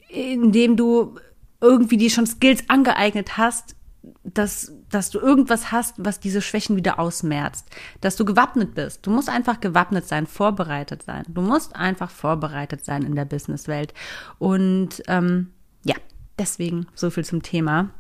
indem 0.08 0.76
du 0.76 1.18
irgendwie 1.62 1.96
die 1.96 2.10
schon 2.10 2.26
Skills 2.26 2.68
angeeignet 2.68 3.38
hast, 3.38 3.76
dass, 4.24 4.72
dass 4.90 5.10
du 5.10 5.20
irgendwas 5.20 5.70
hast, 5.70 5.94
was 5.96 6.18
diese 6.18 6.42
Schwächen 6.42 6.76
wieder 6.76 6.98
ausmerzt, 6.98 7.68
dass 8.00 8.16
du 8.16 8.24
gewappnet 8.24 8.74
bist. 8.74 9.06
Du 9.06 9.10
musst 9.10 9.28
einfach 9.28 9.60
gewappnet 9.60 10.06
sein, 10.06 10.26
vorbereitet 10.26 11.04
sein. 11.04 11.24
Du 11.28 11.40
musst 11.40 11.76
einfach 11.76 12.10
vorbereitet 12.10 12.84
sein 12.84 13.02
in 13.02 13.14
der 13.14 13.24
Businesswelt. 13.24 13.94
Und 14.38 15.02
ähm, 15.06 15.52
ja, 15.84 15.94
deswegen 16.38 16.86
so 16.94 17.10
viel 17.10 17.24
zum 17.24 17.42
Thema. 17.42 17.90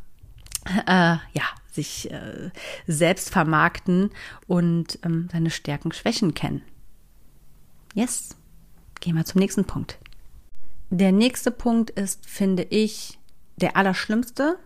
Äh, 0.86 1.16
ja, 1.32 1.44
sich 1.70 2.10
äh, 2.10 2.50
selbst 2.86 3.30
vermarkten 3.30 4.10
und 4.46 4.98
ähm, 5.04 5.28
seine 5.32 5.50
Stärken, 5.50 5.92
Schwächen 5.92 6.34
kennen. 6.34 6.62
Yes, 7.94 8.36
gehen 9.00 9.16
wir 9.16 9.24
zum 9.24 9.40
nächsten 9.40 9.64
Punkt. 9.64 9.98
Der 10.90 11.12
nächste 11.12 11.50
Punkt 11.50 11.90
ist, 11.90 12.26
finde 12.26 12.64
ich, 12.64 13.18
der 13.56 13.76
allerschlimmste 13.76 14.58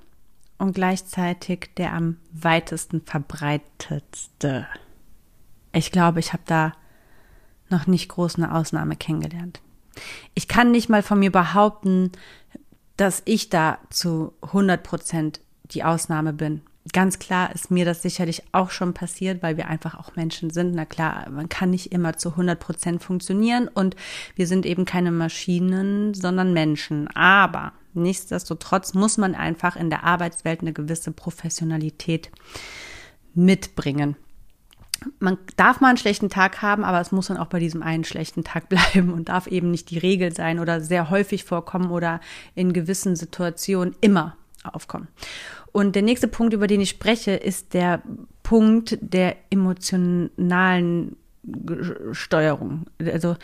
und 0.58 0.74
gleichzeitig 0.74 1.70
der 1.76 1.92
am 1.92 2.16
weitesten 2.32 3.02
verbreitetste. 3.02 4.66
Ich 5.72 5.92
glaube, 5.92 6.20
ich 6.20 6.32
habe 6.32 6.42
da 6.46 6.72
noch 7.68 7.86
nicht 7.86 8.08
groß 8.08 8.36
eine 8.36 8.54
Ausnahme 8.54 8.96
kennengelernt. 8.96 9.60
Ich 10.34 10.48
kann 10.48 10.70
nicht 10.70 10.88
mal 10.88 11.02
von 11.02 11.18
mir 11.18 11.32
behaupten, 11.32 12.12
dass 12.96 13.22
ich 13.24 13.50
da 13.50 13.78
zu 13.90 14.32
100 14.42 14.82
Prozent 14.82 15.40
die 15.64 15.84
Ausnahme 15.84 16.32
bin. 16.32 16.62
Ganz 16.92 17.18
klar 17.18 17.52
ist 17.52 17.70
mir 17.70 17.84
das 17.84 18.02
sicherlich 18.02 18.42
auch 18.52 18.70
schon 18.70 18.94
passiert, 18.94 19.42
weil 19.42 19.56
wir 19.56 19.66
einfach 19.66 19.98
auch 19.98 20.14
Menschen 20.14 20.50
sind. 20.50 20.74
Na 20.74 20.84
klar, 20.84 21.28
man 21.30 21.48
kann 21.48 21.70
nicht 21.70 21.92
immer 21.92 22.16
zu 22.16 22.30
100 22.30 22.60
Prozent 22.60 23.02
funktionieren 23.02 23.68
und 23.68 23.96
wir 24.36 24.46
sind 24.46 24.64
eben 24.64 24.84
keine 24.84 25.10
Maschinen, 25.10 26.14
sondern 26.14 26.52
Menschen. 26.52 27.08
Aber 27.08 27.72
nichtsdestotrotz 27.96 28.94
muss 28.94 29.18
man 29.18 29.34
einfach 29.34 29.76
in 29.76 29.90
der 29.90 30.04
Arbeitswelt 30.04 30.60
eine 30.60 30.72
gewisse 30.72 31.12
Professionalität 31.12 32.30
mitbringen. 33.34 34.16
Man 35.18 35.36
darf 35.56 35.80
mal 35.80 35.88
einen 35.88 35.98
schlechten 35.98 36.30
Tag 36.30 36.62
haben, 36.62 36.82
aber 36.82 37.00
es 37.00 37.12
muss 37.12 37.26
dann 37.26 37.36
auch 37.36 37.48
bei 37.48 37.58
diesem 37.58 37.82
einen 37.82 38.04
schlechten 38.04 38.44
Tag 38.44 38.68
bleiben 38.70 39.12
und 39.12 39.28
darf 39.28 39.46
eben 39.46 39.70
nicht 39.70 39.90
die 39.90 39.98
Regel 39.98 40.34
sein 40.34 40.58
oder 40.58 40.80
sehr 40.80 41.10
häufig 41.10 41.44
vorkommen 41.44 41.90
oder 41.90 42.20
in 42.54 42.72
gewissen 42.72 43.16
Situationen 43.16 43.94
immer 44.00 44.36
aufkommen. 44.62 45.08
Und 45.72 45.94
der 45.94 46.02
nächste 46.02 46.28
Punkt, 46.28 46.54
über 46.54 46.66
den 46.66 46.80
ich 46.80 46.90
spreche, 46.90 47.32
ist 47.32 47.74
der 47.74 48.02
Punkt 48.42 48.98
der 49.00 49.36
emotionalen 49.50 51.16
Steuerung. 52.12 52.86
Also 52.98 53.36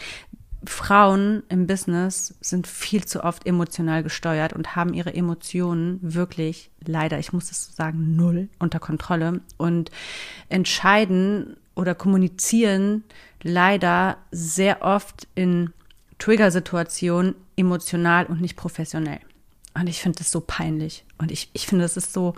Frauen 0.64 1.42
im 1.48 1.66
Business 1.66 2.34
sind 2.40 2.66
viel 2.66 3.04
zu 3.04 3.24
oft 3.24 3.46
emotional 3.46 4.02
gesteuert 4.02 4.52
und 4.52 4.76
haben 4.76 4.94
ihre 4.94 5.12
Emotionen 5.14 5.98
wirklich 6.02 6.70
leider, 6.84 7.18
ich 7.18 7.32
muss 7.32 7.48
das 7.48 7.66
so 7.66 7.72
sagen, 7.72 8.14
null 8.16 8.48
unter 8.58 8.78
Kontrolle 8.78 9.40
und 9.56 9.90
entscheiden 10.48 11.56
oder 11.74 11.94
kommunizieren 11.94 13.04
leider 13.42 14.18
sehr 14.30 14.82
oft 14.82 15.26
in 15.34 15.72
Trigger-Situationen 16.18 17.34
emotional 17.56 18.26
und 18.26 18.40
nicht 18.40 18.56
professionell. 18.56 19.20
Und 19.74 19.88
ich 19.88 20.00
finde 20.00 20.18
das 20.18 20.30
so 20.30 20.40
peinlich. 20.40 21.04
Und 21.18 21.32
ich, 21.32 21.50
ich 21.54 21.66
finde, 21.66 21.84
es 21.84 21.96
ist 21.96 22.12
so, 22.12 22.34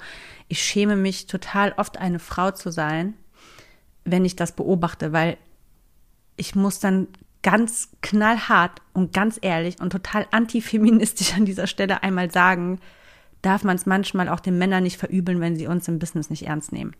ich 0.49 0.63
schäme 0.63 0.97
mich 0.97 1.27
total 1.27 1.75
oft 1.77 1.99
eine 1.99 2.21
Frau 2.21 2.53
zu 2.53 2.71
sein, 2.71 3.15
wenn 4.05 4.25
ich 4.25 4.37
das 4.37 4.53
beobachte, 4.53 5.13
weil 5.13 5.37
ich 6.37 6.55
muss 6.55 6.79
dann 6.79 7.09
ganz 7.44 7.90
knallhart 8.00 8.80
und 8.94 9.12
ganz 9.12 9.38
ehrlich 9.40 9.80
und 9.80 9.90
total 9.90 10.26
antifeministisch 10.33 11.35
an 11.35 11.44
dieser 11.44 11.68
Stelle 11.68 12.02
einmal 12.02 12.33
sagen, 12.33 12.80
darf 13.42 13.62
man 13.62 13.76
es 13.76 13.87
manchmal 13.87 14.28
auch 14.28 14.40
den 14.40 14.59
Männern 14.59 14.83
nicht 14.83 14.96
verübeln, 14.96 15.40
wenn 15.40 15.54
sie 15.54 15.68
uns 15.68 15.87
im 15.87 16.00
Business 16.00 16.30
nicht 16.30 16.46
ernst 16.46 16.72
nehmen. 16.72 16.96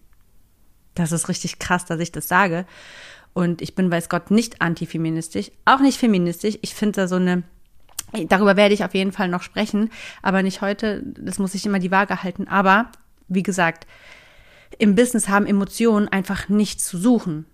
Das 0.94 1.11
ist 1.11 1.28
richtig 1.28 1.59
krass, 1.59 1.87
dass 1.87 1.98
ich 1.98 2.12
das 2.12 2.28
sage. 2.28 2.66
Und 3.33 3.62
ich 3.62 3.74
bin, 3.74 3.90
weiß 3.90 4.09
Gott, 4.09 4.30
nicht 4.30 4.61
antifeministisch, 4.61 5.50
auch 5.64 5.80
nicht 5.80 5.98
feministisch. 5.98 6.59
Ich 6.62 6.74
finde 6.74 7.00
da 7.00 7.09
so 7.09 7.16
eine 7.16 7.42
Darüber 8.28 8.54
werde 8.54 8.74
ich 8.74 8.85
auf 8.85 8.94
jeden 8.94 9.11
Fall 9.11 9.28
noch 9.28 9.42
sprechen, 9.42 9.90
aber 10.22 10.44
nicht 10.44 10.61
heute. 10.61 11.02
Das 11.18 11.40
muss 11.40 11.54
ich 11.54 11.66
immer 11.66 11.80
die 11.80 11.90
Waage 11.90 12.22
halten. 12.22 12.46
Aber 12.46 12.92
wie 13.26 13.42
gesagt, 13.42 13.88
im 14.78 14.94
Business 14.94 15.28
haben 15.28 15.46
Emotionen 15.46 16.07
einfach 16.07 16.48
nichts 16.48 16.87
zu 16.87 16.96
suchen. 16.96 17.46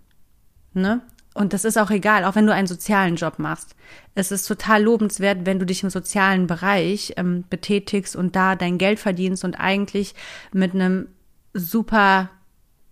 Ne? 0.75 1.01
Und 1.35 1.53
das 1.53 1.65
ist 1.65 1.79
auch 1.79 1.91
egal, 1.91 2.25
auch 2.25 2.35
wenn 2.35 2.47
du 2.47 2.53
einen 2.53 2.67
sozialen 2.67 3.15
Job 3.15 3.39
machst. 3.39 3.77
Es 4.15 4.33
ist 4.33 4.47
total 4.47 4.83
lobenswert, 4.83 5.47
wenn 5.47 5.61
du 5.61 5.67
dich 5.67 5.83
im 5.83 5.91
sozialen 5.91 6.47
Bereich 6.47 7.15
ähm, 7.17 7.45
betätigst 7.49 8.17
und 8.17 8.35
da 8.35 8.57
dein 8.57 8.79
Geld 8.79 8.99
verdienst 8.99 9.45
und 9.45 9.55
eigentlich 9.55 10.15
mit 10.53 10.75
einem 10.75 11.09
super 11.55 12.31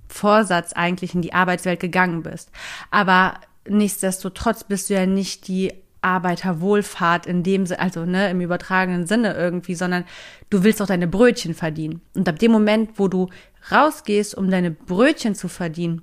Vorsatz 0.08 0.72
eigentlich 0.72 1.14
in 1.14 1.22
die 1.22 1.34
Arbeitswelt 1.34 1.80
gegangen 1.80 2.22
bist. 2.22 2.50
Aber 2.90 3.34
nichtsdestotrotz 3.68 4.64
bist 4.64 4.88
du 4.88 4.94
ja 4.94 5.06
nicht 5.06 5.48
die 5.48 5.72
Arbeiterwohlfahrt 6.00 7.26
in 7.26 7.42
dem 7.42 7.66
also 7.76 8.04
ne, 8.04 8.30
im 8.30 8.40
übertragenen 8.40 9.06
Sinne 9.06 9.34
irgendwie, 9.34 9.74
sondern 9.74 10.04
du 10.48 10.62
willst 10.62 10.80
auch 10.80 10.86
deine 10.86 11.08
Brötchen 11.08 11.54
verdienen. 11.54 12.00
Und 12.14 12.28
ab 12.28 12.38
dem 12.38 12.52
Moment, 12.52 12.92
wo 13.00 13.08
du 13.08 13.28
rausgehst, 13.72 14.36
um 14.36 14.48
deine 14.48 14.70
Brötchen 14.70 15.34
zu 15.34 15.48
verdienen 15.48 16.02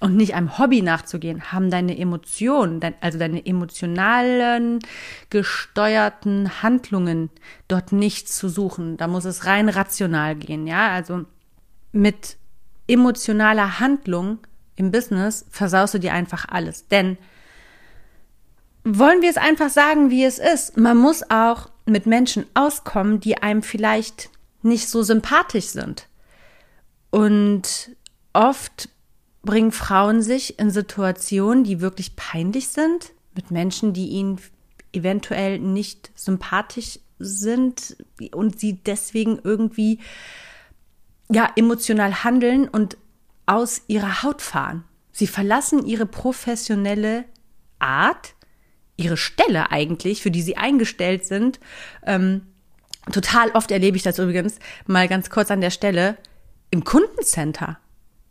und 0.00 0.16
nicht 0.16 0.34
einem 0.34 0.58
Hobby 0.58 0.82
nachzugehen, 0.82 1.52
haben 1.52 1.70
deine 1.70 1.98
Emotionen, 1.98 2.80
dein, 2.80 2.94
also 3.00 3.18
deine 3.18 3.44
emotionalen 3.44 4.78
gesteuerten 5.30 6.62
Handlungen 6.62 7.30
dort 7.68 7.92
nichts 7.92 8.36
zu 8.36 8.48
suchen. 8.48 8.96
Da 8.96 9.06
muss 9.06 9.24
es 9.24 9.46
rein 9.46 9.68
rational 9.68 10.36
gehen, 10.36 10.66
ja, 10.66 10.90
also 10.90 11.24
mit 11.92 12.36
emotionaler 12.86 13.80
Handlung 13.80 14.38
im 14.76 14.90
Business 14.90 15.46
versaust 15.50 15.94
du 15.94 15.98
dir 15.98 16.12
einfach 16.12 16.46
alles. 16.48 16.88
Denn 16.88 17.16
wollen 18.84 19.22
wir 19.22 19.30
es 19.30 19.36
einfach 19.36 19.70
sagen, 19.70 20.10
wie 20.10 20.24
es 20.24 20.38
ist. 20.38 20.76
Man 20.76 20.96
muss 20.96 21.28
auch 21.30 21.70
mit 21.86 22.06
Menschen 22.06 22.46
auskommen, 22.54 23.20
die 23.20 23.42
einem 23.42 23.62
vielleicht 23.62 24.30
nicht 24.62 24.88
so 24.88 25.02
sympathisch 25.02 25.66
sind. 25.66 26.08
Und 27.10 27.92
oft 28.32 28.88
bringen 29.44 29.72
Frauen 29.72 30.22
sich 30.22 30.58
in 30.58 30.70
Situationen, 30.70 31.64
die 31.64 31.80
wirklich 31.80 32.16
peinlich 32.16 32.68
sind, 32.68 33.12
mit 33.34 33.50
Menschen, 33.50 33.92
die 33.92 34.08
ihnen 34.08 34.40
eventuell 34.92 35.58
nicht 35.58 36.10
sympathisch 36.14 36.98
sind 37.18 37.96
und 38.32 38.58
sie 38.58 38.74
deswegen 38.74 39.38
irgendwie 39.42 39.98
ja 41.30 41.50
emotional 41.56 42.24
handeln 42.24 42.68
und 42.68 42.96
aus 43.46 43.82
ihrer 43.86 44.22
Haut 44.22 44.42
fahren. 44.42 44.84
Sie 45.12 45.26
verlassen 45.26 45.84
ihre 45.84 46.06
professionelle 46.06 47.24
Art, 47.78 48.34
ihre 48.96 49.16
Stelle 49.16 49.70
eigentlich, 49.70 50.22
für 50.22 50.30
die 50.30 50.42
sie 50.42 50.56
eingestellt 50.56 51.24
sind. 51.26 51.60
Ähm, 52.04 52.46
total 53.12 53.50
oft 53.50 53.70
erlebe 53.70 53.96
ich 53.96 54.02
das 54.02 54.18
übrigens, 54.18 54.58
mal 54.86 55.08
ganz 55.08 55.30
kurz 55.30 55.50
an 55.50 55.60
der 55.60 55.70
Stelle, 55.70 56.16
im 56.70 56.84
Kundencenter. 56.84 57.78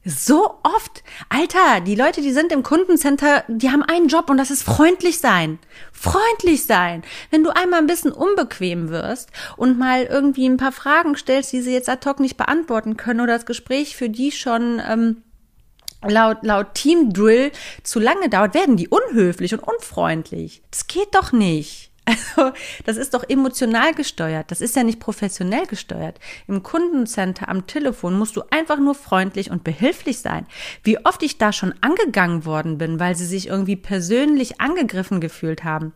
So 0.05 0.59
oft. 0.63 1.01
Alter, 1.29 1.79
die 1.79 1.95
Leute, 1.95 2.21
die 2.21 2.33
sind 2.33 2.51
im 2.51 2.61
Kundencenter, 2.61 3.45
die 3.47 3.69
haben 3.69 3.83
einen 3.83 4.09
Job 4.09 4.29
und 4.29 4.35
das 4.35 4.51
ist 4.51 4.63
freundlich 4.63 5.19
sein. 5.19 5.59
Freundlich 5.93 6.65
sein. 6.65 7.03
Wenn 7.31 7.43
du 7.43 7.55
einmal 7.55 7.79
ein 7.79 7.87
bisschen 7.87 8.11
unbequem 8.11 8.89
wirst 8.89 9.29
und 9.55 9.79
mal 9.79 10.03
irgendwie 10.03 10.45
ein 10.45 10.57
paar 10.57 10.73
Fragen 10.73 11.15
stellst, 11.15 11.53
die 11.53 11.61
sie 11.61 11.71
jetzt 11.71 11.87
ad 11.87 12.07
hoc 12.07 12.19
nicht 12.19 12.35
beantworten 12.35 12.97
können 12.97 13.21
oder 13.21 13.33
das 13.33 13.45
Gespräch 13.45 13.95
für 13.95 14.09
die 14.09 14.33
schon 14.33 14.81
ähm, 14.85 15.23
laut, 16.05 16.39
laut 16.41 16.73
Team 16.73 17.13
Drill 17.13 17.53
zu 17.83 18.01
lange 18.01 18.27
dauert, 18.27 18.55
werden 18.55 18.75
die 18.75 18.89
unhöflich 18.89 19.53
und 19.53 19.61
unfreundlich. 19.61 20.63
Das 20.69 20.87
geht 20.87 21.15
doch 21.15 21.31
nicht. 21.31 21.92
Also, 22.05 22.51
das 22.85 22.97
ist 22.97 23.13
doch 23.13 23.23
emotional 23.29 23.93
gesteuert. 23.93 24.51
Das 24.51 24.59
ist 24.59 24.75
ja 24.75 24.83
nicht 24.83 24.99
professionell 24.99 25.65
gesteuert. 25.67 26.19
Im 26.47 26.61
Kundencenter 26.61 27.47
am 27.47 27.65
Telefon 27.65 28.17
musst 28.17 28.35
du 28.35 28.43
einfach 28.49 28.77
nur 28.77 28.93
freundlich 28.93 29.51
und 29.51 29.63
behilflich 29.63 30.19
sein. 30.19 30.45
Wie 30.83 31.03
oft 31.05 31.23
ich 31.23 31.37
da 31.37 31.53
schon 31.53 31.73
angegangen 31.79 32.45
worden 32.45 32.77
bin, 32.77 32.99
weil 32.99 33.15
sie 33.15 33.25
sich 33.25 33.47
irgendwie 33.47 33.77
persönlich 33.77 34.59
angegriffen 34.59 35.21
gefühlt 35.21 35.63
haben. 35.63 35.93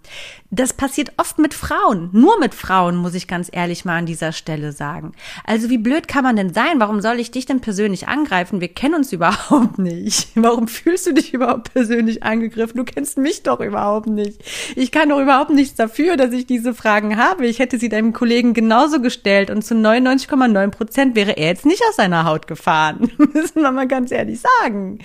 Das 0.50 0.72
passiert 0.72 1.12
oft 1.17 1.39
mit 1.39 1.54
Frauen. 1.54 2.10
Nur 2.13 2.39
mit 2.39 2.56
Frauen, 2.56 2.96
muss 2.96 3.13
ich 3.13 3.28
ganz 3.28 3.50
ehrlich 3.52 3.84
mal 3.84 3.98
an 3.98 4.06
dieser 4.06 4.32
Stelle 4.32 4.72
sagen. 4.72 5.12
Also, 5.43 5.70
wie 5.70 5.78
blöd 5.78 6.08
kann 6.08 6.24
man 6.24 6.38
denn 6.38 6.54
sein? 6.54 6.80
Warum 6.80 7.02
soll 7.02 7.20
ich 7.20 7.32
dich 7.32 7.46
denn 7.46 7.60
persönlich 7.60 8.08
angreifen? 8.08 8.62
Wir 8.62 8.70
kennen 8.70 8.96
uns 8.96 9.12
überhaupt 9.12 9.78
nicht. 9.78 10.30
Warum 10.36 10.70
fühlst 10.70 11.06
du 11.08 11.13
dich 11.13 11.34
überhaupt 11.34 11.74
persönlich 11.74 12.24
angegriffen? 12.24 12.78
Du 12.78 12.86
kennst 12.86 13.17
mich 13.17 13.43
doch 13.43 13.60
überhaupt 13.60 14.08
nicht. 14.08 14.41
Ich 14.78 14.91
kann 14.91 15.10
doch 15.10 15.20
überhaupt 15.20 15.50
nichts 15.50 15.76
dafür 15.76 15.97
dafür, 15.98 16.18
dass 16.18 16.32
ich 16.32 16.46
diese 16.46 16.74
Fragen 16.74 17.18
habe. 17.18 17.48
Ich 17.48 17.60
hätte 17.60 17.80
sie 17.80 17.90
deinem 17.90 18.14
Kollegen 18.14 18.54
genauso 18.54 19.02
gestellt 19.02 19.50
und 19.50 19.64
zu 19.64 19.74
99,9 19.74 20.70
Prozent 20.70 21.16
wäre 21.16 21.38
er 21.38 21.48
jetzt 21.48 21.66
nicht 21.66 21.82
aus 21.90 21.96
seiner 21.96 22.26
Haut 22.26 22.48
gefahren. 22.48 23.12
Müssen 23.34 23.62
wir 23.62 23.72
mal 23.72 23.88
ganz 23.88 24.12
ehrlich 24.12 24.40
sagen. 24.40 25.00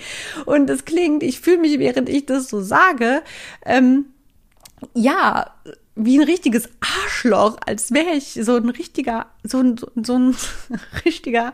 Und 0.45 0.69
es 0.69 0.85
klingt, 0.85 1.23
ich 1.23 1.39
fühle 1.39 1.57
mich, 1.57 1.79
während 1.79 2.09
ich 2.09 2.25
das 2.25 2.47
so 2.47 2.61
sage, 2.61 3.23
ähm, 3.65 4.05
ja, 4.93 5.51
wie 5.95 6.19
ein 6.19 6.25
richtiges 6.25 6.69
Arschloch, 6.81 7.57
als 7.65 7.91
wäre 7.91 8.11
ich 8.15 8.33
so 8.41 8.55
ein 8.55 8.69
richtiger, 8.69 9.27
so 9.43 9.59
ein, 9.59 9.77
so 9.77 10.17
ein 10.17 10.35
richtiger 11.05 11.53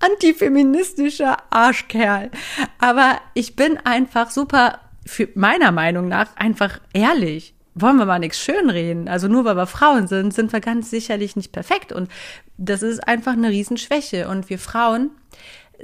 antifeministischer 0.00 1.36
Arschkerl. 1.50 2.30
Aber 2.78 3.18
ich 3.34 3.56
bin 3.56 3.78
einfach 3.78 4.30
super, 4.30 4.80
für 5.06 5.28
meiner 5.34 5.72
Meinung 5.72 6.06
nach, 6.06 6.36
einfach 6.36 6.80
ehrlich 6.92 7.54
wollen 7.80 7.96
wir 7.96 8.06
mal 8.06 8.18
nichts 8.18 8.38
schönreden. 8.38 9.08
Also 9.08 9.28
nur 9.28 9.44
weil 9.44 9.56
wir 9.56 9.66
Frauen 9.66 10.06
sind, 10.08 10.34
sind 10.34 10.52
wir 10.52 10.60
ganz 10.60 10.90
sicherlich 10.90 11.36
nicht 11.36 11.52
perfekt. 11.52 11.92
Und 11.92 12.10
das 12.56 12.82
ist 12.82 13.06
einfach 13.06 13.32
eine 13.32 13.50
Riesenschwäche. 13.50 14.28
Und 14.28 14.50
wir 14.50 14.58
Frauen 14.58 15.10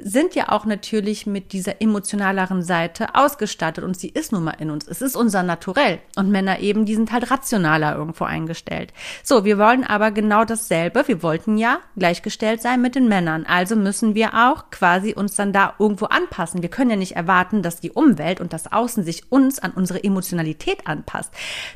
sind 0.02 0.34
ja 0.34 0.50
auch 0.50 0.64
natürlich 0.64 1.26
mit 1.26 1.52
dieser 1.52 1.80
emotionaleren 1.80 2.62
Seite 2.62 3.14
ausgestattet 3.14 3.84
und 3.84 3.96
sie 3.96 4.08
ist 4.08 4.32
nun 4.32 4.44
mal 4.44 4.56
in 4.58 4.70
uns. 4.70 4.88
Es 4.88 5.00
ist 5.00 5.16
unser 5.16 5.42
Naturell 5.42 6.00
und 6.16 6.30
Männer 6.30 6.58
eben, 6.58 6.84
die 6.84 6.96
sind 6.96 7.12
halt 7.12 7.30
rationaler 7.30 7.94
irgendwo 7.96 8.24
eingestellt. 8.24 8.92
So, 9.22 9.44
wir 9.44 9.56
wollen 9.56 9.84
aber 9.84 10.10
genau 10.10 10.44
dasselbe. 10.44 11.06
Wir 11.06 11.22
wollten 11.22 11.58
ja 11.58 11.78
gleichgestellt 11.96 12.60
sein 12.60 12.82
mit 12.82 12.96
den 12.96 13.08
Männern. 13.08 13.46
Also 13.46 13.76
müssen 13.76 14.14
wir 14.14 14.34
auch 14.34 14.70
quasi 14.70 15.14
uns 15.14 15.36
dann 15.36 15.52
da 15.52 15.74
irgendwo 15.78 16.06
anpassen. 16.06 16.62
Wir 16.62 16.70
können 16.70 16.90
ja 16.90 16.96
nicht 16.96 17.14
erwarten, 17.14 17.62
dass 17.62 17.80
die 17.80 17.92
Umwelt 17.92 18.40
und 18.40 18.52
das 18.52 18.72
Außen 18.72 19.04
sich 19.04 19.30
uns 19.30 19.60
an 19.60 19.70
unsere 19.72 20.02
Emotionalität 20.02 20.86
anpasst. 20.86 21.32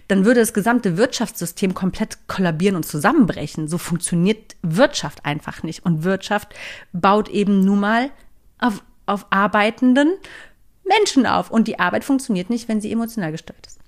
Dann 0.08 0.24
würde 0.24 0.40
das 0.40 0.54
gesamte 0.54 0.96
Wirtschaftssystem 0.96 1.74
komplett 1.74 2.26
kollabieren 2.26 2.76
und 2.76 2.84
zusammenbrechen. 2.84 3.68
So 3.68 3.78
funktioniert 3.78 4.56
Wirtschaft 4.62 5.24
einfach 5.24 5.62
nicht. 5.62 5.84
Und 5.86 6.02
Wirtschaft 6.02 6.54
baut 6.92 7.28
eben 7.28 7.64
nun 7.64 7.80
mal 7.80 8.07
auf, 8.58 8.82
auf 9.06 9.26
arbeitenden 9.30 10.14
Menschen 10.84 11.26
auf. 11.26 11.50
Und 11.50 11.68
die 11.68 11.78
Arbeit 11.78 12.04
funktioniert 12.04 12.50
nicht, 12.50 12.68
wenn 12.68 12.80
sie 12.80 12.92
emotional 12.92 13.32
gesteuert 13.32 13.66
ist. 13.66 13.80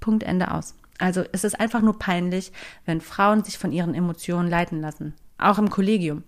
Punkt 0.00 0.22
Ende 0.22 0.52
aus. 0.52 0.74
Also 0.98 1.24
es 1.32 1.44
ist 1.44 1.58
einfach 1.60 1.80
nur 1.80 1.98
peinlich, 1.98 2.52
wenn 2.84 3.00
Frauen 3.00 3.44
sich 3.44 3.58
von 3.58 3.72
ihren 3.72 3.94
Emotionen 3.94 4.50
leiten 4.50 4.80
lassen. 4.80 5.14
Auch 5.38 5.58
im 5.58 5.70
Kollegium. 5.70 6.24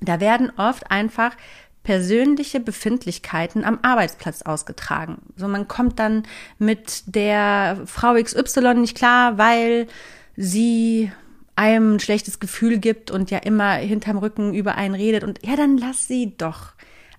Da 0.00 0.18
werden 0.18 0.50
oft 0.56 0.90
einfach 0.90 1.36
persönliche 1.84 2.60
Befindlichkeiten 2.60 3.64
am 3.64 3.78
Arbeitsplatz 3.82 4.42
ausgetragen. 4.42 5.18
So 5.36 5.48
man 5.48 5.68
kommt 5.68 5.98
dann 5.98 6.24
mit 6.58 7.02
der 7.06 7.80
Frau 7.86 8.14
XY 8.14 8.74
nicht 8.74 8.96
klar, 8.96 9.38
weil 9.38 9.88
sie 10.36 11.12
einem 11.56 11.96
ein 11.96 12.00
schlechtes 12.00 12.40
Gefühl 12.40 12.78
gibt 12.78 13.10
und 13.10 13.30
ja 13.30 13.38
immer 13.38 13.72
hinterm 13.74 14.18
Rücken 14.18 14.54
über 14.54 14.76
einen 14.76 14.94
redet 14.94 15.24
und 15.24 15.44
ja, 15.44 15.56
dann 15.56 15.76
lass 15.76 16.08
sie 16.08 16.34
doch. 16.36 16.72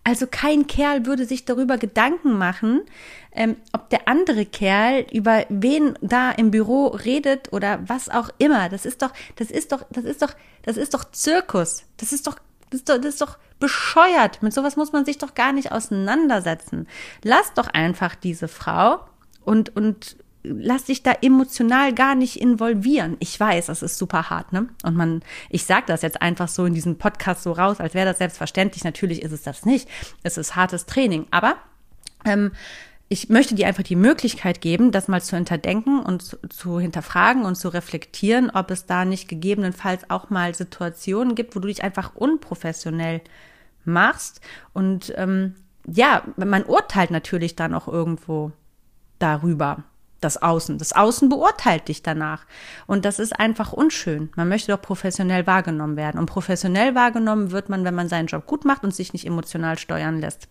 Also 0.06 0.28
kein 0.30 0.68
Kerl 0.68 1.06
würde 1.06 1.26
sich 1.26 1.46
darüber 1.46 1.78
Gedanken 1.78 2.38
machen, 2.38 2.82
ähm, 3.32 3.56
ob 3.72 3.89
der 3.89 4.08
andere 4.08 4.46
Kerl 4.46 5.06
über 5.13 5.46
wen 5.48 5.98
da 6.02 6.32
im 6.32 6.52
Büro 6.52 6.88
redet 6.88 7.54
oder 7.54 7.80
was 7.88 8.10
auch 8.10 8.30
immer. 8.38 8.68
Das 8.68 8.86
ist 8.86 9.02
doch, 9.02 9.13
das 9.38 9.50
ist 9.50 9.72
doch, 9.72 9.86
das 9.92 10.04
ist 10.04 10.22
doch, 10.22 10.36
das 10.63 10.76
ist 10.76 10.94
doch 10.94 11.10
Zirkus. 11.12 11.86
Das 11.98 12.12
ist 12.12 12.28
doch, 12.28 12.38
das 12.70 12.82
ist 12.82 12.89
doch, 12.89 12.98
das 12.98 13.06
ist 13.06 13.22
doch 13.22 13.38
bescheuert. 13.60 14.44
Mit 14.44 14.54
sowas 14.54 14.76
muss 14.76 14.92
man 14.92 15.06
sich 15.06 15.20
doch 15.20 15.36
gar 15.36 15.54
nicht 15.54 15.72
auseinandersetzen. 15.72 16.88
Lass 17.24 17.54
doch 17.54 17.68
einfach 17.68 18.16
diese 18.16 18.50
Frau 18.50 19.00
und, 19.46 19.74
und 19.76 20.18
lass 20.43 20.86
dich 20.86 21.03
da 21.03 21.13
emotional 21.21 21.93
gar 21.93 22.15
nicht 22.15 22.39
involvieren. 22.39 23.15
Ich 23.19 23.39
weiß, 23.39 23.67
das 23.67 23.82
ist 23.82 23.97
super 23.97 24.29
hart, 24.29 24.51
ne? 24.51 24.67
Und 24.84 24.95
man, 24.95 25.21
ich 25.49 25.65
sage 25.65 25.86
das 25.88 26.01
jetzt 26.01 26.21
einfach 26.21 26.49
so 26.49 26.65
in 26.65 26.73
diesem 26.73 26.97
Podcast 26.97 27.43
so 27.43 27.53
raus, 27.53 27.79
als 27.79 27.93
wäre 27.93 28.06
das 28.06 28.17
selbstverständlich. 28.17 28.84
Natürlich 28.84 29.21
ist 29.21 29.32
es 29.32 29.43
das 29.43 29.65
nicht. 29.65 29.88
Es 30.21 30.38
ist 30.38 30.56
hartes 30.56 30.86
Training. 30.86 31.27
Aber 31.32 31.56
ähm, 32.25 32.51
ich 33.08 33.29
möchte 33.29 33.56
dir 33.56 33.67
einfach 33.67 33.84
die 33.84 33.95
Möglichkeit 33.95 34.60
geben, 34.60 34.91
das 34.91 35.08
mal 35.08 35.21
zu 35.21 35.36
hinterdenken 35.36 36.01
und 36.01 36.23
zu, 36.23 36.38
zu, 36.49 36.79
hinterfragen 36.79 37.45
und 37.45 37.56
zu 37.56 37.69
reflektieren, 37.69 38.49
ob 38.49 38.71
es 38.71 38.86
da 38.86 39.06
nicht 39.06 39.29
gegebenenfalls 39.29 40.10
auch 40.10 40.29
mal 40.29 40.53
Situationen 40.53 41.36
gibt, 41.36 41.56
wo 41.56 41.60
du 41.60 41.67
dich 41.67 41.84
einfach 41.84 42.15
unprofessionell 42.15 43.21
machst. 43.86 44.41
Und 44.73 45.13
ähm, 45.15 45.56
ja, 45.86 46.23
man 46.38 46.63
urteilt 46.63 47.12
natürlich 47.12 47.56
dann 47.56 47.73
auch 47.73 47.88
irgendwo 47.88 48.51
darüber 49.19 49.84
das 50.24 50.42
Außen. 50.42 50.78
Das 50.78 50.94
Außen 50.94 51.30
beurteilt 51.30 51.88
dich 51.88 52.04
danach. 52.04 52.46
Und 52.88 53.06
das 53.06 53.20
ist 53.20 53.40
einfach 53.40 53.74
unschön. 53.74 54.30
Man 54.36 54.50
möchte 54.50 54.72
doch 54.72 54.82
professionell 54.82 55.48
wahrgenommen 55.48 55.98
werden. 55.98 56.20
Und 56.20 56.28
professionell 56.28 56.96
wahrgenommen 56.96 57.52
wird 57.52 57.70
man, 57.70 57.84
wenn 57.84 57.96
man 57.96 58.10
seinen 58.10 58.28
Job 58.28 58.46
gut 58.46 58.66
macht 58.66 58.84
und 58.84 58.94
sich 58.94 59.14
nicht 59.14 59.26
emotional 59.26 59.78
steuern 59.78 60.20
lässt. 60.20 60.48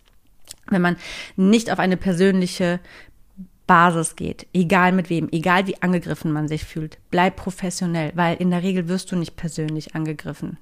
Wenn 0.67 0.81
man 0.81 0.97
nicht 1.35 1.71
auf 1.71 1.79
eine 1.79 1.97
persönliche 1.97 2.79
Basis 3.65 4.15
geht, 4.15 4.47
egal 4.53 4.91
mit 4.91 5.09
wem, 5.09 5.29
egal 5.31 5.67
wie 5.67 5.81
angegriffen 5.81 6.31
man 6.31 6.47
sich 6.47 6.65
fühlt, 6.65 6.97
bleib 7.11 7.37
professionell, 7.37 8.11
weil 8.15 8.35
in 8.37 8.51
der 8.51 8.61
Regel 8.61 8.89
wirst 8.89 9.11
du 9.11 9.15
nicht 9.15 9.35
persönlich 9.37 9.95
angegriffen 9.95 10.57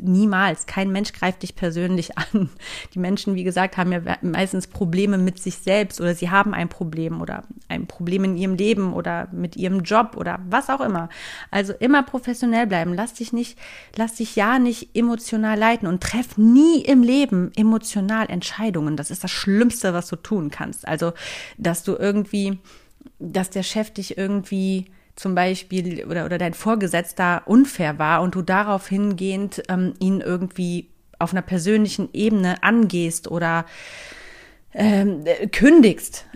niemals. 0.00 0.66
Kein 0.66 0.90
Mensch 0.90 1.12
greift 1.12 1.42
dich 1.42 1.56
persönlich 1.56 2.16
an. 2.32 2.50
Die 2.94 2.98
Menschen, 2.98 3.34
wie 3.34 3.44
gesagt, 3.44 3.76
haben 3.76 3.92
ja 3.92 4.00
meistens 4.22 4.66
Probleme 4.66 5.18
mit 5.18 5.38
sich 5.38 5.56
selbst 5.56 6.00
oder 6.00 6.14
sie 6.14 6.30
haben 6.30 6.54
ein 6.54 6.68
Problem 6.68 7.20
oder 7.20 7.44
ein 7.68 7.86
Problem 7.86 8.24
in 8.24 8.36
ihrem 8.36 8.54
Leben 8.54 8.92
oder 8.92 9.28
mit 9.32 9.56
ihrem 9.56 9.80
Job 9.80 10.16
oder 10.16 10.40
was 10.48 10.70
auch 10.70 10.80
immer. 10.80 11.08
Also 11.50 11.72
immer 11.74 12.02
professionell 12.02 12.66
bleiben. 12.66 12.94
Lass 12.94 13.14
dich 13.14 13.32
nicht, 13.32 13.58
lass 13.96 14.14
dich 14.14 14.36
ja 14.36 14.58
nicht 14.58 14.90
emotional 14.94 15.58
leiten 15.58 15.86
und 15.88 16.02
treff 16.02 16.36
nie 16.36 16.82
im 16.82 17.02
Leben 17.02 17.50
emotional 17.56 18.28
Entscheidungen. 18.28 18.96
Das 18.96 19.10
ist 19.10 19.24
das 19.24 19.30
Schlimmste, 19.30 19.94
was 19.94 20.08
du 20.08 20.16
tun 20.16 20.50
kannst. 20.50 20.86
Also, 20.86 21.12
dass 21.58 21.82
du 21.82 21.96
irgendwie, 21.96 22.58
dass 23.18 23.50
der 23.50 23.62
Chef 23.62 23.90
dich 23.90 24.18
irgendwie 24.18 24.86
zum 25.16 25.34
Beispiel 25.34 26.04
oder, 26.06 26.24
oder 26.24 26.38
dein 26.38 26.54
Vorgesetzter 26.54 27.42
unfair 27.46 27.98
war 27.98 28.22
und 28.22 28.34
du 28.34 28.42
darauf 28.42 28.88
hingehend 28.88 29.62
ähm, 29.68 29.94
ihn 29.98 30.20
irgendwie 30.20 30.88
auf 31.18 31.32
einer 31.32 31.42
persönlichen 31.42 32.08
Ebene 32.12 32.62
angehst 32.62 33.30
oder 33.30 33.66
ähm, 34.74 35.24
kündigst. 35.52 36.26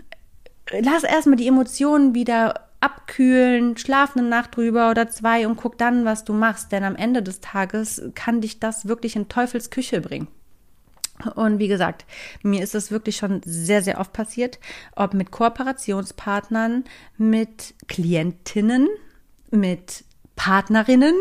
Lass 0.79 1.03
erstmal 1.03 1.37
die 1.37 1.47
Emotionen 1.47 2.13
wieder 2.13 2.67
abkühlen, 2.79 3.75
schlaf 3.77 4.15
eine 4.15 4.27
Nacht 4.27 4.55
drüber 4.55 4.91
oder 4.91 5.09
zwei 5.09 5.47
und 5.47 5.57
guck 5.57 5.77
dann, 5.77 6.05
was 6.05 6.23
du 6.23 6.33
machst. 6.33 6.71
Denn 6.71 6.83
am 6.83 6.95
Ende 6.95 7.23
des 7.23 7.39
Tages 7.39 8.01
kann 8.15 8.41
dich 8.41 8.59
das 8.59 8.87
wirklich 8.87 9.15
in 9.15 9.29
Teufels 9.29 9.69
Küche 9.69 10.01
bringen. 10.01 10.27
Und 11.35 11.59
wie 11.59 11.67
gesagt, 11.67 12.05
mir 12.43 12.63
ist 12.63 12.75
das 12.75 12.91
wirklich 12.91 13.17
schon 13.17 13.41
sehr, 13.43 13.81
sehr 13.81 13.99
oft 13.99 14.13
passiert, 14.13 14.59
ob 14.95 15.13
mit 15.13 15.31
Kooperationspartnern, 15.31 16.83
mit 17.17 17.73
Klientinnen, 17.87 18.87
mit 19.49 20.03
Partnerinnen, 20.35 21.15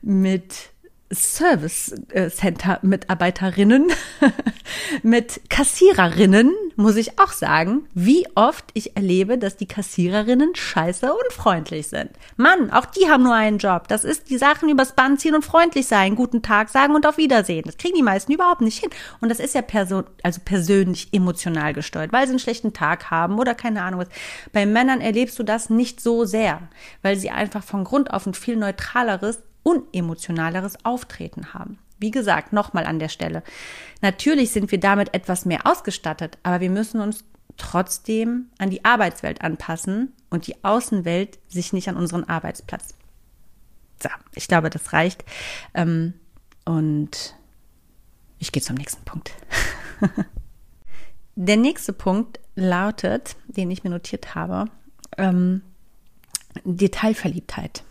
mit 0.00 0.70
Service 1.12 1.94
Center 2.30 2.80
Mitarbeiterinnen, 2.82 3.92
mit 5.02 5.40
Kassiererinnen, 5.48 6.52
muss 6.74 6.96
ich 6.96 7.18
auch 7.18 7.32
sagen, 7.32 7.86
wie 7.94 8.26
oft 8.34 8.64
ich 8.74 8.96
erlebe, 8.96 9.38
dass 9.38 9.56
die 9.56 9.66
Kassiererinnen 9.66 10.54
scheiße 10.54 11.12
und 11.12 11.32
freundlich 11.32 11.86
sind. 11.88 12.10
Mann, 12.36 12.70
auch 12.70 12.86
die 12.86 13.08
haben 13.08 13.22
nur 13.22 13.34
einen 13.34 13.58
Job. 13.58 13.88
Das 13.88 14.04
ist 14.04 14.30
die 14.30 14.38
Sachen 14.38 14.68
übers 14.68 14.94
Band 14.94 15.20
ziehen 15.20 15.34
und 15.34 15.44
freundlich 15.44 15.86
sein, 15.86 16.16
guten 16.16 16.42
Tag 16.42 16.68
sagen 16.68 16.94
und 16.94 17.06
auf 17.06 17.18
Wiedersehen. 17.18 17.62
Das 17.64 17.76
kriegen 17.76 17.94
die 17.94 18.02
meisten 18.02 18.32
überhaupt 18.32 18.60
nicht 18.60 18.80
hin. 18.80 18.90
Und 19.20 19.28
das 19.28 19.40
ist 19.40 19.54
ja 19.54 19.62
person 19.62 20.04
also 20.22 20.40
persönlich 20.44 21.08
emotional 21.12 21.72
gesteuert, 21.72 22.12
weil 22.12 22.26
sie 22.26 22.32
einen 22.32 22.40
schlechten 22.40 22.72
Tag 22.72 23.10
haben 23.10 23.38
oder 23.38 23.54
keine 23.54 23.82
Ahnung 23.82 24.00
was. 24.00 24.08
Bei 24.52 24.66
Männern 24.66 25.00
erlebst 25.00 25.38
du 25.38 25.44
das 25.44 25.70
nicht 25.70 26.00
so 26.00 26.24
sehr, 26.24 26.68
weil 27.02 27.16
sie 27.16 27.30
einfach 27.30 27.62
von 27.62 27.84
Grund 27.84 28.12
auf 28.12 28.26
ein 28.26 28.34
viel 28.34 28.56
neutraleres 28.56 29.38
unemotionaleres 29.66 30.84
Auftreten 30.84 31.52
haben. 31.52 31.78
Wie 31.98 32.12
gesagt, 32.12 32.52
nochmal 32.52 32.86
an 32.86 33.00
der 33.00 33.08
Stelle. 33.08 33.42
Natürlich 34.00 34.52
sind 34.52 34.70
wir 34.70 34.78
damit 34.78 35.12
etwas 35.12 35.44
mehr 35.44 35.66
ausgestattet, 35.66 36.38
aber 36.44 36.60
wir 36.60 36.70
müssen 36.70 37.00
uns 37.00 37.24
trotzdem 37.56 38.46
an 38.58 38.70
die 38.70 38.84
Arbeitswelt 38.84 39.42
anpassen 39.42 40.12
und 40.30 40.46
die 40.46 40.62
Außenwelt 40.62 41.38
sich 41.48 41.72
nicht 41.72 41.88
an 41.88 41.96
unseren 41.96 42.24
Arbeitsplatz. 42.24 42.94
So, 44.00 44.08
ich 44.34 44.46
glaube, 44.46 44.70
das 44.70 44.92
reicht. 44.92 45.24
Ähm, 45.74 46.14
und 46.64 47.34
ich 48.38 48.52
gehe 48.52 48.62
zum 48.62 48.76
nächsten 48.76 49.04
Punkt. 49.04 49.32
der 51.34 51.56
nächste 51.56 51.92
Punkt 51.92 52.38
lautet, 52.54 53.36
den 53.48 53.70
ich 53.70 53.82
mir 53.82 53.90
notiert 53.90 54.34
habe, 54.36 54.66
ähm, 55.16 55.62
Detailverliebtheit 56.64 57.82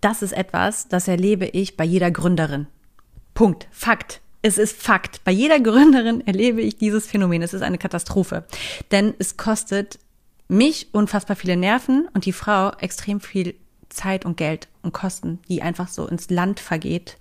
das 0.00 0.22
ist 0.22 0.32
etwas, 0.32 0.88
das 0.88 1.08
erlebe 1.08 1.46
ich 1.46 1.76
bei 1.76 1.84
jeder 1.84 2.10
Gründerin. 2.10 2.66
Punkt. 3.34 3.68
Fakt. 3.70 4.20
Es 4.42 4.58
ist 4.58 4.80
Fakt. 4.80 5.22
Bei 5.24 5.32
jeder 5.32 5.60
Gründerin 5.60 6.20
erlebe 6.26 6.60
ich 6.60 6.76
dieses 6.76 7.06
Phänomen. 7.06 7.42
Es 7.42 7.54
ist 7.54 7.62
eine 7.62 7.78
Katastrophe. 7.78 8.44
Denn 8.90 9.14
es 9.18 9.36
kostet 9.36 9.98
mich 10.48 10.88
unfassbar 10.92 11.36
viele 11.36 11.56
Nerven 11.56 12.08
und 12.14 12.24
die 12.24 12.32
Frau 12.32 12.70
extrem 12.78 13.20
viel 13.20 13.54
Zeit 13.88 14.24
und 14.24 14.36
Geld 14.36 14.68
und 14.82 14.92
Kosten, 14.92 15.40
die 15.48 15.62
einfach 15.62 15.88
so 15.88 16.06
ins 16.06 16.30
Land 16.30 16.60
vergeht. 16.60 17.16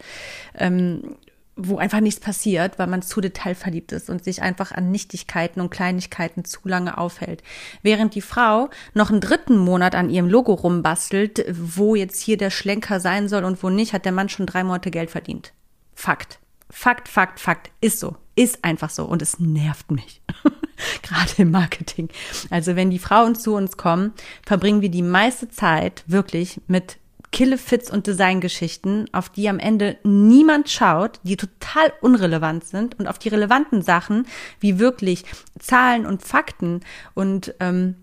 Ähm, 0.56 1.18
wo 1.58 1.78
einfach 1.78 2.00
nichts 2.00 2.20
passiert, 2.20 2.80
weil 2.80 2.88
man 2.88 3.02
zu 3.02 3.20
detailverliebt 3.20 3.92
ist 3.92 4.10
und 4.10 4.24
sich 4.24 4.42
einfach 4.42 4.72
an 4.72 4.92
Nichtigkeiten 4.92 5.60
und 5.60 5.72
Kleinigkeiten 5.72 6.46
zu 6.46 6.60
lange 6.64 6.98
aufhält. 6.98 7.44
Während 7.82 8.16
die 8.16 8.22
Frau 8.22 8.70
noch 8.94 9.10
einen 9.10 9.22
dritten 9.22 9.58
Monat 9.58 9.96
an 9.96 10.10
ihrem 10.10 10.30
Logo 10.30 10.54
rumbastelt, 10.54 11.46
wo 11.50 11.96
jetzt 11.96 12.22
hier 12.22 12.38
der 12.38 12.52
Schlenker 12.52 13.00
sein 13.00 13.28
soll 13.28 13.44
und 13.44 13.62
wo 13.64 13.70
nicht, 13.70 13.94
hat 13.94 14.06
der 14.06 14.12
Mann 14.12 14.30
schon 14.30 14.46
drei 14.46 14.64
Monate 14.64 14.92
Geld 14.92 15.10
verdient. 15.10 15.54
Fakt. 15.96 16.40
Fakt, 16.70 17.08
Fakt, 17.08 17.40
Fakt. 17.40 17.72
Ist 17.82 18.00
so. 18.00 18.16
Ist 18.36 18.64
einfach 18.64 18.90
so. 18.90 19.06
Und 19.06 19.22
es 19.22 19.40
nervt 19.40 19.90
mich. 19.90 20.22
Gerade 21.02 21.32
im 21.38 21.52
Marketing. 21.52 22.10
Also 22.50 22.76
wenn 22.76 22.92
die 22.92 23.00
Frauen 23.00 23.36
zu 23.36 23.56
uns 23.56 23.78
kommen, 23.78 24.14
verbringen 24.46 24.82
wir 24.82 24.90
die 24.90 25.02
meiste 25.02 25.50
Zeit 25.50 26.04
wirklich 26.06 26.62
mit 26.68 26.98
Killefits 27.32 27.92
und 27.92 28.08
Designgeschichten, 28.08 29.10
auf 29.14 29.30
die 29.30 29.50
am 29.50 29.60
Ende 29.60 29.98
niemand 30.04 30.70
schaut, 30.70 31.20
die 31.24 31.38
total 31.38 31.92
unrelevant 32.02 32.64
sind 32.64 32.98
und 33.00 33.08
auf 33.08 33.20
die 33.20 33.30
relevanten 33.30 33.82
Sachen, 33.82 34.26
wie 34.60 34.80
wirklich 34.80 35.26
Zahlen 35.60 36.06
und 36.06 36.24
Fakten 36.24 36.82
und 37.14 37.54
ähm, 37.60 37.96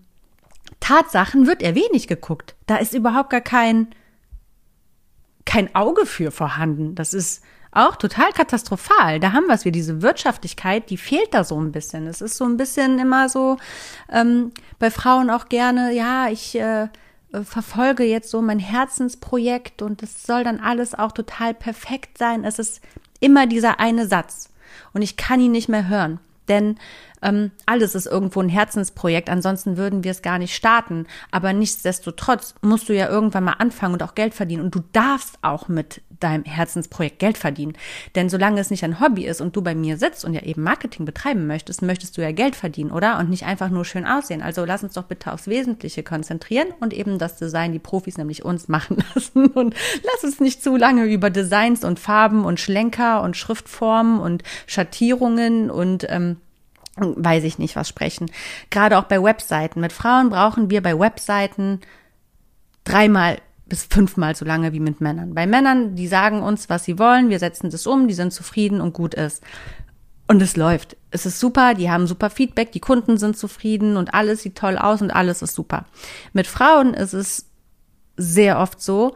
Tatsachen, 0.79 1.47
wird 1.47 1.63
eher 1.63 1.75
wenig 1.75 2.07
geguckt. 2.07 2.55
Da 2.67 2.77
ist 2.77 2.93
überhaupt 2.93 3.31
gar 3.31 3.41
kein, 3.41 3.87
kein 5.45 5.73
Auge 5.73 6.05
für 6.05 6.31
vorhanden. 6.31 6.95
Das 6.95 7.13
ist 7.13 7.43
auch 7.71 7.97
total 7.97 8.31
katastrophal. 8.31 9.19
Da 9.19 9.33
haben 9.33 9.47
wir 9.47 9.53
es 9.53 9.65
wieder, 9.65 9.73
diese 9.73 10.01
Wirtschaftlichkeit, 10.01 10.89
die 10.89 10.97
fehlt 10.97 11.33
da 11.33 11.43
so 11.43 11.59
ein 11.59 11.71
bisschen. 11.71 12.07
Es 12.07 12.21
ist 12.21 12.37
so 12.37 12.45
ein 12.45 12.57
bisschen 12.57 12.99
immer 12.99 13.27
so 13.27 13.57
ähm, 14.09 14.51
bei 14.79 14.89
Frauen 14.89 15.29
auch 15.29 15.49
gerne, 15.49 15.91
ja, 15.93 16.29
ich 16.29 16.57
äh, 16.57 16.87
verfolge 17.31 18.03
jetzt 18.03 18.29
so 18.29 18.41
mein 18.41 18.59
Herzensprojekt 18.59 19.81
und 19.81 20.03
es 20.03 20.23
soll 20.23 20.43
dann 20.43 20.59
alles 20.59 20.93
auch 20.93 21.11
total 21.11 21.53
perfekt 21.53 22.17
sein. 22.17 22.43
Es 22.43 22.59
ist 22.59 22.81
immer 23.19 23.47
dieser 23.47 23.79
eine 23.79 24.07
Satz 24.07 24.49
und 24.93 25.01
ich 25.01 25.17
kann 25.17 25.39
ihn 25.39 25.51
nicht 25.51 25.69
mehr 25.69 25.87
hören. 25.87 26.19
Denn 26.47 26.77
ähm, 27.25 27.51
alles 27.65 27.95
ist 27.95 28.05
irgendwo 28.05 28.39
ein 28.41 28.49
Herzensprojekt, 28.49 29.29
ansonsten 29.29 29.77
würden 29.77 30.03
wir 30.03 30.11
es 30.11 30.21
gar 30.21 30.37
nicht 30.37 30.55
starten. 30.55 31.07
Aber 31.31 31.53
nichtsdestotrotz 31.53 32.55
musst 32.61 32.87
du 32.87 32.95
ja 32.95 33.09
irgendwann 33.09 33.43
mal 33.43 33.53
anfangen 33.53 33.93
und 33.93 34.03
auch 34.03 34.15
Geld 34.15 34.33
verdienen. 34.33 34.63
Und 34.63 34.75
du 34.75 34.83
darfst 34.93 35.39
auch 35.41 35.67
mit 35.67 36.01
deinem 36.19 36.43
Herzensprojekt 36.43 37.19
Geld 37.19 37.37
verdienen. 37.37 37.73
Denn 38.15 38.29
solange 38.29 38.61
es 38.61 38.69
nicht 38.69 38.83
ein 38.83 38.99
Hobby 38.99 39.25
ist 39.25 39.41
und 39.41 39.55
du 39.55 39.61
bei 39.61 39.75
mir 39.75 39.97
sitzt 39.97 40.23
und 40.25 40.33
ja 40.33 40.41
eben 40.43 40.63
Marketing 40.63 41.05
betreiben 41.05 41.47
möchtest, 41.47 41.81
möchtest 41.81 42.17
du 42.17 42.21
ja 42.21 42.31
Geld 42.31 42.55
verdienen, 42.55 42.91
oder? 42.91 43.19
Und 43.19 43.29
nicht 43.29 43.45
einfach 43.45 43.69
nur 43.69 43.85
schön 43.85 44.05
aussehen. 44.05 44.41
Also 44.41 44.65
lass 44.65 44.83
uns 44.83 44.93
doch 44.93 45.03
bitte 45.03 45.33
aufs 45.33 45.47
Wesentliche 45.47 46.03
konzentrieren 46.03 46.67
und 46.79 46.93
eben 46.93 47.19
das 47.19 47.37
Design, 47.37 47.73
die 47.73 47.79
Profis 47.79 48.17
nämlich 48.17 48.45
uns 48.45 48.67
machen 48.75 49.03
lassen. 49.13 49.47
Und 49.47 49.75
lass 50.03 50.23
uns 50.23 50.39
nicht 50.39 50.63
zu 50.63 50.75
lange 50.77 51.05
über 51.05 51.29
Designs 51.29 51.83
und 51.83 51.99
Farben 51.99 52.45
und 52.45 52.59
Schlenker 52.59 53.21
und 53.21 53.35
Schriftformen 53.35 54.19
und 54.19 54.43
Schattierungen 54.67 55.69
und 55.69 56.05
ähm, 56.09 56.37
weiß 56.95 57.43
ich 57.43 57.59
nicht 57.59 57.75
was 57.75 57.89
sprechen. 57.89 58.31
Gerade 58.69 58.97
auch 58.97 59.03
bei 59.03 59.21
Webseiten. 59.21 59.81
Mit 59.81 59.91
Frauen 59.91 60.29
brauchen 60.29 60.69
wir 60.69 60.81
bei 60.81 60.97
Webseiten 60.97 61.81
dreimal 62.83 63.39
bis 63.67 63.85
fünfmal 63.85 64.35
so 64.35 64.45
lange 64.45 64.73
wie 64.73 64.79
mit 64.79 65.01
Männern. 65.01 65.33
Bei 65.33 65.47
Männern, 65.47 65.95
die 65.95 66.07
sagen 66.07 66.41
uns, 66.41 66.69
was 66.69 66.85
sie 66.85 66.99
wollen, 66.99 67.29
wir 67.29 67.39
setzen 67.39 67.69
das 67.69 67.87
um, 67.87 68.07
die 68.07 68.13
sind 68.13 68.31
zufrieden 68.31 68.79
und 68.79 68.93
gut 68.93 69.15
ist. 69.15 69.43
Und 70.27 70.41
es 70.41 70.55
läuft. 70.55 70.97
Es 71.11 71.25
ist 71.25 71.39
super, 71.39 71.73
die 71.73 71.89
haben 71.89 72.07
super 72.07 72.29
Feedback, 72.29 72.71
die 72.71 72.79
Kunden 72.79 73.17
sind 73.17 73.37
zufrieden 73.37 73.97
und 73.97 74.13
alles 74.13 74.41
sieht 74.41 74.55
toll 74.55 74.77
aus 74.77 75.01
und 75.01 75.11
alles 75.11 75.41
ist 75.41 75.55
super. 75.55 75.85
Mit 76.33 76.47
Frauen 76.47 76.93
ist 76.93 77.13
es 77.13 77.47
sehr 78.17 78.59
oft 78.59 78.81
so, 78.81 79.15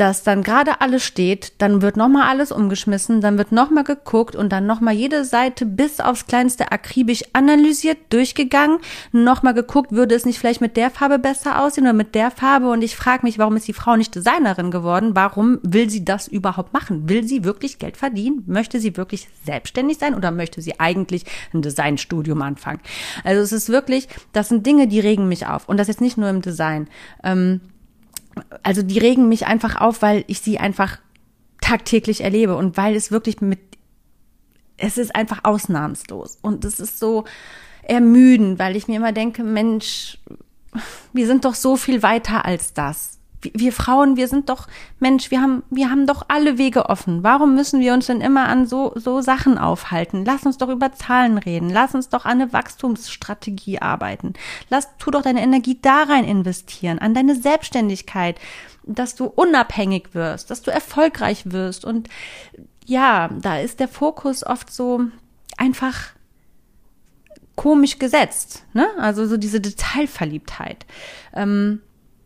dass 0.00 0.22
dann 0.22 0.42
gerade 0.42 0.80
alles 0.80 1.04
steht, 1.04 1.52
dann 1.58 1.82
wird 1.82 1.98
nochmal 1.98 2.30
alles 2.30 2.52
umgeschmissen, 2.52 3.20
dann 3.20 3.36
wird 3.36 3.52
nochmal 3.52 3.84
geguckt 3.84 4.34
und 4.34 4.50
dann 4.50 4.64
nochmal 4.64 4.94
jede 4.94 5.26
Seite 5.26 5.66
bis 5.66 6.00
aufs 6.00 6.26
kleinste 6.26 6.72
akribisch 6.72 7.22
analysiert, 7.34 7.98
durchgegangen, 8.08 8.78
nochmal 9.12 9.52
geguckt, 9.52 9.92
würde 9.92 10.14
es 10.14 10.24
nicht 10.24 10.38
vielleicht 10.38 10.62
mit 10.62 10.78
der 10.78 10.90
Farbe 10.90 11.18
besser 11.18 11.62
aussehen 11.62 11.84
oder 11.84 11.92
mit 11.92 12.14
der 12.14 12.30
Farbe 12.30 12.70
und 12.70 12.80
ich 12.80 12.96
frage 12.96 13.26
mich, 13.26 13.38
warum 13.38 13.56
ist 13.56 13.68
die 13.68 13.74
Frau 13.74 13.94
nicht 13.96 14.14
Designerin 14.14 14.70
geworden? 14.70 15.10
Warum 15.14 15.58
will 15.62 15.90
sie 15.90 16.02
das 16.02 16.28
überhaupt 16.28 16.72
machen? 16.72 17.10
Will 17.10 17.24
sie 17.24 17.44
wirklich 17.44 17.78
Geld 17.78 17.98
verdienen? 17.98 18.42
Möchte 18.46 18.80
sie 18.80 18.96
wirklich 18.96 19.28
selbstständig 19.44 19.98
sein 19.98 20.14
oder 20.14 20.30
möchte 20.30 20.62
sie 20.62 20.80
eigentlich 20.80 21.24
ein 21.52 21.60
Designstudium 21.60 22.40
anfangen? 22.40 22.80
Also 23.22 23.42
es 23.42 23.52
ist 23.52 23.68
wirklich, 23.68 24.08
das 24.32 24.48
sind 24.48 24.64
Dinge, 24.64 24.88
die 24.88 25.00
regen 25.00 25.28
mich 25.28 25.46
auf 25.46 25.68
und 25.68 25.76
das 25.76 25.88
jetzt 25.88 26.00
nicht 26.00 26.16
nur 26.16 26.30
im 26.30 26.40
Design. 26.40 26.88
Ähm, 27.22 27.60
also 28.62 28.82
die 28.82 28.98
regen 28.98 29.28
mich 29.28 29.46
einfach 29.46 29.80
auf, 29.80 30.02
weil 30.02 30.24
ich 30.26 30.40
sie 30.40 30.58
einfach 30.58 30.98
tagtäglich 31.60 32.22
erlebe 32.22 32.56
und 32.56 32.76
weil 32.76 32.96
es 32.96 33.10
wirklich 33.10 33.40
mit, 33.40 33.60
es 34.76 34.98
ist 34.98 35.14
einfach 35.14 35.40
ausnahmslos 35.44 36.38
und 36.42 36.64
es 36.64 36.80
ist 36.80 36.98
so 36.98 37.24
ermüdend, 37.82 38.58
weil 38.58 38.76
ich 38.76 38.88
mir 38.88 38.96
immer 38.96 39.12
denke, 39.12 39.44
Mensch, 39.44 40.18
wir 41.12 41.26
sind 41.26 41.44
doch 41.44 41.54
so 41.54 41.76
viel 41.76 42.02
weiter 42.02 42.44
als 42.44 42.72
das 42.72 43.19
wir 43.42 43.72
Frauen, 43.72 44.16
wir 44.16 44.28
sind 44.28 44.48
doch 44.48 44.66
Mensch, 44.98 45.30
wir 45.30 45.40
haben, 45.40 45.62
wir 45.70 45.90
haben 45.90 46.06
doch 46.06 46.26
alle 46.28 46.58
Wege 46.58 46.88
offen. 46.88 47.22
Warum 47.22 47.54
müssen 47.54 47.80
wir 47.80 47.94
uns 47.94 48.06
denn 48.06 48.20
immer 48.20 48.48
an 48.48 48.66
so, 48.66 48.92
so 48.96 49.20
Sachen 49.20 49.58
aufhalten? 49.58 50.24
Lass 50.24 50.44
uns 50.44 50.58
doch 50.58 50.68
über 50.68 50.92
Zahlen 50.92 51.38
reden. 51.38 51.70
Lass 51.70 51.94
uns 51.94 52.08
doch 52.08 52.24
an 52.24 52.40
eine 52.40 52.52
Wachstumsstrategie 52.52 53.78
arbeiten. 53.80 54.34
Lass, 54.68 54.88
tu 54.98 55.10
doch 55.10 55.22
deine 55.22 55.42
Energie 55.42 55.78
da 55.80 56.02
rein 56.02 56.24
investieren, 56.24 56.98
an 56.98 57.14
deine 57.14 57.34
Selbstständigkeit, 57.34 58.38
dass 58.84 59.14
du 59.14 59.26
unabhängig 59.26 60.14
wirst, 60.14 60.50
dass 60.50 60.62
du 60.62 60.70
erfolgreich 60.70 61.52
wirst. 61.52 61.84
Und 61.84 62.08
ja, 62.84 63.30
da 63.40 63.58
ist 63.58 63.80
der 63.80 63.88
Fokus 63.88 64.44
oft 64.44 64.72
so 64.72 65.02
einfach 65.56 66.10
komisch 67.56 67.98
gesetzt, 67.98 68.64
ne? 68.72 68.88
Also 68.98 69.26
so 69.26 69.36
diese 69.36 69.60
Detailverliebtheit. 69.60 70.86
Ähm, 71.34 71.82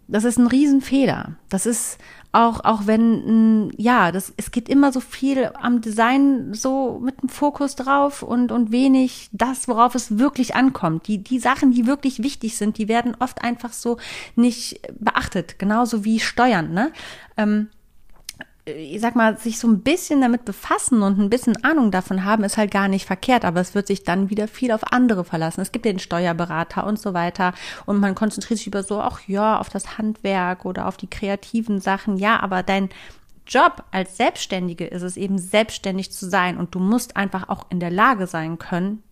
das 0.08 0.24
ist 0.24 0.38
ein 0.38 0.46
Riesenfehler. 0.46 1.36
Das 1.48 1.66
ist 1.66 1.98
auch, 2.32 2.64
auch 2.64 2.86
wenn, 2.86 3.70
ja, 3.76 4.10
das, 4.10 4.32
es 4.36 4.50
geht 4.50 4.68
immer 4.68 4.92
so 4.92 5.00
viel 5.00 5.52
am 5.54 5.80
Design 5.80 6.52
so 6.52 6.98
mit 7.02 7.22
dem 7.22 7.28
Fokus 7.28 7.76
drauf 7.76 8.22
und, 8.22 8.50
und 8.50 8.72
wenig 8.72 9.28
das, 9.32 9.68
worauf 9.68 9.94
es 9.94 10.18
wirklich 10.18 10.56
ankommt. 10.56 11.06
Die, 11.06 11.18
die 11.18 11.38
Sachen, 11.38 11.70
die 11.70 11.86
wirklich 11.86 12.22
wichtig 12.22 12.56
sind, 12.56 12.76
die 12.78 12.88
werden 12.88 13.16
oft 13.20 13.42
einfach 13.42 13.72
so 13.72 13.98
nicht 14.34 14.80
beachtet. 14.98 15.58
Genauso 15.58 16.04
wie 16.04 16.18
Steuern, 16.18 16.72
ne? 16.72 16.92
Ähm, 17.36 17.68
ich 18.66 19.00
sag 19.00 19.14
mal, 19.14 19.36
sich 19.36 19.58
so 19.58 19.68
ein 19.68 19.80
bisschen 19.80 20.22
damit 20.22 20.46
befassen 20.46 21.02
und 21.02 21.18
ein 21.18 21.28
bisschen 21.28 21.62
Ahnung 21.64 21.90
davon 21.90 22.24
haben, 22.24 22.44
ist 22.44 22.56
halt 22.56 22.70
gar 22.70 22.88
nicht 22.88 23.04
verkehrt, 23.04 23.44
aber 23.44 23.60
es 23.60 23.74
wird 23.74 23.86
sich 23.86 24.04
dann 24.04 24.30
wieder 24.30 24.48
viel 24.48 24.72
auf 24.72 24.92
andere 24.92 25.24
verlassen. 25.24 25.60
Es 25.60 25.70
gibt 25.70 25.84
den 25.84 25.98
Steuerberater 25.98 26.86
und 26.86 26.98
so 26.98 27.12
weiter 27.12 27.52
und 27.84 28.00
man 28.00 28.14
konzentriert 28.14 28.58
sich 28.58 28.66
über 28.66 28.82
so, 28.82 29.00
ach 29.00 29.20
ja, 29.26 29.58
auf 29.58 29.68
das 29.68 29.98
Handwerk 29.98 30.64
oder 30.64 30.88
auf 30.88 30.96
die 30.96 31.10
kreativen 31.10 31.80
Sachen. 31.80 32.16
Ja, 32.16 32.40
aber 32.40 32.62
dein 32.62 32.88
Job 33.46 33.84
als 33.90 34.16
Selbstständige 34.16 34.86
ist 34.86 35.02
es 35.02 35.18
eben 35.18 35.38
selbstständig 35.38 36.10
zu 36.10 36.28
sein 36.28 36.56
und 36.56 36.74
du 36.74 36.78
musst 36.78 37.16
einfach 37.16 37.50
auch 37.50 37.66
in 37.68 37.80
der 37.80 37.90
Lage 37.90 38.26
sein 38.26 38.58
können, 38.58 39.02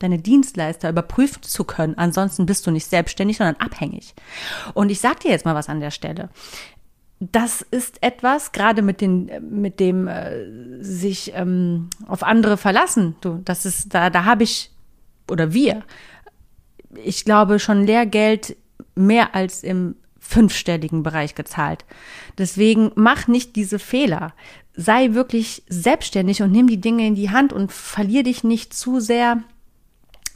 deine 0.00 0.18
Dienstleister 0.18 0.90
überprüfen 0.90 1.42
zu 1.42 1.62
können. 1.62 1.96
Ansonsten 1.96 2.44
bist 2.44 2.66
du 2.66 2.72
nicht 2.72 2.86
selbstständig, 2.86 3.36
sondern 3.38 3.56
abhängig. 3.56 4.14
Und 4.74 4.90
ich 4.90 5.00
sag 5.00 5.20
dir 5.20 5.30
jetzt 5.30 5.44
mal 5.44 5.54
was 5.54 5.68
an 5.68 5.80
der 5.80 5.92
Stelle 5.92 6.28
das 7.18 7.62
ist 7.62 8.02
etwas, 8.02 8.52
gerade 8.52 8.82
mit 8.82 9.00
den, 9.00 9.30
mit 9.48 9.80
dem 9.80 10.06
äh, 10.06 10.82
sich 10.82 11.32
ähm, 11.34 11.88
auf 12.06 12.22
andere 12.22 12.56
verlassen. 12.56 13.16
Du, 13.20 13.40
das 13.44 13.64
ist, 13.64 13.94
da, 13.94 14.10
da 14.10 14.24
habe 14.24 14.42
ich 14.42 14.70
oder 15.30 15.52
wir, 15.52 15.82
ich 17.02 17.24
glaube 17.24 17.58
schon 17.58 17.84
Lehrgeld 17.84 18.56
mehr 18.94 19.34
als 19.34 19.62
im 19.62 19.96
fünfstelligen 20.18 21.02
Bereich 21.02 21.34
gezahlt. 21.34 21.84
Deswegen 22.36 22.90
mach 22.96 23.28
nicht 23.28 23.56
diese 23.56 23.78
Fehler. 23.78 24.34
Sei 24.74 25.14
wirklich 25.14 25.62
selbstständig 25.68 26.42
und 26.42 26.52
nimm 26.52 26.66
die 26.66 26.80
Dinge 26.80 27.06
in 27.06 27.14
die 27.14 27.30
Hand 27.30 27.52
und 27.52 27.72
verlier 27.72 28.24
dich 28.24 28.44
nicht 28.44 28.74
zu 28.74 29.00
sehr, 29.00 29.42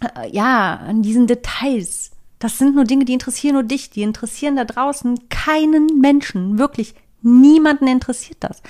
äh, 0.01 0.31
ja, 0.31 0.76
an 0.76 1.03
diesen 1.03 1.26
Details. 1.26 2.12
Das 2.41 2.59
sind 2.59 2.74
nur 2.74 2.84
Dinge, 2.84 3.05
die 3.05 3.12
interessieren 3.12 3.55
nur 3.55 3.62
dich, 3.62 3.91
die 3.91 4.03
interessieren 4.03 4.57
da 4.57 4.64
draußen 4.64 5.28
keinen 5.28 6.01
Menschen, 6.01 6.59
wirklich 6.59 6.95
niemanden 7.22 7.86
interessiert 7.86 8.38
das. 8.41 8.62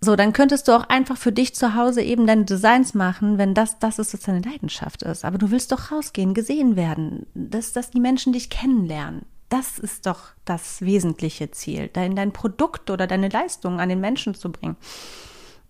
So, 0.00 0.16
dann 0.16 0.32
könntest 0.32 0.66
du 0.66 0.72
auch 0.72 0.88
einfach 0.88 1.18
für 1.18 1.30
dich 1.30 1.54
zu 1.54 1.74
Hause 1.74 2.02
eben 2.02 2.26
deine 2.26 2.46
Designs 2.46 2.94
machen, 2.94 3.36
wenn 3.36 3.52
das, 3.52 3.78
das 3.78 3.98
ist, 3.98 4.14
was 4.14 4.22
deine 4.22 4.40
Leidenschaft 4.40 5.02
ist. 5.02 5.26
Aber 5.26 5.36
du 5.36 5.50
willst 5.50 5.72
doch 5.72 5.92
rausgehen, 5.92 6.32
gesehen 6.32 6.74
werden, 6.74 7.26
dass, 7.34 7.74
dass 7.74 7.90
die 7.90 8.00
Menschen 8.00 8.32
dich 8.32 8.48
kennenlernen. 8.48 9.26
Das 9.50 9.78
ist 9.78 10.06
doch 10.06 10.28
das 10.46 10.80
wesentliche 10.80 11.50
Ziel, 11.50 11.90
dein, 11.92 12.16
dein 12.16 12.32
Produkt 12.32 12.88
oder 12.88 13.06
deine 13.06 13.28
Leistung 13.28 13.78
an 13.78 13.90
den 13.90 14.00
Menschen 14.00 14.34
zu 14.34 14.50
bringen. 14.50 14.76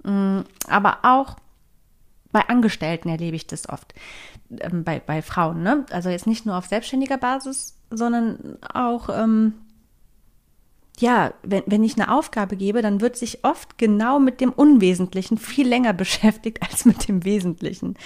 Mm, 0.05 0.43
aber 0.69 0.99
auch 1.03 1.37
bei 2.31 2.49
Angestellten 2.49 3.09
erlebe 3.09 3.35
ich 3.35 3.49
das 3.49 3.69
oft 3.69 3.95
ähm, 4.59 4.85
bei, 4.85 5.01
bei 5.01 5.23
Frauen, 5.23 5.63
ne? 5.63 5.87
Also 5.91 6.09
jetzt 6.09 6.27
nicht 6.27 6.47
nur 6.47 6.57
auf 6.57 6.67
selbstständiger 6.67 7.19
Basis, 7.19 7.77
sondern 7.91 8.59
auch, 8.73 9.09
ähm, 9.09 9.55
ja, 10.99 11.33
wenn, 11.43 11.63
wenn 11.67 11.85
ich 11.85 11.95
eine 11.95 12.13
Aufgabe 12.13 12.57
gebe, 12.57 12.83
dann 12.83 13.01
wird 13.01 13.17
sich 13.17 13.45
oft 13.45 13.79
genau 13.79 14.21
mit 14.21 14.41
dem 14.41 14.51
Unwesentlichen 14.53 15.39
viel 15.39 15.67
länger 15.67 15.93
beschäftigt 15.95 16.63
als 16.63 16.85
mit 16.85 17.09
dem 17.09 17.25
Wesentlichen. 17.25 17.97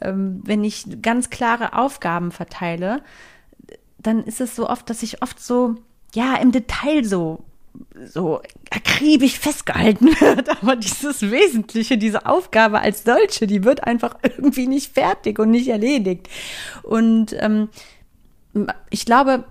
Ähm, 0.00 0.40
wenn 0.44 0.64
ich 0.64 0.84
ganz 1.02 1.30
klare 1.30 1.74
Aufgaben 1.74 2.32
verteile, 2.32 3.02
dann 3.98 4.24
ist 4.24 4.40
es 4.40 4.54
so 4.54 4.68
oft, 4.68 4.90
dass 4.90 5.02
ich 5.02 5.22
oft 5.22 5.40
so, 5.40 5.76
ja, 6.14 6.36
im 6.36 6.52
Detail 6.52 7.04
so 7.04 7.44
so 8.06 8.40
akribisch 8.70 9.38
festgehalten 9.38 10.06
wird, 10.20 10.48
aber 10.48 10.76
dieses 10.76 11.22
Wesentliche, 11.22 11.98
diese 11.98 12.26
Aufgabe 12.26 12.80
als 12.80 13.04
solche, 13.04 13.46
die 13.46 13.64
wird 13.64 13.84
einfach 13.84 14.16
irgendwie 14.22 14.66
nicht 14.66 14.94
fertig 14.94 15.38
und 15.38 15.50
nicht 15.50 15.68
erledigt. 15.68 16.28
Und 16.82 17.34
ähm, 17.38 17.68
ich 18.90 19.04
glaube, 19.04 19.44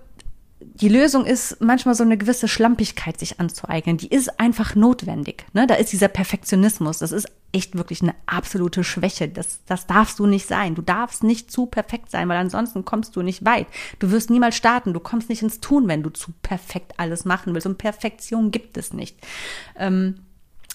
die 0.74 0.88
Lösung 0.88 1.24
ist 1.26 1.60
manchmal 1.60 1.94
so 1.94 2.02
eine 2.02 2.16
gewisse 2.16 2.48
Schlampigkeit 2.48 3.18
sich 3.18 3.38
anzueignen. 3.38 3.96
Die 3.96 4.08
ist 4.08 4.40
einfach 4.40 4.74
notwendig. 4.74 5.44
Ne? 5.52 5.66
Da 5.66 5.74
ist 5.74 5.92
dieser 5.92 6.08
Perfektionismus. 6.08 6.98
Das 6.98 7.12
ist 7.12 7.28
echt 7.52 7.76
wirklich 7.76 8.02
eine 8.02 8.14
absolute 8.26 8.82
Schwäche. 8.82 9.28
Das, 9.28 9.60
das 9.66 9.86
darfst 9.86 10.18
du 10.18 10.26
nicht 10.26 10.46
sein. 10.46 10.74
Du 10.74 10.82
darfst 10.82 11.22
nicht 11.22 11.50
zu 11.50 11.66
perfekt 11.66 12.10
sein, 12.10 12.28
weil 12.28 12.38
ansonsten 12.38 12.84
kommst 12.84 13.14
du 13.14 13.22
nicht 13.22 13.44
weit. 13.44 13.66
Du 13.98 14.10
wirst 14.10 14.30
niemals 14.30 14.56
starten. 14.56 14.92
Du 14.92 15.00
kommst 15.00 15.28
nicht 15.28 15.42
ins 15.42 15.60
Tun, 15.60 15.86
wenn 15.86 16.02
du 16.02 16.10
zu 16.10 16.32
perfekt 16.42 16.94
alles 16.96 17.24
machen 17.24 17.54
willst. 17.54 17.66
Und 17.66 17.78
Perfektion 17.78 18.50
gibt 18.50 18.76
es 18.76 18.92
nicht. 18.92 19.16
Ähm, 19.76 20.16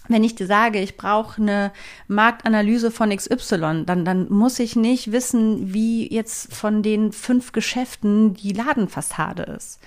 wenn 0.10 0.24
ich 0.24 0.36
dir 0.36 0.48
sage, 0.48 0.80
ich 0.80 0.98
brauche 0.98 1.42
eine 1.42 1.72
Marktanalyse 2.08 2.92
von 2.92 3.16
XY, 3.16 3.84
dann, 3.86 4.04
dann 4.04 4.30
muss 4.30 4.60
ich 4.60 4.76
nicht 4.76 5.12
wissen, 5.12 5.74
wie 5.74 6.12
jetzt 6.14 6.54
von 6.54 6.84
den 6.84 7.12
fünf 7.12 7.52
Geschäften 7.52 8.34
die 8.34 8.54
Ladenfassade 8.54 9.44
ist. 9.44 9.80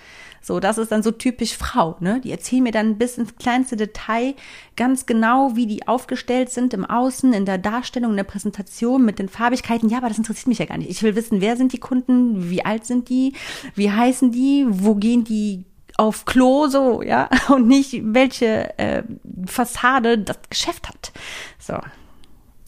So, 0.44 0.58
das 0.58 0.76
ist 0.76 0.90
dann 0.90 1.04
so 1.04 1.12
typisch 1.12 1.56
Frau, 1.56 1.96
ne? 2.00 2.20
Die 2.20 2.32
erzählen 2.32 2.64
mir 2.64 2.72
dann 2.72 2.98
bis 2.98 3.16
ins 3.16 3.36
kleinste 3.36 3.76
Detail 3.76 4.34
ganz 4.74 5.06
genau, 5.06 5.54
wie 5.54 5.66
die 5.66 5.86
aufgestellt 5.86 6.50
sind 6.50 6.74
im 6.74 6.84
Außen, 6.84 7.32
in 7.32 7.46
der 7.46 7.58
Darstellung, 7.58 8.10
in 8.10 8.16
der 8.16 8.24
Präsentation 8.24 9.04
mit 9.04 9.20
den 9.20 9.28
Farbigkeiten. 9.28 9.88
Ja, 9.88 9.98
aber 9.98 10.08
das 10.08 10.18
interessiert 10.18 10.48
mich 10.48 10.58
ja 10.58 10.66
gar 10.66 10.78
nicht. 10.78 10.90
Ich 10.90 11.02
will 11.04 11.14
wissen, 11.14 11.40
wer 11.40 11.56
sind 11.56 11.72
die 11.72 11.78
Kunden, 11.78 12.50
wie 12.50 12.64
alt 12.64 12.84
sind 12.84 13.08
die, 13.08 13.34
wie 13.76 13.92
heißen 13.92 14.32
die, 14.32 14.66
wo 14.68 14.96
gehen 14.96 15.22
die 15.22 15.64
auf 15.96 16.24
Klo 16.24 16.68
so, 16.68 17.02
ja, 17.02 17.28
und 17.48 17.66
nicht 17.66 18.00
welche 18.02 18.78
äh, 18.78 19.02
Fassade 19.46 20.18
das 20.18 20.38
Geschäft 20.48 20.88
hat. 20.88 21.12
So, 21.58 21.78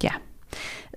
ja, 0.02 0.12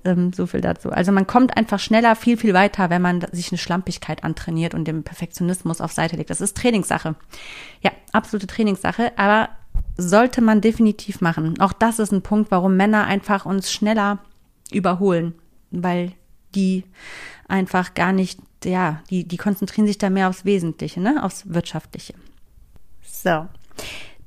ähm, 0.04 0.32
so 0.32 0.46
viel 0.46 0.60
dazu. 0.60 0.90
Also 0.90 1.12
man 1.12 1.26
kommt 1.26 1.56
einfach 1.56 1.78
schneller, 1.78 2.16
viel, 2.16 2.36
viel 2.36 2.54
weiter, 2.54 2.90
wenn 2.90 3.02
man 3.02 3.26
sich 3.32 3.50
eine 3.50 3.58
Schlampigkeit 3.58 4.24
antrainiert 4.24 4.74
und 4.74 4.86
den 4.86 5.02
Perfektionismus 5.02 5.80
auf 5.80 5.92
Seite 5.92 6.16
legt. 6.16 6.30
Das 6.30 6.40
ist 6.40 6.56
Trainingssache. 6.56 7.14
Ja, 7.82 7.90
absolute 8.12 8.46
Trainingssache, 8.46 9.12
aber 9.16 9.50
sollte 9.96 10.40
man 10.40 10.60
definitiv 10.60 11.20
machen. 11.20 11.60
Auch 11.60 11.72
das 11.72 11.98
ist 11.98 12.12
ein 12.12 12.22
Punkt, 12.22 12.50
warum 12.50 12.76
Männer 12.76 13.04
einfach 13.04 13.46
uns 13.46 13.72
schneller 13.72 14.18
überholen, 14.70 15.34
weil 15.70 16.12
die 16.54 16.84
einfach 17.46 17.94
gar 17.94 18.12
nicht, 18.12 18.40
ja, 18.64 19.02
die, 19.10 19.24
die 19.24 19.36
konzentrieren 19.36 19.86
sich 19.86 19.98
da 19.98 20.10
mehr 20.10 20.28
aufs 20.28 20.44
Wesentliche, 20.44 21.00
ne, 21.00 21.22
aufs 21.22 21.48
Wirtschaftliche. 21.52 22.14
So. 23.02 23.46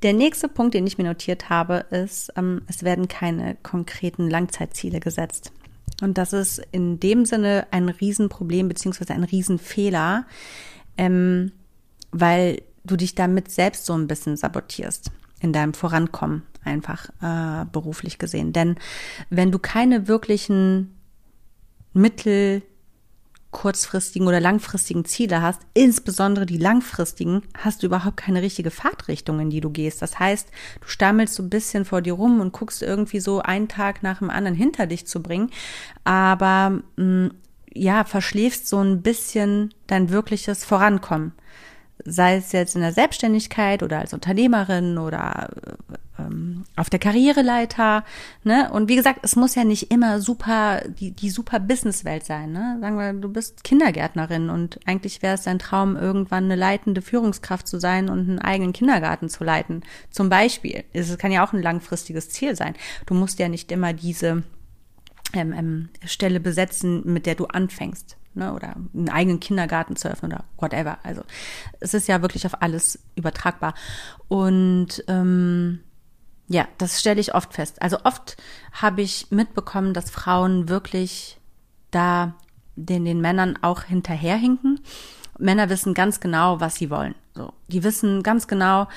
Der 0.02 0.12
nächste 0.12 0.48
Punkt, 0.48 0.74
den 0.74 0.86
ich 0.86 0.98
mir 0.98 1.04
notiert 1.04 1.48
habe, 1.48 1.86
ist, 1.90 2.32
ähm, 2.36 2.62
es 2.66 2.82
werden 2.82 3.06
keine 3.06 3.56
konkreten 3.62 4.28
Langzeitziele 4.28 4.98
gesetzt. 4.98 5.52
Und 6.00 6.18
das 6.18 6.32
ist 6.32 6.60
in 6.72 6.98
dem 6.98 7.24
Sinne 7.24 7.68
ein 7.70 7.88
Riesenproblem 7.88 8.68
beziehungsweise 8.68 9.14
ein 9.14 9.22
Riesenfehler, 9.22 10.26
ähm, 10.98 11.52
weil 12.10 12.62
du 12.84 12.96
dich 12.96 13.14
damit 13.14 13.50
selbst 13.50 13.86
so 13.86 13.92
ein 13.92 14.08
bisschen 14.08 14.36
sabotierst 14.36 15.12
in 15.40 15.52
deinem 15.52 15.74
Vorankommen 15.74 16.42
einfach 16.64 17.08
äh, 17.20 17.64
beruflich 17.70 18.18
gesehen. 18.18 18.52
Denn 18.52 18.76
wenn 19.30 19.52
du 19.52 19.58
keine 19.58 20.08
wirklichen 20.08 20.94
Mittel, 21.92 22.62
kurzfristigen 23.52 24.26
oder 24.26 24.40
langfristigen 24.40 25.04
Ziele 25.04 25.42
hast, 25.42 25.60
insbesondere 25.74 26.46
die 26.46 26.56
langfristigen, 26.56 27.42
hast 27.56 27.82
du 27.82 27.86
überhaupt 27.86 28.16
keine 28.16 28.42
richtige 28.42 28.70
Fahrtrichtung, 28.70 29.38
in 29.40 29.50
die 29.50 29.60
du 29.60 29.70
gehst. 29.70 30.02
Das 30.02 30.18
heißt, 30.18 30.48
du 30.80 30.88
stammelst 30.88 31.34
so 31.34 31.42
ein 31.42 31.50
bisschen 31.50 31.84
vor 31.84 32.00
dir 32.00 32.14
rum 32.14 32.40
und 32.40 32.52
guckst 32.52 32.82
irgendwie 32.82 33.20
so 33.20 33.40
einen 33.40 33.68
Tag 33.68 34.02
nach 34.02 34.18
dem 34.18 34.30
anderen 34.30 34.56
hinter 34.56 34.86
dich 34.86 35.06
zu 35.06 35.22
bringen, 35.22 35.50
aber 36.02 36.82
mh, 36.96 37.04
mm, 37.04 37.30
ja, 37.74 38.04
verschläfst 38.04 38.68
so 38.68 38.80
ein 38.80 39.02
bisschen 39.02 39.72
dein 39.86 40.10
wirkliches 40.10 40.64
Vorankommen 40.64 41.32
sei 42.04 42.36
es 42.36 42.52
jetzt 42.52 42.74
in 42.74 42.82
der 42.82 42.92
Selbstständigkeit 42.92 43.82
oder 43.82 43.98
als 43.98 44.12
Unternehmerin 44.12 44.98
oder 44.98 45.48
ähm, 46.18 46.64
auf 46.76 46.90
der 46.90 46.98
Karriereleiter. 46.98 48.04
Ne? 48.44 48.70
Und 48.72 48.88
wie 48.88 48.96
gesagt, 48.96 49.20
es 49.22 49.36
muss 49.36 49.54
ja 49.54 49.64
nicht 49.64 49.90
immer 49.90 50.20
super, 50.20 50.82
die, 50.88 51.12
die 51.12 51.30
super 51.30 51.60
Businesswelt 51.60 52.24
sein. 52.24 52.52
Ne? 52.52 52.78
Sagen 52.80 52.98
wir, 52.98 53.12
du 53.12 53.28
bist 53.28 53.64
Kindergärtnerin 53.64 54.50
und 54.50 54.80
eigentlich 54.86 55.22
wäre 55.22 55.34
es 55.34 55.42
dein 55.42 55.58
Traum, 55.58 55.96
irgendwann 55.96 56.44
eine 56.44 56.56
leitende 56.56 57.02
Führungskraft 57.02 57.66
zu 57.66 57.78
sein 57.78 58.08
und 58.08 58.28
einen 58.28 58.38
eigenen 58.38 58.72
Kindergarten 58.72 59.28
zu 59.28 59.44
leiten. 59.44 59.82
Zum 60.10 60.28
Beispiel. 60.28 60.84
Es 60.92 61.16
kann 61.18 61.32
ja 61.32 61.44
auch 61.44 61.52
ein 61.52 61.62
langfristiges 61.62 62.30
Ziel 62.30 62.56
sein. 62.56 62.74
Du 63.06 63.14
musst 63.14 63.38
ja 63.38 63.48
nicht 63.48 63.72
immer 63.72 63.92
diese 63.92 64.42
ähm, 65.34 65.52
ähm, 65.52 65.88
Stelle 66.04 66.40
besetzen, 66.40 67.02
mit 67.04 67.26
der 67.26 67.34
du 67.34 67.46
anfängst 67.46 68.16
ne, 68.34 68.52
oder 68.52 68.74
einen 68.94 69.08
eigenen 69.08 69.40
Kindergarten 69.40 69.96
zu 69.96 70.08
öffnen 70.08 70.32
oder 70.32 70.44
whatever. 70.58 70.98
Also 71.02 71.22
es 71.80 71.94
ist 71.94 72.08
ja 72.08 72.22
wirklich 72.22 72.46
auf 72.46 72.62
alles 72.62 72.98
übertragbar. 73.14 73.74
Und 74.28 75.04
ähm, 75.08 75.80
ja, 76.48 76.66
das 76.78 77.00
stelle 77.00 77.20
ich 77.20 77.34
oft 77.34 77.54
fest. 77.54 77.80
Also 77.80 77.98
oft 78.04 78.36
habe 78.72 79.02
ich 79.02 79.30
mitbekommen, 79.30 79.94
dass 79.94 80.10
Frauen 80.10 80.68
wirklich 80.68 81.38
da 81.90 82.34
den, 82.76 83.04
den 83.04 83.20
Männern 83.20 83.58
auch 83.62 83.82
hinterherhinken. 83.84 84.80
Männer 85.38 85.68
wissen 85.68 85.94
ganz 85.94 86.20
genau, 86.20 86.60
was 86.60 86.76
sie 86.76 86.90
wollen. 86.90 87.14
So, 87.34 87.50
die 87.68 87.82
wissen 87.82 88.22
ganz 88.22 88.46
genau, 88.46 88.88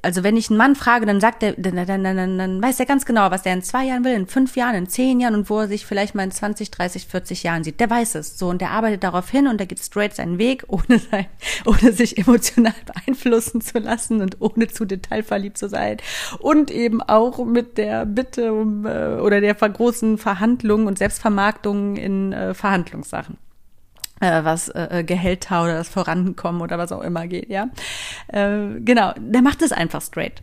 also 0.00 0.22
wenn 0.22 0.36
ich 0.36 0.48
einen 0.48 0.56
Mann 0.56 0.76
frage, 0.76 1.04
dann 1.04 1.20
sagt 1.20 1.42
er, 1.42 1.52
dann, 1.52 1.76
dann, 1.76 2.02
dann, 2.02 2.16
dann, 2.16 2.38
dann 2.38 2.62
weiß 2.62 2.80
er 2.80 2.86
ganz 2.86 3.04
genau, 3.04 3.30
was 3.30 3.44
er 3.44 3.52
in 3.52 3.62
zwei 3.62 3.84
Jahren 3.84 4.04
will, 4.04 4.14
in 4.14 4.26
fünf 4.26 4.56
Jahren, 4.56 4.74
in 4.74 4.88
zehn 4.88 5.20
Jahren 5.20 5.34
und 5.34 5.50
wo 5.50 5.60
er 5.60 5.68
sich 5.68 5.84
vielleicht 5.84 6.14
mal 6.14 6.22
in 6.22 6.30
20, 6.30 6.70
30, 6.70 7.06
40 7.06 7.42
Jahren 7.42 7.64
sieht. 7.64 7.78
Der 7.78 7.90
weiß 7.90 8.14
es. 8.14 8.38
So, 8.38 8.48
und 8.48 8.62
der 8.62 8.70
arbeitet 8.70 9.04
darauf 9.04 9.28
hin 9.28 9.46
und 9.46 9.58
der 9.58 9.66
geht 9.66 9.80
straight 9.80 10.14
seinen 10.14 10.38
Weg, 10.38 10.64
ohne, 10.68 10.98
sein, 10.98 11.26
ohne 11.66 11.92
sich 11.92 12.16
emotional 12.16 12.74
beeinflussen 12.86 13.60
zu 13.60 13.78
lassen 13.78 14.22
und 14.22 14.40
ohne 14.40 14.68
zu 14.68 14.84
detailverliebt 14.84 15.58
zu 15.58 15.68
sein. 15.68 15.98
Und 16.38 16.70
eben 16.70 17.02
auch 17.02 17.44
mit 17.44 17.76
der 17.76 18.06
Bitte 18.06 18.54
um, 18.54 18.86
äh, 18.86 19.16
oder 19.16 19.40
der 19.40 19.54
großen 19.54 20.16
Verhandlung 20.16 20.86
und 20.86 20.96
Selbstvermarktung 20.98 21.96
in 21.96 22.32
äh, 22.32 22.54
Verhandlungssachen 22.54 23.36
was 24.20 24.68
äh, 24.70 25.04
Gehälter 25.06 25.64
oder 25.64 25.74
das 25.74 25.88
Vorankommen 25.88 26.62
oder 26.62 26.78
was 26.78 26.92
auch 26.92 27.02
immer 27.02 27.26
geht, 27.26 27.50
ja. 27.50 27.68
Äh, 28.28 28.80
genau, 28.80 29.12
der 29.18 29.42
macht 29.42 29.62
es 29.62 29.72
einfach 29.72 30.02
straight. 30.02 30.42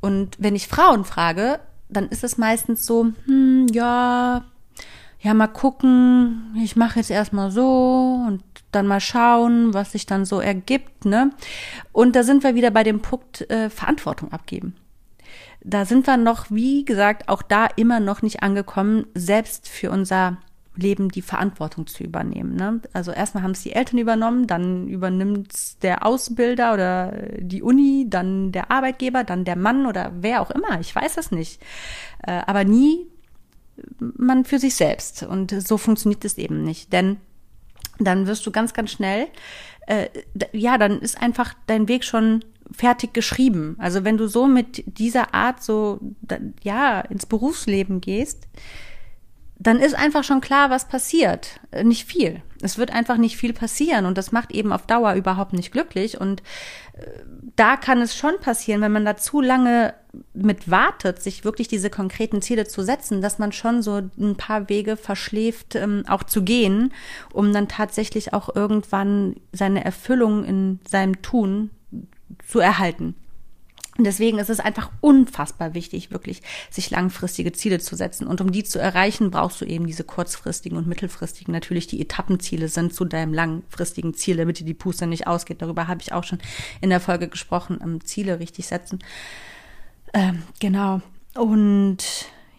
Und 0.00 0.36
wenn 0.38 0.54
ich 0.54 0.68
Frauen 0.68 1.04
frage, 1.04 1.60
dann 1.88 2.08
ist 2.08 2.24
es 2.24 2.38
meistens 2.38 2.86
so, 2.86 3.12
hm, 3.26 3.66
ja, 3.72 4.44
ja, 5.20 5.32
mal 5.32 5.48
gucken, 5.48 6.54
ich 6.62 6.76
mache 6.76 6.98
jetzt 6.98 7.10
erstmal 7.10 7.50
so 7.50 8.22
und 8.26 8.42
dann 8.72 8.86
mal 8.86 9.00
schauen, 9.00 9.72
was 9.72 9.92
sich 9.92 10.04
dann 10.04 10.26
so 10.26 10.40
ergibt, 10.40 11.06
ne? 11.06 11.30
Und 11.92 12.14
da 12.14 12.22
sind 12.22 12.42
wir 12.42 12.54
wieder 12.54 12.70
bei 12.70 12.82
dem 12.82 13.00
Punkt 13.00 13.48
äh, 13.50 13.70
Verantwortung 13.70 14.32
abgeben. 14.32 14.76
Da 15.62 15.86
sind 15.86 16.06
wir 16.06 16.18
noch, 16.18 16.50
wie 16.50 16.84
gesagt, 16.84 17.30
auch 17.30 17.40
da 17.40 17.66
immer 17.76 18.00
noch 18.00 18.20
nicht 18.20 18.42
angekommen, 18.42 19.06
selbst 19.14 19.66
für 19.66 19.90
unser 19.90 20.36
Leben 20.76 21.08
die 21.08 21.22
Verantwortung 21.22 21.86
zu 21.86 22.02
übernehmen. 22.02 22.56
Ne? 22.56 22.80
Also 22.92 23.12
erstmal 23.12 23.42
haben 23.44 23.52
es 23.52 23.62
die 23.62 23.72
Eltern 23.72 23.98
übernommen, 23.98 24.46
dann 24.46 24.88
übernimmt 24.88 25.82
der 25.82 26.04
Ausbilder 26.04 26.74
oder 26.74 27.12
die 27.38 27.62
Uni, 27.62 28.06
dann 28.08 28.50
der 28.52 28.70
Arbeitgeber, 28.70 29.24
dann 29.24 29.44
der 29.44 29.56
Mann 29.56 29.86
oder 29.86 30.12
wer 30.20 30.40
auch 30.42 30.50
immer. 30.50 30.80
Ich 30.80 30.94
weiß 30.94 31.16
es 31.16 31.30
nicht. 31.30 31.62
Äh, 32.26 32.42
aber 32.46 32.64
nie 32.64 33.06
man 33.98 34.44
für 34.44 34.58
sich 34.58 34.74
selbst. 34.74 35.22
Und 35.22 35.50
so 35.66 35.78
funktioniert 35.78 36.24
es 36.24 36.38
eben 36.38 36.62
nicht. 36.62 36.92
Denn 36.92 37.18
dann 37.98 38.26
wirst 38.26 38.44
du 38.46 38.50
ganz, 38.50 38.74
ganz 38.74 38.90
schnell, 38.90 39.28
äh, 39.86 40.08
ja, 40.52 40.78
dann 40.78 41.00
ist 41.00 41.20
einfach 41.20 41.54
dein 41.66 41.88
Weg 41.88 42.04
schon 42.04 42.44
fertig 42.72 43.12
geschrieben. 43.12 43.76
Also 43.78 44.04
wenn 44.04 44.16
du 44.16 44.26
so 44.26 44.46
mit 44.46 44.98
dieser 44.98 45.34
Art 45.34 45.62
so, 45.62 46.00
ja, 46.62 47.00
ins 47.02 47.26
Berufsleben 47.26 48.00
gehst, 48.00 48.48
dann 49.64 49.80
ist 49.80 49.94
einfach 49.94 50.24
schon 50.24 50.40
klar, 50.40 50.70
was 50.70 50.86
passiert. 50.86 51.58
Äh, 51.70 51.84
nicht 51.84 52.04
viel. 52.06 52.42
Es 52.62 52.78
wird 52.78 52.92
einfach 52.92 53.16
nicht 53.16 53.36
viel 53.36 53.52
passieren 53.52 54.06
und 54.06 54.16
das 54.16 54.30
macht 54.30 54.52
eben 54.52 54.72
auf 54.72 54.86
Dauer 54.86 55.14
überhaupt 55.14 55.52
nicht 55.52 55.72
glücklich. 55.72 56.20
Und 56.20 56.42
äh, 56.92 57.06
da 57.56 57.76
kann 57.76 58.00
es 58.00 58.14
schon 58.14 58.38
passieren, 58.40 58.82
wenn 58.82 58.92
man 58.92 59.04
da 59.04 59.16
zu 59.16 59.40
lange 59.40 59.94
mit 60.34 60.70
wartet, 60.70 61.20
sich 61.20 61.44
wirklich 61.44 61.66
diese 61.66 61.90
konkreten 61.90 62.42
Ziele 62.42 62.66
zu 62.66 62.82
setzen, 62.82 63.20
dass 63.20 63.38
man 63.38 63.52
schon 63.52 63.82
so 63.82 64.02
ein 64.18 64.36
paar 64.36 64.68
Wege 64.68 64.96
verschläft, 64.96 65.74
ähm, 65.74 66.04
auch 66.06 66.22
zu 66.22 66.42
gehen, 66.42 66.92
um 67.32 67.52
dann 67.52 67.66
tatsächlich 67.66 68.32
auch 68.32 68.54
irgendwann 68.54 69.36
seine 69.52 69.84
Erfüllung 69.84 70.44
in 70.44 70.78
seinem 70.86 71.22
Tun 71.22 71.70
zu 72.46 72.60
erhalten. 72.60 73.14
Und 73.96 74.04
deswegen 74.04 74.38
ist 74.38 74.50
es 74.50 74.58
einfach 74.58 74.90
unfassbar 75.00 75.74
wichtig, 75.74 76.10
wirklich 76.10 76.42
sich 76.68 76.90
langfristige 76.90 77.52
Ziele 77.52 77.78
zu 77.78 77.94
setzen. 77.94 78.26
Und 78.26 78.40
um 78.40 78.50
die 78.50 78.64
zu 78.64 78.80
erreichen, 78.80 79.30
brauchst 79.30 79.60
du 79.60 79.64
eben 79.64 79.86
diese 79.86 80.02
kurzfristigen 80.02 80.76
und 80.76 80.88
mittelfristigen, 80.88 81.52
natürlich 81.52 81.86
die 81.86 82.00
Etappenziele 82.00 82.68
sind 82.68 82.92
zu 82.92 83.04
deinem 83.04 83.32
langfristigen 83.32 84.14
Ziel, 84.14 84.36
damit 84.36 84.58
dir 84.58 84.64
die 84.64 84.74
Puste 84.74 85.06
nicht 85.06 85.28
ausgeht. 85.28 85.62
Darüber 85.62 85.86
habe 85.86 86.00
ich 86.02 86.12
auch 86.12 86.24
schon 86.24 86.40
in 86.80 86.90
der 86.90 87.00
Folge 87.00 87.28
gesprochen, 87.28 87.78
um 87.78 88.04
Ziele 88.04 88.40
richtig 88.40 88.66
setzen. 88.66 88.98
Ähm, 90.12 90.42
genau. 90.58 91.00
Und 91.34 92.04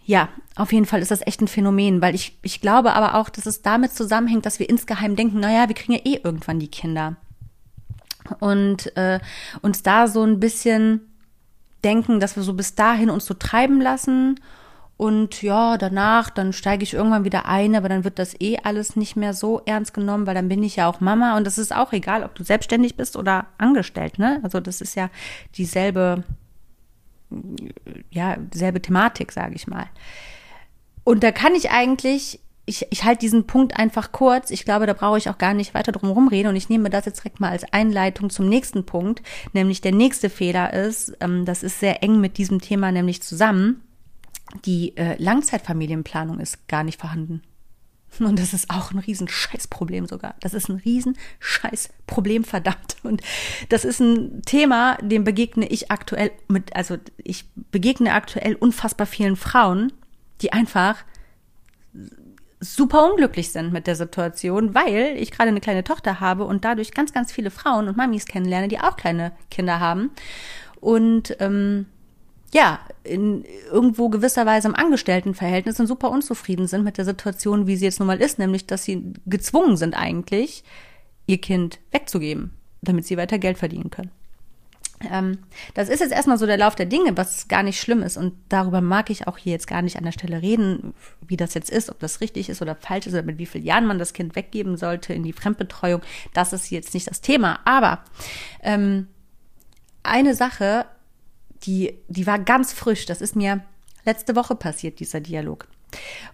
ja, 0.06 0.28
auf 0.54 0.72
jeden 0.72 0.86
Fall 0.86 1.02
ist 1.02 1.10
das 1.10 1.26
echt 1.26 1.42
ein 1.42 1.48
Phänomen, 1.48 2.00
weil 2.00 2.14
ich, 2.14 2.38
ich 2.42 2.62
glaube 2.62 2.94
aber 2.94 3.14
auch, 3.16 3.28
dass 3.28 3.44
es 3.44 3.60
damit 3.60 3.92
zusammenhängt, 3.92 4.46
dass 4.46 4.58
wir 4.58 4.70
insgeheim 4.70 5.16
denken, 5.16 5.40
naja, 5.40 5.68
wir 5.68 5.74
kriegen 5.74 5.92
ja 5.92 6.00
eh 6.04 6.20
irgendwann 6.22 6.60
die 6.60 6.68
Kinder. 6.68 7.16
Und 8.40 8.96
äh, 8.96 9.20
uns 9.62 9.82
da 9.82 10.08
so 10.08 10.22
ein 10.22 10.40
bisschen 10.40 11.00
denken, 11.86 12.20
dass 12.20 12.36
wir 12.36 12.42
so 12.42 12.52
bis 12.52 12.74
dahin 12.74 13.08
uns 13.08 13.24
so 13.24 13.34
treiben 13.34 13.80
lassen 13.80 14.40
und 14.96 15.42
ja, 15.42 15.76
danach, 15.76 16.30
dann 16.30 16.54
steige 16.54 16.82
ich 16.82 16.94
irgendwann 16.94 17.24
wieder 17.24 17.46
ein, 17.46 17.76
aber 17.76 17.88
dann 17.88 18.04
wird 18.04 18.18
das 18.18 18.34
eh 18.40 18.58
alles 18.62 18.96
nicht 18.96 19.14
mehr 19.14 19.34
so 19.34 19.60
ernst 19.66 19.92
genommen, 19.92 20.26
weil 20.26 20.34
dann 20.34 20.48
bin 20.48 20.62
ich 20.62 20.76
ja 20.76 20.88
auch 20.88 21.00
Mama 21.00 21.36
und 21.36 21.46
das 21.46 21.58
ist 21.58 21.74
auch 21.74 21.92
egal, 21.92 22.24
ob 22.24 22.34
du 22.34 22.42
selbstständig 22.44 22.96
bist 22.96 23.16
oder 23.16 23.46
angestellt, 23.58 24.18
ne? 24.18 24.40
Also 24.42 24.58
das 24.58 24.80
ist 24.80 24.94
ja 24.94 25.10
dieselbe, 25.56 26.24
ja, 28.10 28.36
dieselbe 28.36 28.80
Thematik, 28.80 29.32
sage 29.32 29.54
ich 29.54 29.66
mal. 29.66 29.86
Und 31.04 31.22
da 31.22 31.30
kann 31.30 31.54
ich 31.54 31.70
eigentlich 31.70 32.40
ich, 32.66 32.86
ich 32.90 33.04
halte 33.04 33.20
diesen 33.20 33.46
Punkt 33.46 33.78
einfach 33.78 34.12
kurz. 34.12 34.50
Ich 34.50 34.64
glaube, 34.64 34.86
da 34.86 34.92
brauche 34.92 35.18
ich 35.18 35.30
auch 35.30 35.38
gar 35.38 35.54
nicht 35.54 35.72
weiter 35.72 35.92
drum 35.92 36.10
rumreden. 36.10 36.50
Und 36.50 36.56
ich 36.56 36.68
nehme 36.68 36.90
das 36.90 37.06
jetzt 37.06 37.20
direkt 37.20 37.40
mal 37.40 37.50
als 37.50 37.64
Einleitung 37.72 38.28
zum 38.28 38.48
nächsten 38.48 38.84
Punkt. 38.84 39.22
Nämlich 39.52 39.80
der 39.80 39.92
nächste 39.92 40.28
Fehler 40.28 40.72
ist, 40.72 41.16
ähm, 41.20 41.44
das 41.44 41.62
ist 41.62 41.78
sehr 41.78 42.02
eng 42.02 42.20
mit 42.20 42.38
diesem 42.38 42.60
Thema 42.60 42.90
nämlich 42.90 43.22
zusammen. 43.22 43.82
Die 44.64 44.96
äh, 44.96 45.20
Langzeitfamilienplanung 45.22 46.40
ist 46.40 46.66
gar 46.66 46.82
nicht 46.82 47.00
vorhanden. 47.00 47.42
Und 48.18 48.38
das 48.38 48.52
ist 48.52 48.68
auch 48.68 48.90
ein 48.90 48.98
riesen 48.98 49.28
Scheißproblem 49.28 50.06
sogar. 50.06 50.34
Das 50.40 50.52
ist 50.52 50.68
ein 50.68 50.76
riesen 50.84 51.16
Scheißproblem, 51.38 52.42
verdammt. 52.42 52.96
Und 53.04 53.22
das 53.68 53.84
ist 53.84 54.00
ein 54.00 54.42
Thema, 54.42 54.96
dem 55.02 55.22
begegne 55.22 55.66
ich 55.68 55.92
aktuell 55.92 56.32
mit, 56.48 56.74
also 56.74 56.96
ich 57.18 57.44
begegne 57.70 58.12
aktuell 58.12 58.56
unfassbar 58.56 59.06
vielen 59.06 59.36
Frauen, 59.36 59.92
die 60.40 60.52
einfach 60.52 61.04
super 62.74 63.10
unglücklich 63.10 63.52
sind 63.52 63.72
mit 63.72 63.86
der 63.86 63.96
Situation, 63.96 64.74
weil 64.74 65.16
ich 65.16 65.30
gerade 65.30 65.48
eine 65.48 65.60
kleine 65.60 65.84
Tochter 65.84 66.20
habe 66.20 66.44
und 66.44 66.64
dadurch 66.64 66.92
ganz, 66.92 67.12
ganz 67.12 67.32
viele 67.32 67.50
Frauen 67.50 67.88
und 67.88 67.96
Mamis 67.96 68.26
kennenlerne, 68.26 68.68
die 68.68 68.80
auch 68.80 68.96
kleine 68.96 69.32
Kinder 69.50 69.80
haben. 69.80 70.10
Und 70.80 71.36
ähm, 71.40 71.86
ja, 72.52 72.80
in 73.04 73.44
irgendwo 73.70 74.08
gewisserweise 74.08 74.68
im 74.68 74.74
Angestelltenverhältnis 74.74 75.80
und 75.80 75.86
super 75.86 76.10
unzufrieden 76.10 76.66
sind 76.66 76.84
mit 76.84 76.98
der 76.98 77.04
Situation, 77.04 77.66
wie 77.66 77.76
sie 77.76 77.84
jetzt 77.84 77.98
nun 77.98 78.06
mal 78.06 78.20
ist, 78.20 78.38
nämlich 78.38 78.66
dass 78.66 78.84
sie 78.84 79.12
gezwungen 79.26 79.76
sind 79.76 79.94
eigentlich, 79.94 80.64
ihr 81.26 81.38
Kind 81.38 81.78
wegzugeben, 81.90 82.52
damit 82.82 83.06
sie 83.06 83.16
weiter 83.16 83.38
Geld 83.38 83.58
verdienen 83.58 83.90
können. 83.90 84.10
Ähm, 85.10 85.38
das 85.74 85.88
ist 85.88 86.00
jetzt 86.00 86.12
erstmal 86.12 86.38
so 86.38 86.46
der 86.46 86.56
Lauf 86.56 86.74
der 86.74 86.86
Dinge, 86.86 87.16
was 87.16 87.48
gar 87.48 87.62
nicht 87.62 87.80
schlimm 87.80 88.02
ist. 88.02 88.16
Und 88.16 88.34
darüber 88.48 88.80
mag 88.80 89.10
ich 89.10 89.26
auch 89.26 89.38
hier 89.38 89.52
jetzt 89.52 89.66
gar 89.66 89.82
nicht 89.82 89.96
an 89.96 90.04
der 90.04 90.12
Stelle 90.12 90.42
reden, 90.42 90.94
wie 91.26 91.36
das 91.36 91.54
jetzt 91.54 91.70
ist, 91.70 91.90
ob 91.90 91.98
das 91.98 92.20
richtig 92.20 92.48
ist 92.48 92.62
oder 92.62 92.74
falsch 92.74 93.06
ist 93.06 93.12
oder 93.12 93.22
mit 93.22 93.38
wie 93.38 93.46
vielen 93.46 93.64
Jahren 93.64 93.86
man 93.86 93.98
das 93.98 94.12
Kind 94.12 94.36
weggeben 94.36 94.76
sollte 94.76 95.12
in 95.12 95.22
die 95.22 95.32
Fremdbetreuung. 95.32 96.00
Das 96.32 96.52
ist 96.52 96.70
jetzt 96.70 96.94
nicht 96.94 97.08
das 97.08 97.20
Thema. 97.20 97.60
Aber 97.64 98.00
ähm, 98.62 99.08
eine 100.02 100.34
Sache, 100.34 100.86
die, 101.62 101.98
die 102.08 102.26
war 102.26 102.38
ganz 102.38 102.72
frisch, 102.72 103.06
das 103.06 103.20
ist 103.20 103.36
mir 103.36 103.62
letzte 104.04 104.36
Woche 104.36 104.54
passiert, 104.54 105.00
dieser 105.00 105.20
Dialog. 105.20 105.66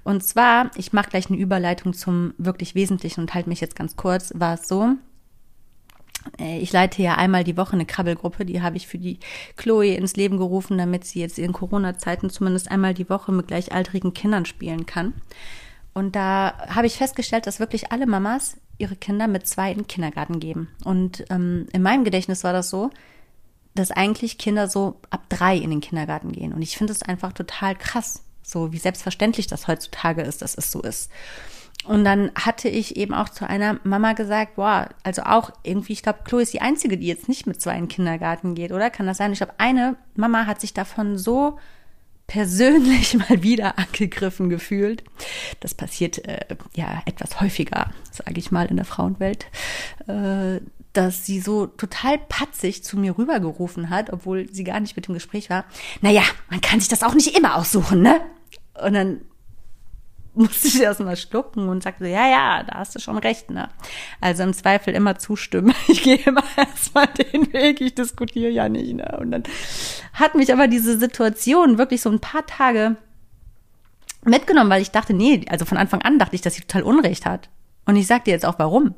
Und 0.05 0.23
zwar, 0.25 0.71
ich 0.77 0.93
mache 0.93 1.11
gleich 1.11 1.29
eine 1.29 1.39
Überleitung 1.39 1.93
zum 1.93 2.35
wirklich 2.39 2.75
Wesentlichen 2.75 3.21
und 3.21 3.35
halte 3.35 3.49
mich 3.49 3.61
jetzt 3.61 3.77
ganz 3.77 3.97
kurz, 3.97 4.33
war 4.37 4.55
es 4.55 4.69
so, 4.69 4.97
ich 6.39 6.73
leite 6.73 7.03
ja 7.03 7.15
einmal 7.17 7.45
die 7.45 7.57
Woche 7.57 7.73
eine 7.73 7.87
Krabbelgruppe, 7.87 8.45
die 8.45 8.63
habe 8.63 8.77
ich 8.77 8.87
für 8.87 8.99
die 8.99 9.19
Chloe 9.57 9.95
ins 9.95 10.17
Leben 10.17 10.39
gerufen, 10.39 10.79
damit 10.79 11.05
sie 11.05 11.21
jetzt 11.21 11.39
in 11.39 11.53
Corona-Zeiten 11.53 12.31
zumindest 12.31 12.71
einmal 12.71 12.95
die 12.95 13.09
Woche 13.09 13.33
mit 13.33 13.49
gleichaltrigen 13.49 14.15
Kindern 14.15 14.45
spielen 14.45 14.87
kann. 14.87 15.15
Und 15.95 16.17
da 16.17 16.55
habe 16.69 16.87
ich 16.87 16.97
festgestellt, 16.97 17.47
dass 17.47 17.61
wirklich 17.61 17.93
alle 17.93 18.07
Mamas 18.07 18.57
ihre 18.79 18.97
Kinder 18.97 19.29
mit 19.29 19.47
zwei 19.47 19.71
in 19.71 19.79
den 19.79 19.87
Kindergarten 19.87 20.41
geben. 20.41 20.69
Und 20.85 21.25
ähm, 21.31 21.67
in 21.73 21.83
meinem 21.83 22.05
Gedächtnis 22.05 22.45
war 22.45 22.53
das 22.53 22.71
so, 22.71 22.91
dass 23.75 23.91
eigentlich 23.91 24.39
Kinder 24.39 24.69
so 24.69 25.01
ab 25.11 25.25
drei 25.29 25.57
in 25.57 25.71
den 25.71 25.81
Kindergarten 25.81 26.33
gehen. 26.33 26.53
Und 26.53 26.63
ich 26.63 26.77
finde 26.77 26.93
es 26.93 27.03
einfach 27.03 27.33
total 27.33 27.75
krass, 27.75 28.23
so 28.43 28.73
wie 28.73 28.79
selbstverständlich 28.79 29.47
das 29.47 29.69
heutzutage 29.69 30.23
ist, 30.23 30.43
dass 30.43 30.57
es 30.57 30.71
so 30.71 30.83
ist. 30.83 31.11
Und 31.85 32.05
dann 32.05 32.31
hatte 32.35 32.69
ich 32.69 32.97
eben 32.97 33.13
auch 33.13 33.29
zu 33.29 33.49
einer 33.49 33.81
Mama 33.83 34.13
gesagt, 34.13 34.55
boah, 34.55 34.89
also 35.03 35.23
auch 35.23 35.51
irgendwie, 35.65 35.95
ich 35.95 36.03
glaube, 36.03 36.21
Chloe 36.25 36.43
ist 36.43 36.53
die 36.53 36.61
Einzige, 36.61 36.97
die 36.97 37.09
jetzt 37.09 37.29
nicht 37.29 37.47
mit 37.47 37.61
zwei 37.61 37.75
in 37.75 37.85
den 37.85 37.89
Kindergarten 37.89 38.55
geht, 38.55 38.73
oder? 38.73 38.89
Kann 38.91 39.07
das 39.07 39.17
sein? 39.17 39.33
Ich 39.33 39.39
glaube, 39.39 39.55
eine 39.59 39.97
Mama 40.15 40.47
hat 40.47 40.61
sich 40.61 40.75
davon 40.75 41.19
so 41.19 41.59
persönlich 42.29 43.15
mal 43.29 43.43
wieder 43.43 43.79
angegriffen 43.79 44.49
gefühlt. 44.49 45.03
Das 45.61 45.75
passiert 45.75 46.25
äh, 46.27 46.47
ja 46.75 47.03
etwas 47.05 47.41
häufiger, 47.41 47.91
sage 48.11 48.39
ich 48.39 48.53
mal, 48.53 48.67
in 48.67 48.77
der 48.77 48.85
Frauenwelt, 48.85 49.47
äh, 50.07 50.61
dass 50.93 51.27
sie 51.27 51.41
so 51.41 51.67
total 51.67 52.19
patzig 52.19 52.85
zu 52.85 52.97
mir 52.97 53.19
rübergerufen 53.19 53.91
hat, 53.91 54.13
obwohl 54.13 54.53
sie 54.53 54.65
gar 54.65 54.79
nicht 54.79 54.95
mit 54.95 55.09
dem 55.09 55.15
Gespräch 55.15 55.51
war. 55.51 55.65
Naja, 56.01 56.23
man 56.49 56.61
kann 56.61 56.81
sich 56.81 56.89
das 56.89 57.03
auch 57.03 57.15
nicht 57.15 57.37
immer 57.37 57.57
aussuchen, 57.57 58.03
ne? 58.03 58.21
Und 58.83 58.95
dann 58.95 59.21
musste 60.35 60.69
ich 60.69 60.81
erstmal 60.81 61.17
schlucken 61.17 61.69
und 61.69 61.83
sagte, 61.83 62.07
ja, 62.07 62.29
ja, 62.29 62.63
da 62.63 62.79
hast 62.79 62.95
du 62.95 63.01
schon 63.01 63.19
recht, 63.19 63.51
ne? 63.51 63.69
Also 64.21 64.43
im 64.43 64.53
Zweifel 64.53 64.95
immer 64.95 65.19
zustimmen. 65.19 65.75
Ich 65.89 66.03
gehe 66.03 66.17
immer 66.17 66.45
erstmal 66.57 67.07
den 67.09 67.53
Weg, 67.53 67.81
ich 67.81 67.95
diskutiere 67.95 68.51
ja 68.51 68.69
nicht, 68.69 68.95
ne? 68.95 69.19
Und 69.21 69.31
dann 69.31 69.43
hat 70.15 70.35
mich 70.35 70.53
aber 70.53 70.69
diese 70.69 70.99
Situation 70.99 71.79
wirklich 71.79 72.01
so 72.01 72.11
ein 72.11 72.21
paar 72.21 72.47
Tage 72.47 72.97
mitgenommen, 74.25 74.71
weil 74.71 74.83
ich 74.83 74.91
dachte, 74.91 75.15
nee, 75.15 75.45
also 75.49 75.65
von 75.65 75.79
Anfang 75.79 76.03
an 76.03 76.19
dachte 76.19 76.35
ich, 76.35 76.43
dass 76.43 76.55
sie 76.55 76.63
total 76.63 76.83
Unrecht 76.83 77.27
hat. 77.27 77.49
Und 77.85 77.97
ich 77.97 78.07
sag 78.07 78.25
dir 78.25 78.31
jetzt 78.31 78.47
auch 78.47 78.59
warum. 78.59 78.95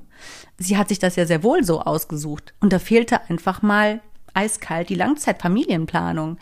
Sie 0.58 0.76
hat 0.76 0.88
sich 0.88 0.98
das 0.98 1.16
ja 1.16 1.26
sehr 1.26 1.42
wohl 1.42 1.64
so 1.64 1.80
ausgesucht. 1.80 2.54
Und 2.60 2.72
da 2.72 2.78
fehlte 2.78 3.28
einfach 3.28 3.62
mal 3.62 4.00
eiskalt 4.34 4.88
die 4.88 4.94
Langzeitfamilienplanung. 4.94 6.38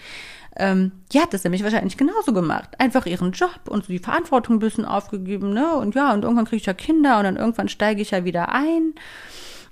Ähm, 0.56 0.92
die 1.12 1.20
hat 1.20 1.32
das 1.32 1.44
nämlich 1.44 1.62
wahrscheinlich 1.62 1.96
genauso 1.96 2.32
gemacht. 2.32 2.70
Einfach 2.78 3.06
ihren 3.06 3.32
Job 3.32 3.60
und 3.68 3.84
so 3.84 3.92
die 3.92 3.98
Verantwortung 3.98 4.56
ein 4.56 4.60
bisschen 4.60 4.84
aufgegeben, 4.84 5.52
ne? 5.52 5.74
Und 5.76 5.94
ja, 5.94 6.12
und 6.12 6.24
irgendwann 6.24 6.44
kriege 6.44 6.58
ich 6.58 6.66
ja 6.66 6.74
Kinder 6.74 7.18
und 7.18 7.24
dann 7.24 7.36
irgendwann 7.36 7.68
steige 7.68 8.02
ich 8.02 8.10
ja 8.10 8.24
wieder 8.24 8.50
ein. 8.50 8.94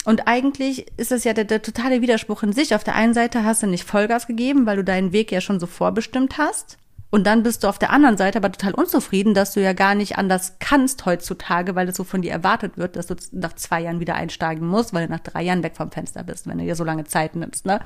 Und 0.05 0.27
eigentlich 0.27 0.87
ist 0.97 1.11
das 1.11 1.25
ja 1.25 1.35
der, 1.35 1.45
der 1.45 1.61
totale 1.61 2.01
Widerspruch 2.01 2.43
in 2.43 2.53
sich. 2.53 2.75
Auf 2.75 2.85
der 2.85 2.95
einen 2.95 3.13
Seite 3.13 3.45
hast 3.45 3.63
du 3.63 3.67
nicht 3.67 3.85
Vollgas 3.85 4.27
gegeben, 4.27 4.65
weil 4.65 4.77
du 4.77 4.85
deinen 4.85 5.13
Weg 5.13 5.31
ja 5.31 5.43
schon 5.43 5.61
so 5.61 5.67
vorbestimmt 5.67 6.39
hast. 6.39 6.79
Und 7.11 7.27
dann 7.27 7.43
bist 7.43 7.65
du 7.65 7.69
auf 7.69 7.79
der 7.79 7.91
anderen 7.91 8.17
Seite 8.17 8.39
aber 8.39 8.53
total 8.53 8.73
unzufrieden, 8.73 9.35
dass 9.35 9.53
du 9.53 9.61
ja 9.61 9.73
gar 9.73 9.97
nicht 9.97 10.17
anders 10.17 10.57
kannst 10.61 11.05
heutzutage, 11.07 11.75
weil 11.75 11.89
es 11.89 11.97
so 11.97 12.05
von 12.05 12.23
dir 12.23 12.31
erwartet 12.31 12.79
wird, 12.79 12.95
dass 12.95 13.09
du 13.09 13.17
nach 13.33 13.55
zwei 13.55 13.81
Jahren 13.81 13.99
wieder 13.99 14.15
einsteigen 14.15 14.67
musst, 14.67 14.95
weil 14.95 15.07
du 15.07 15.13
nach 15.13 15.21
drei 15.21 15.43
Jahren 15.43 15.65
weg 15.65 15.77
vom 15.77 15.91
Fenster 15.91 16.23
bist, 16.23 16.47
wenn 16.47 16.59
du 16.59 16.65
dir 16.65 16.77
so 16.77 16.85
lange 16.85 17.05
Zeit 17.05 17.35
nimmst. 17.35 17.67
Ne? 17.67 17.81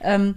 Ähm, 0.00 0.36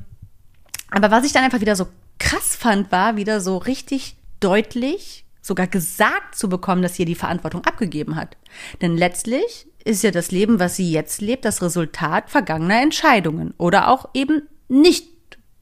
aber 0.91 1.11
was 1.11 1.25
ich 1.25 1.33
dann 1.33 1.43
einfach 1.43 1.61
wieder 1.61 1.75
so 1.75 1.87
krass 2.19 2.55
fand, 2.55 2.91
war 2.91 3.17
wieder 3.17 3.41
so 3.41 3.57
richtig 3.57 4.17
deutlich, 4.39 5.25
sogar 5.41 5.67
gesagt 5.67 6.35
zu 6.35 6.49
bekommen, 6.49 6.81
dass 6.81 6.95
sie 6.95 7.05
die 7.05 7.15
Verantwortung 7.15 7.63
abgegeben 7.65 8.15
hat. 8.15 8.37
Denn 8.81 8.97
letztlich 8.97 9.67
ist 9.83 10.03
ja 10.03 10.11
das 10.11 10.31
Leben, 10.31 10.59
was 10.59 10.75
sie 10.75 10.91
jetzt 10.91 11.21
lebt, 11.21 11.45
das 11.45 11.61
Resultat 11.61 12.29
vergangener 12.29 12.81
Entscheidungen 12.81 13.53
oder 13.57 13.89
auch 13.89 14.09
eben 14.13 14.43
nicht 14.67 15.07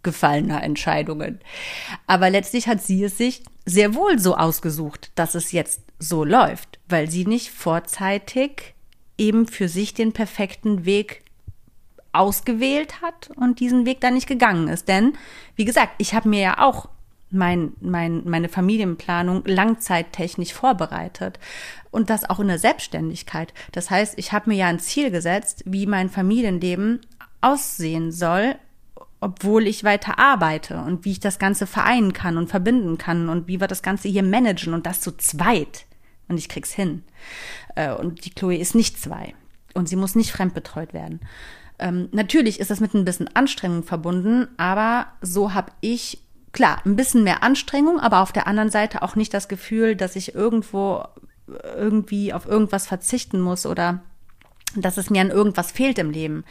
gefallener 0.01 0.63
Entscheidungen. 0.63 1.39
Aber 2.07 2.29
letztlich 2.29 2.67
hat 2.67 2.81
sie 2.81 3.03
es 3.03 3.17
sich 3.17 3.43
sehr 3.65 3.95
wohl 3.95 4.19
so 4.19 4.35
ausgesucht, 4.35 5.11
dass 5.15 5.35
es 5.35 5.51
jetzt 5.51 5.81
so 5.99 6.23
läuft, 6.23 6.79
weil 6.87 7.09
sie 7.09 7.25
nicht 7.25 7.51
vorzeitig 7.51 8.75
eben 9.17 9.47
für 9.47 9.69
sich 9.69 9.93
den 9.93 10.11
perfekten 10.11 10.85
Weg 10.85 11.23
ausgewählt 12.13 13.01
hat 13.01 13.31
und 13.35 13.59
diesen 13.59 13.85
Weg 13.85 14.01
dann 14.01 14.13
nicht 14.13 14.27
gegangen 14.27 14.67
ist. 14.67 14.87
Denn, 14.87 15.13
wie 15.55 15.65
gesagt, 15.65 15.93
ich 15.97 16.13
habe 16.13 16.29
mir 16.29 16.39
ja 16.39 16.59
auch 16.59 16.87
mein, 17.33 17.73
mein, 17.81 18.21
meine 18.25 18.47
Familienplanung 18.47 19.43
langzeittechnisch 19.45 20.53
vorbereitet 20.53 21.39
und 21.91 22.09
das 22.09 22.29
auch 22.29 22.39
in 22.39 22.47
der 22.47 22.59
Selbstständigkeit. 22.59 23.53
Das 23.71 23.89
heißt, 23.89 24.17
ich 24.17 24.31
habe 24.31 24.51
mir 24.51 24.55
ja 24.55 24.67
ein 24.67 24.79
Ziel 24.79 25.11
gesetzt, 25.11 25.63
wie 25.65 25.87
mein 25.87 26.09
Familienleben 26.09 27.01
aussehen 27.41 28.11
soll, 28.11 28.55
obwohl 29.19 29.67
ich 29.67 29.83
weiter 29.83 30.19
arbeite 30.19 30.77
und 30.81 31.05
wie 31.05 31.11
ich 31.11 31.19
das 31.19 31.39
Ganze 31.39 31.65
vereinen 31.65 32.13
kann 32.13 32.37
und 32.37 32.49
verbinden 32.49 32.97
kann 32.97 33.29
und 33.29 33.47
wie 33.47 33.59
wir 33.59 33.67
das 33.67 33.81
Ganze 33.81 34.09
hier 34.09 34.23
managen 34.23 34.73
und 34.73 34.85
das 34.85 35.01
zu 35.01 35.17
zweit. 35.17 35.85
Und 36.27 36.37
ich 36.37 36.49
krieg's 36.49 36.71
hin. 36.71 37.03
Äh, 37.75 37.93
und 37.93 38.25
die 38.25 38.31
Chloe 38.31 38.57
ist 38.57 38.75
nicht 38.75 38.99
zwei. 38.99 39.33
Und 39.73 39.89
sie 39.89 39.95
muss 39.95 40.15
nicht 40.15 40.31
fremdbetreut 40.31 40.93
werden. 40.93 41.19
Ähm, 41.83 42.07
natürlich 42.13 42.61
ist 42.61 42.71
das 42.71 42.79
mit 42.79 42.93
ein 42.93 43.03
bisschen 43.03 43.27
Anstrengung 43.35 43.83
verbunden, 43.83 44.47
aber 44.55 45.07
so 45.21 45.53
habe 45.53 45.73
ich 45.81 46.19
klar 46.53 46.81
ein 46.85 46.95
bisschen 46.95 47.25
mehr 47.25 47.43
Anstrengung, 47.43 47.99
aber 47.99 48.21
auf 48.21 48.31
der 48.31 48.47
anderen 48.47 48.69
Seite 48.69 49.01
auch 49.01 49.17
nicht 49.17 49.33
das 49.33 49.49
Gefühl, 49.49 49.97
dass 49.97 50.15
ich 50.15 50.33
irgendwo 50.33 51.03
irgendwie 51.75 52.31
auf 52.31 52.45
irgendwas 52.47 52.87
verzichten 52.87 53.41
muss 53.41 53.65
oder 53.65 54.01
dass 54.77 54.97
es 54.97 55.09
mir 55.09 55.19
an 55.19 55.29
irgendwas 55.29 55.73
fehlt 55.73 55.99
im 55.99 56.09
Leben. 56.09 56.45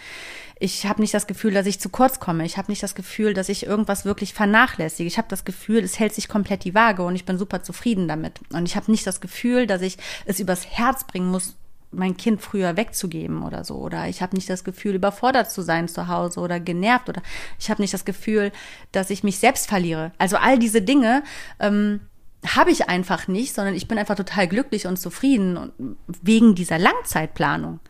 Ich 0.60 0.86
habe 0.86 1.00
nicht 1.00 1.14
das 1.14 1.26
Gefühl, 1.26 1.54
dass 1.54 1.66
ich 1.66 1.80
zu 1.80 1.88
kurz 1.88 2.20
komme. 2.20 2.44
Ich 2.44 2.58
habe 2.58 2.70
nicht 2.70 2.82
das 2.82 2.94
Gefühl, 2.94 3.32
dass 3.32 3.48
ich 3.48 3.64
irgendwas 3.64 4.04
wirklich 4.04 4.34
vernachlässige. 4.34 5.08
Ich 5.08 5.16
habe 5.16 5.28
das 5.28 5.46
Gefühl, 5.46 5.82
es 5.82 5.98
hält 5.98 6.14
sich 6.14 6.28
komplett 6.28 6.64
die 6.64 6.74
Waage 6.74 7.04
und 7.04 7.14
ich 7.14 7.24
bin 7.24 7.38
super 7.38 7.62
zufrieden 7.62 8.06
damit. 8.06 8.38
Und 8.52 8.68
ich 8.68 8.76
habe 8.76 8.90
nicht 8.90 9.06
das 9.06 9.22
Gefühl, 9.22 9.66
dass 9.66 9.80
ich 9.80 9.96
es 10.26 10.40
übers 10.40 10.66
Herz 10.66 11.04
bringen 11.04 11.30
muss, 11.30 11.56
mein 11.92 12.16
Kind 12.16 12.42
früher 12.42 12.76
wegzugeben 12.76 13.42
oder 13.42 13.64
so. 13.64 13.76
Oder 13.76 14.08
ich 14.08 14.22
habe 14.22 14.34
nicht 14.34 14.48
das 14.50 14.64
Gefühl, 14.64 14.94
überfordert 14.94 15.50
zu 15.50 15.62
sein 15.62 15.88
zu 15.88 16.08
Hause 16.08 16.40
oder 16.40 16.60
genervt. 16.60 17.08
Oder 17.08 17.22
ich 17.58 17.70
habe 17.70 17.82
nicht 17.82 17.94
das 17.94 18.04
Gefühl, 18.04 18.52
dass 18.90 19.10
ich 19.10 19.24
mich 19.24 19.38
selbst 19.38 19.68
verliere. 19.68 20.12
Also 20.18 20.36
all 20.36 20.58
diese 20.58 20.82
Dinge 20.82 21.22
ähm, 21.60 22.00
habe 22.46 22.70
ich 22.70 22.88
einfach 22.88 23.28
nicht, 23.28 23.54
sondern 23.54 23.74
ich 23.74 23.88
bin 23.88 23.98
einfach 23.98 24.16
total 24.16 24.48
glücklich 24.48 24.86
und 24.86 24.98
zufrieden 24.98 25.96
wegen 26.22 26.54
dieser 26.54 26.78
Langzeitplanung. 26.78 27.80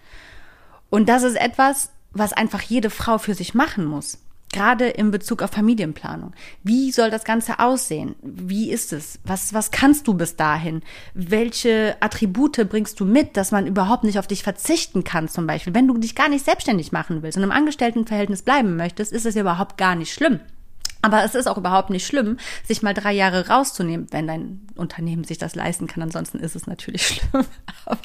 Und 0.91 1.09
das 1.09 1.23
ist 1.23 1.37
etwas, 1.37 1.91
was 2.11 2.33
einfach 2.33 2.61
jede 2.61 2.91
Frau 2.91 3.19
für 3.19 3.35
sich 3.35 3.55
machen 3.55 3.85
muss 3.85 4.19
gerade 4.53 4.89
in 4.89 5.11
Bezug 5.11 5.43
auf 5.43 5.51
Familienplanung. 5.51 6.33
Wie 6.63 6.93
soll 6.93 7.11
das 7.11 7.25
Ganze 7.25 7.59
aussehen? 7.59 8.15
Wie 8.23 8.71
ist 8.71 8.93
es? 8.93 9.19
Was, 9.25 9.53
was 9.55 9.71
kannst 9.71 10.07
du 10.07 10.15
bis 10.15 10.37
dahin? 10.37 10.83
Welche 11.15 11.97
Attribute 12.01 12.69
bringst 12.69 13.01
du 13.01 13.05
mit, 13.05 13.37
dass 13.37 13.51
man 13.51 13.67
überhaupt 13.67 14.05
nicht 14.05 14.19
auf 14.19 14.27
dich 14.27 14.43
verzichten 14.43 15.05
kann, 15.05 15.29
zum 15.29 15.47
Beispiel? 15.47 15.75
Wenn 15.75 15.89
du 15.89 15.97
dich 15.99 16.15
gar 16.15 16.29
nicht 16.29 16.45
selbstständig 16.45 16.93
machen 16.93 17.23
willst 17.23 17.39
und 17.39 17.45
im 17.45 17.53
Angestelltenverhältnis 17.53 18.43
bleiben 18.43 18.77
möchtest, 18.77 19.13
ist 19.13 19.27
es 19.27 19.37
überhaupt 19.37 19.77
gar 19.77 19.97
nicht 19.97 20.13
schlimm. 20.13 20.41
Aber 21.03 21.25
es 21.25 21.35
ist 21.35 21.49
auch 21.49 21.59
überhaupt 21.59 21.91
nicht 21.91 22.07
schlimm, 22.07 22.39
sich 22.65 22.83
mal 22.83 22.95
drei 22.95 23.13
Jahre 23.13 23.49
rauszunehmen, 23.49 24.07
wenn 24.13 24.29
dein 24.29 24.61
Unternehmen 24.77 25.25
sich 25.25 25.37
das 25.37 25.57
leisten 25.57 25.89
kann. 25.89 26.03
Ansonsten 26.03 26.39
ist 26.39 26.55
es 26.55 26.67
natürlich 26.67 27.07
schlimm. 27.07 27.45
Aber 27.85 27.99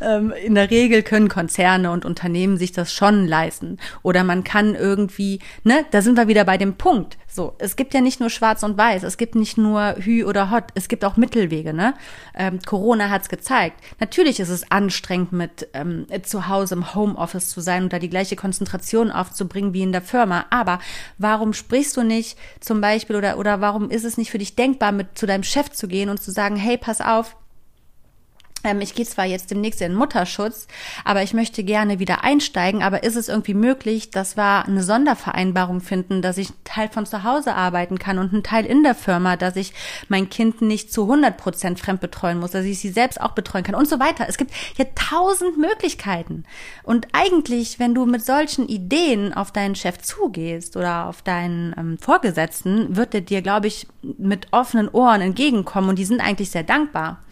ähm, 0.00 0.32
in 0.32 0.56
der 0.56 0.70
Regel 0.70 1.02
können 1.02 1.28
Konzerne 1.28 1.90
und 1.92 2.04
Unternehmen 2.04 2.56
sich 2.56 2.72
das 2.72 2.92
schon 2.92 3.26
leisten. 3.26 3.78
Oder 4.02 4.24
man 4.24 4.44
kann 4.44 4.74
irgendwie, 4.74 5.40
ne, 5.62 5.84
da 5.92 6.02
sind 6.02 6.16
wir 6.16 6.28
wieder 6.28 6.44
bei 6.44 6.58
dem 6.58 6.74
Punkt. 6.74 7.16
So, 7.28 7.54
es 7.58 7.76
gibt 7.76 7.92
ja 7.92 8.00
nicht 8.00 8.20
nur 8.20 8.30
Schwarz 8.30 8.62
und 8.62 8.78
Weiß, 8.78 9.02
es 9.02 9.16
gibt 9.16 9.34
nicht 9.34 9.58
nur 9.58 9.96
Hü 9.98 10.24
oder 10.24 10.50
Hot, 10.50 10.64
es 10.74 10.88
gibt 10.88 11.04
auch 11.04 11.16
Mittelwege. 11.16 11.74
Ne? 11.74 11.94
Ähm, 12.34 12.60
Corona 12.64 13.10
hat's 13.10 13.28
gezeigt. 13.28 13.80
Natürlich 14.00 14.40
ist 14.40 14.48
es 14.48 14.70
anstrengend, 14.70 15.32
mit 15.32 15.68
ähm, 15.74 16.06
zu 16.22 16.48
Hause 16.48 16.74
im 16.74 16.94
Homeoffice 16.94 17.50
zu 17.50 17.60
sein 17.60 17.84
und 17.84 17.92
da 17.92 17.98
die 17.98 18.08
gleiche 18.08 18.36
Konzentration 18.36 19.10
aufzubringen 19.10 19.74
wie 19.74 19.82
in 19.82 19.92
der 19.92 20.02
Firma. 20.02 20.46
Aber 20.50 20.78
warum 21.18 21.52
sprichst 21.52 21.96
du 21.96 22.02
nicht 22.02 22.38
zum 22.60 22.80
Beispiel 22.80 23.16
oder 23.16 23.38
oder 23.38 23.60
warum 23.60 23.90
ist 23.90 24.04
es 24.04 24.16
nicht 24.16 24.30
für 24.30 24.38
dich 24.38 24.56
denkbar, 24.56 24.92
mit 24.92 25.18
zu 25.18 25.26
deinem 25.26 25.42
Chef 25.42 25.70
zu 25.70 25.88
gehen 25.88 26.08
und 26.08 26.22
zu 26.22 26.30
sagen, 26.30 26.56
hey, 26.56 26.78
pass 26.78 27.00
auf, 27.00 27.36
ich 28.80 28.94
gehe 28.94 29.06
zwar 29.06 29.24
jetzt 29.24 29.50
demnächst 29.50 29.80
in 29.80 29.94
Mutterschutz, 29.94 30.66
aber 31.04 31.22
ich 31.22 31.34
möchte 31.34 31.64
gerne 31.64 31.98
wieder 31.98 32.24
einsteigen. 32.24 32.82
Aber 32.82 33.02
ist 33.02 33.16
es 33.16 33.28
irgendwie 33.28 33.54
möglich, 33.54 34.10
dass 34.10 34.36
wir 34.36 34.64
eine 34.66 34.82
Sondervereinbarung 34.82 35.80
finden, 35.80 36.22
dass 36.22 36.38
ich 36.38 36.48
einen 36.48 36.64
Teil 36.64 36.88
von 36.88 37.06
zu 37.06 37.24
Hause 37.24 37.54
arbeiten 37.54 37.98
kann 37.98 38.18
und 38.18 38.32
einen 38.32 38.42
Teil 38.42 38.66
in 38.66 38.82
der 38.82 38.94
Firma, 38.94 39.36
dass 39.36 39.56
ich 39.56 39.72
mein 40.08 40.28
Kind 40.28 40.60
nicht 40.62 40.92
zu 40.92 41.02
100 41.02 41.36
Prozent 41.36 41.80
fremd 41.80 42.00
betreuen 42.00 42.38
muss, 42.38 42.50
dass 42.50 42.64
ich 42.64 42.78
sie 42.78 42.90
selbst 42.90 43.20
auch 43.20 43.32
betreuen 43.32 43.64
kann 43.64 43.74
und 43.74 43.88
so 43.88 44.00
weiter. 44.00 44.26
Es 44.28 44.36
gibt 44.36 44.52
ja 44.76 44.84
tausend 44.94 45.58
Möglichkeiten. 45.58 46.44
Und 46.82 47.08
eigentlich, 47.12 47.78
wenn 47.78 47.94
du 47.94 48.06
mit 48.06 48.24
solchen 48.24 48.68
Ideen 48.68 49.32
auf 49.32 49.52
deinen 49.52 49.74
Chef 49.74 49.98
zugehst 49.98 50.76
oder 50.76 51.06
auf 51.06 51.22
deinen 51.22 51.74
ähm, 51.78 51.98
Vorgesetzten, 51.98 52.96
wird 52.96 53.14
er 53.14 53.20
dir, 53.20 53.42
glaube 53.42 53.66
ich, 53.66 53.86
mit 54.02 54.48
offenen 54.52 54.88
Ohren 54.88 55.20
entgegenkommen 55.20 55.90
und 55.90 55.98
die 55.98 56.04
sind 56.04 56.20
eigentlich 56.20 56.50
sehr 56.50 56.62
dankbar. 56.62 57.22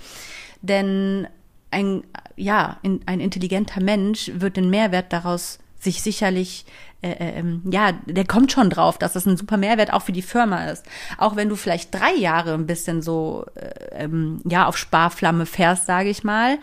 Denn 0.65 1.29
ein, 1.71 2.05
ja, 2.37 2.79
ein 2.83 3.21
intelligenter 3.21 3.83
Mensch 3.83 4.31
wird 4.35 4.57
den 4.57 4.71
Mehrwert 4.71 5.13
daraus 5.13 5.59
sich 5.85 6.03
sicherlich, 6.03 6.65
äh, 7.03 7.11
äh, 7.11 7.39
ähm, 7.39 7.61
ja, 7.71 7.93
der 8.07 8.25
kommt 8.25 8.51
schon 8.51 8.71
drauf, 8.71 8.97
dass 8.97 9.13
das 9.13 9.27
ein 9.27 9.37
super 9.37 9.59
Mehrwert 9.59 9.93
auch 9.93 10.01
für 10.01 10.13
die 10.13 10.23
Firma 10.23 10.65
ist. 10.71 10.87
Auch 11.19 11.37
wenn 11.37 11.51
du 11.51 11.57
vielleicht 11.57 11.95
drei 11.95 12.15
Jahre 12.15 12.55
ein 12.55 12.67
bisschen 12.67 13.03
so, 13.03 13.45
äh, 13.55 14.05
ähm, 14.05 14.41
ja, 14.49 14.67
auf 14.67 14.79
Sparflamme 14.79 15.45
fährst, 15.45 15.85
sage 15.85 16.09
ich 16.09 16.25
mal, 16.25 16.57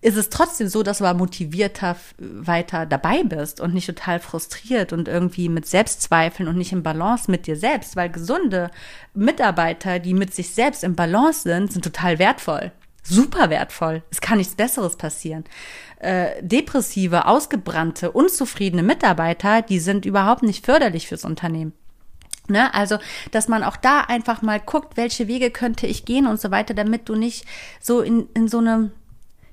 ist 0.00 0.16
es 0.16 0.30
trotzdem 0.30 0.68
so, 0.68 0.82
dass 0.82 0.98
du 0.98 1.04
aber 1.04 1.18
motivierter 1.18 1.96
weiter 2.18 2.86
dabei 2.86 3.22
bist 3.22 3.60
und 3.60 3.74
nicht 3.74 3.86
total 3.86 4.18
frustriert 4.18 4.94
und 4.94 5.08
irgendwie 5.08 5.50
mit 5.50 5.66
Selbstzweifeln 5.66 6.48
und 6.48 6.56
nicht 6.56 6.72
im 6.72 6.82
Balance 6.82 7.30
mit 7.30 7.46
dir 7.46 7.56
selbst, 7.56 7.94
weil 7.94 8.08
gesunde 8.08 8.70
Mitarbeiter, 9.12 9.98
die 9.98 10.14
mit 10.14 10.34
sich 10.34 10.54
selbst 10.54 10.82
im 10.82 10.96
Balance 10.96 11.42
sind, 11.42 11.70
sind 11.70 11.84
total 11.84 12.18
wertvoll 12.18 12.72
super 13.02 13.50
wertvoll. 13.50 14.02
Es 14.10 14.20
kann 14.20 14.38
nichts 14.38 14.54
Besseres 14.54 14.96
passieren. 14.96 15.44
Äh, 15.98 16.42
depressive, 16.42 17.26
ausgebrannte, 17.26 18.10
unzufriedene 18.12 18.82
Mitarbeiter, 18.82 19.62
die 19.62 19.78
sind 19.78 20.04
überhaupt 20.04 20.42
nicht 20.42 20.64
förderlich 20.64 21.08
fürs 21.08 21.24
Unternehmen. 21.24 21.72
Ne? 22.48 22.74
Also, 22.74 22.98
dass 23.30 23.48
man 23.48 23.62
auch 23.62 23.76
da 23.76 24.00
einfach 24.00 24.42
mal 24.42 24.60
guckt, 24.60 24.96
welche 24.96 25.28
Wege 25.28 25.50
könnte 25.50 25.86
ich 25.86 26.04
gehen 26.04 26.26
und 26.26 26.40
so 26.40 26.50
weiter, 26.50 26.74
damit 26.74 27.08
du 27.08 27.14
nicht 27.14 27.46
so 27.80 28.00
in, 28.00 28.28
in 28.34 28.48
so 28.48 28.58
eine, 28.58 28.90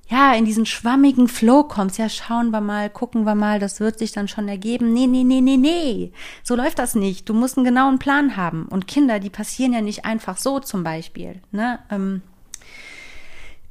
ja, 0.07 0.33
in 0.33 0.45
diesen 0.45 0.65
schwammigen 0.65 1.27
Flow 1.27 1.63
kommst. 1.63 1.99
Ja, 1.99 2.09
schauen 2.09 2.49
wir 2.49 2.61
mal, 2.61 2.89
gucken 2.89 3.25
wir 3.25 3.35
mal, 3.35 3.59
das 3.59 3.79
wird 3.79 3.99
sich 3.99 4.11
dann 4.11 4.27
schon 4.27 4.47
ergeben. 4.47 4.91
Nee, 4.91 5.05
nee, 5.05 5.23
nee, 5.23 5.41
nee, 5.41 5.57
nee. 5.57 6.11
So 6.43 6.55
läuft 6.55 6.79
das 6.79 6.95
nicht. 6.95 7.29
Du 7.29 7.35
musst 7.35 7.57
einen 7.57 7.65
genauen 7.65 7.99
Plan 7.99 8.35
haben. 8.35 8.65
Und 8.67 8.87
Kinder, 8.87 9.19
die 9.19 9.29
passieren 9.29 9.73
ja 9.73 9.81
nicht 9.81 10.05
einfach 10.05 10.37
so 10.37 10.59
zum 10.59 10.83
Beispiel. 10.83 11.41
Ne? 11.51 11.77
Ähm, 11.91 12.23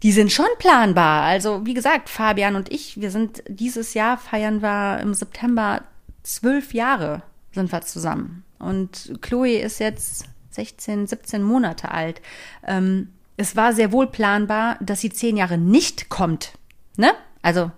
die 0.03 0.13
sind 0.13 0.33
schon 0.33 0.47
planbar. 0.59 1.25
Also 1.25 1.67
wie 1.67 1.75
gesagt, 1.75 2.09
Fabian 2.09 2.57
und 2.57 2.71
ich, 2.73 3.01
wir 3.01 3.11
sind 3.11 3.43
dieses 3.49 3.95
Jahr 3.95 4.19
feiern 4.19 4.63
wir 4.63 5.01
im 5.01 5.15
September 5.15 5.83
zwölf 6.23 6.75
Jahre 6.75 7.23
sind 7.53 7.73
wir 7.73 7.81
zusammen. 7.83 8.45
Und 8.59 9.15
Chloe 9.21 9.59
ist 9.59 9.81
jetzt 9.81 10.27
16, 10.51 11.07
17 11.07 11.43
Monate 11.43 11.91
alt. 11.91 12.21
Ähm, 12.67 13.09
es 13.37 13.57
war 13.57 13.73
sehr 13.73 13.93
wohl 13.93 14.09
planbar, 14.09 14.77
dass 14.81 15.01
sie 15.01 15.11
zehn 15.11 15.37
Jahre 15.37 15.59
nicht 15.59 16.09
kommt. 16.09 16.53
Ne? 16.97 17.13
Also 17.43 17.71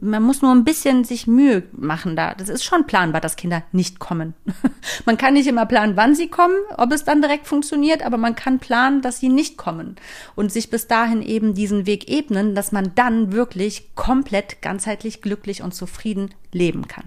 man 0.00 0.22
muss 0.22 0.40
nur 0.40 0.52
ein 0.52 0.64
bisschen 0.64 1.04
sich 1.04 1.26
Mühe 1.26 1.62
machen 1.72 2.16
da. 2.16 2.34
Das 2.34 2.48
ist 2.48 2.64
schon 2.64 2.86
planbar, 2.86 3.20
dass 3.20 3.36
Kinder 3.36 3.62
nicht 3.72 3.98
kommen. 3.98 4.34
man 5.04 5.18
kann 5.18 5.34
nicht 5.34 5.46
immer 5.46 5.66
planen, 5.66 5.96
wann 5.96 6.14
sie 6.14 6.28
kommen, 6.28 6.56
ob 6.76 6.92
es 6.92 7.04
dann 7.04 7.20
direkt 7.20 7.46
funktioniert, 7.46 8.04
aber 8.04 8.16
man 8.16 8.34
kann 8.34 8.60
planen, 8.60 9.02
dass 9.02 9.20
sie 9.20 9.28
nicht 9.28 9.58
kommen 9.58 9.96
und 10.34 10.50
sich 10.50 10.70
bis 10.70 10.86
dahin 10.86 11.20
eben 11.22 11.54
diesen 11.54 11.86
Weg 11.86 12.08
ebnen, 12.08 12.54
dass 12.54 12.72
man 12.72 12.94
dann 12.94 13.32
wirklich 13.32 13.94
komplett 13.94 14.62
ganzheitlich 14.62 15.20
glücklich 15.20 15.62
und 15.62 15.74
zufrieden 15.74 16.34
leben 16.52 16.88
kann. 16.88 17.04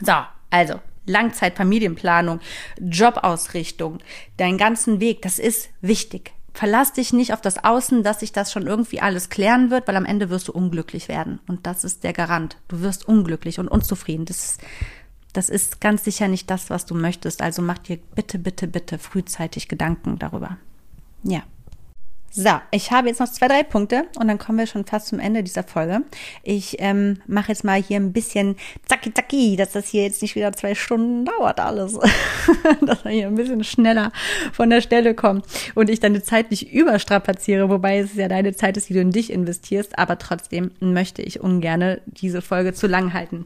So, 0.00 0.14
also 0.50 0.80
Langzeitfamilienplanung, 1.06 2.40
Jobausrichtung, 2.80 3.98
deinen 4.36 4.58
ganzen 4.58 5.00
Weg, 5.00 5.22
das 5.22 5.38
ist 5.38 5.68
wichtig 5.80 6.32
verlass 6.54 6.92
dich 6.92 7.12
nicht 7.12 7.32
auf 7.32 7.40
das 7.40 7.64
Außen, 7.64 8.02
dass 8.02 8.20
sich 8.20 8.32
das 8.32 8.52
schon 8.52 8.66
irgendwie 8.66 9.00
alles 9.00 9.30
klären 9.30 9.70
wird, 9.70 9.88
weil 9.88 9.96
am 9.96 10.04
Ende 10.04 10.30
wirst 10.30 10.48
du 10.48 10.52
unglücklich 10.52 11.08
werden. 11.08 11.40
Und 11.48 11.66
das 11.66 11.84
ist 11.84 12.04
der 12.04 12.12
Garant. 12.12 12.56
Du 12.68 12.80
wirst 12.80 13.08
unglücklich 13.08 13.58
und 13.58 13.68
unzufrieden. 13.68 14.26
Das, 14.26 14.58
das 15.32 15.48
ist 15.48 15.80
ganz 15.80 16.04
sicher 16.04 16.28
nicht 16.28 16.50
das, 16.50 16.70
was 16.70 16.86
du 16.86 16.94
möchtest. 16.94 17.42
Also 17.42 17.62
mach 17.62 17.78
dir 17.78 17.98
bitte, 18.14 18.38
bitte, 18.38 18.68
bitte 18.68 18.98
frühzeitig 18.98 19.68
Gedanken 19.68 20.18
darüber. 20.18 20.58
Ja. 21.22 21.42
So, 22.34 22.48
ich 22.70 22.90
habe 22.90 23.08
jetzt 23.08 23.20
noch 23.20 23.30
zwei, 23.30 23.46
drei 23.46 23.62
Punkte 23.62 24.06
und 24.18 24.26
dann 24.26 24.38
kommen 24.38 24.56
wir 24.56 24.66
schon 24.66 24.86
fast 24.86 25.08
zum 25.08 25.18
Ende 25.18 25.42
dieser 25.42 25.64
Folge. 25.64 26.00
Ich 26.42 26.76
ähm, 26.78 27.18
mache 27.26 27.48
jetzt 27.48 27.62
mal 27.62 27.80
hier 27.80 27.98
ein 27.98 28.14
bisschen 28.14 28.56
zacki 28.88 29.12
zacki, 29.12 29.56
dass 29.56 29.72
das 29.72 29.88
hier 29.88 30.04
jetzt 30.04 30.22
nicht 30.22 30.34
wieder 30.34 30.50
zwei 30.54 30.74
Stunden 30.74 31.26
dauert 31.26 31.60
alles. 31.60 31.98
dass 32.80 33.04
wir 33.04 33.10
hier 33.10 33.26
ein 33.26 33.34
bisschen 33.34 33.64
schneller 33.64 34.12
von 34.50 34.70
der 34.70 34.80
Stelle 34.80 35.14
kommen 35.14 35.42
und 35.74 35.90
ich 35.90 36.00
deine 36.00 36.22
Zeit 36.22 36.50
nicht 36.50 36.72
überstrapaziere, 36.72 37.68
wobei 37.68 37.98
es 37.98 38.14
ja 38.14 38.28
deine 38.28 38.56
Zeit 38.56 38.78
ist, 38.78 38.88
die 38.88 38.94
du 38.94 39.00
in 39.00 39.10
dich 39.10 39.30
investierst, 39.30 39.98
aber 39.98 40.16
trotzdem 40.16 40.70
möchte 40.80 41.20
ich 41.20 41.40
ungerne 41.40 42.00
diese 42.06 42.40
Folge 42.40 42.72
zu 42.72 42.86
lang 42.86 43.12
halten. 43.12 43.44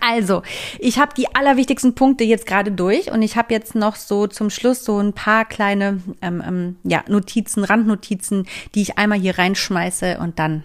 Also, 0.00 0.42
ich 0.78 0.98
habe 0.98 1.14
die 1.14 1.34
allerwichtigsten 1.34 1.94
Punkte 1.94 2.24
jetzt 2.24 2.46
gerade 2.46 2.72
durch 2.72 3.12
und 3.12 3.22
ich 3.22 3.36
habe 3.36 3.54
jetzt 3.54 3.74
noch 3.74 3.94
so 3.94 4.26
zum 4.26 4.50
Schluss 4.50 4.84
so 4.84 4.98
ein 4.98 5.12
paar 5.12 5.44
kleine 5.44 6.02
ähm, 6.20 6.42
ähm, 6.44 6.76
ja, 6.82 7.04
Notizen, 7.08 7.62
Randnotizen, 7.62 8.46
die 8.74 8.82
ich 8.82 8.98
einmal 8.98 9.20
hier 9.20 9.38
reinschmeiße 9.38 10.18
und 10.18 10.38
dann 10.38 10.64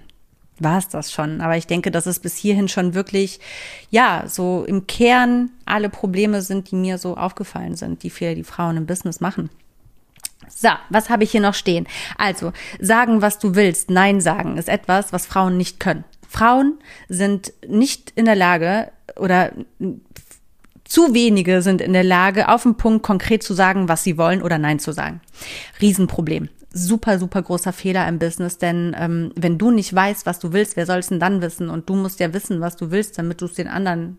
war 0.59 0.77
es 0.77 0.87
das 0.87 1.11
schon. 1.11 1.41
Aber 1.41 1.57
ich 1.57 1.67
denke, 1.67 1.91
dass 1.91 2.05
es 2.05 2.19
bis 2.19 2.37
hierhin 2.37 2.67
schon 2.67 2.93
wirklich, 2.93 3.39
ja, 3.89 4.23
so 4.27 4.65
im 4.65 4.87
Kern 4.87 5.51
alle 5.65 5.89
Probleme 5.89 6.41
sind, 6.41 6.71
die 6.71 6.75
mir 6.75 6.97
so 6.97 7.17
aufgefallen 7.17 7.75
sind, 7.75 8.03
die 8.03 8.09
für 8.09 8.33
die 8.33 8.43
Frauen 8.43 8.77
im 8.77 8.85
Business 8.85 9.19
machen. 9.19 9.49
So, 10.49 10.69
was 10.89 11.09
habe 11.09 11.23
ich 11.23 11.31
hier 11.31 11.41
noch 11.41 11.55
stehen? 11.55 11.87
Also, 12.17 12.51
sagen, 12.79 13.21
was 13.21 13.39
du 13.39 13.55
willst, 13.55 13.89
Nein 13.89 14.21
sagen, 14.21 14.57
ist 14.57 14.69
etwas, 14.69 15.13
was 15.13 15.25
Frauen 15.25 15.57
nicht 15.57 15.79
können. 15.79 16.03
Frauen 16.33 16.79
sind 17.09 17.53
nicht 17.67 18.11
in 18.15 18.25
der 18.25 18.35
Lage 18.35 18.91
oder 19.17 19.51
zu 20.83 21.13
wenige 21.13 21.61
sind 21.61 21.79
in 21.79 21.93
der 21.93 22.03
Lage, 22.03 22.49
auf 22.49 22.63
den 22.63 22.75
Punkt 22.75 23.03
konkret 23.03 23.43
zu 23.43 23.53
sagen, 23.53 23.87
was 23.87 24.03
sie 24.03 24.17
wollen 24.17 24.41
oder 24.41 24.57
Nein 24.57 24.79
zu 24.79 24.93
sagen. 24.93 25.21
Riesenproblem. 25.79 26.49
Super, 26.71 27.19
super 27.19 27.43
großer 27.43 27.71
Fehler 27.71 28.07
im 28.07 28.17
Business, 28.17 28.57
denn 28.57 28.95
ähm, 28.99 29.31
wenn 29.35 29.59
du 29.59 29.69
nicht 29.69 29.93
weißt, 29.93 30.25
was 30.25 30.39
du 30.39 30.53
willst, 30.53 30.75
wer 30.75 30.87
soll 30.87 30.97
es 30.97 31.09
denn 31.09 31.19
dann 31.19 31.41
wissen? 31.43 31.69
Und 31.69 31.87
du 31.87 31.93
musst 31.95 32.19
ja 32.19 32.33
wissen, 32.33 32.61
was 32.61 32.77
du 32.77 32.89
willst, 32.89 33.19
damit 33.19 33.41
du 33.41 33.45
es 33.45 33.53
den 33.53 33.67
anderen 33.67 34.17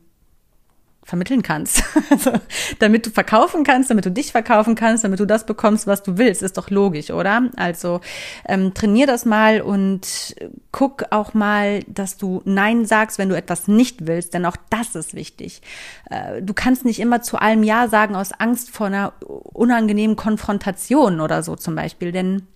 vermitteln 1.05 1.43
kannst. 1.43 1.83
Also, 2.11 2.33
damit 2.79 3.07
du 3.07 3.11
verkaufen 3.11 3.65
kannst, 3.65 3.91
damit 3.91 4.05
du 4.05 4.11
dich 4.11 4.31
verkaufen 4.31 4.77
kannst, 4.77 5.03
damit 5.03 5.19
du 5.19 5.25
das 5.25 5.47
bekommst, 5.47 5.87
was 5.87 6.03
du 6.03 6.17
willst, 6.17 6.43
ist 6.43 6.57
doch 6.59 6.71
logisch, 6.71 7.11
oder? 7.11 7.51
Also 7.57 8.01
ähm, 8.47 8.73
trainier 8.73 9.07
das 9.07 9.25
mal 9.25 9.63
und 9.63 10.37
guck 10.71 11.07
auch 11.11 11.35
mal, 11.35 11.81
dass 11.89 12.19
du 12.19 12.43
Nein 12.45 12.85
sagst, 12.85 13.19
wenn 13.19 13.31
du 13.31 13.37
etwas 13.37 13.67
nicht 13.67 14.07
willst, 14.07 14.35
denn 14.35 14.47
auch 14.47 14.57
das 14.71 14.95
ist 14.95 15.15
wichtig. 15.15 15.63
Äh, 16.09 16.41
du 16.43 16.55
kannst 16.55 16.85
nicht 16.85 17.01
immer 17.01 17.21
zu 17.21 17.39
allem 17.39 17.65
Ja 17.65 17.89
sagen 17.89 18.15
aus 18.15 18.31
Angst 18.33 18.71
vor 18.71 18.87
einer 18.87 19.15
unangenehmen 19.25 20.15
Konfrontation 20.15 21.21
oder 21.21 21.43
so 21.43 21.57
zum 21.57 21.75
Beispiel, 21.75 22.13
denn 22.13 22.47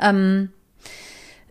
ähm, 0.00 0.50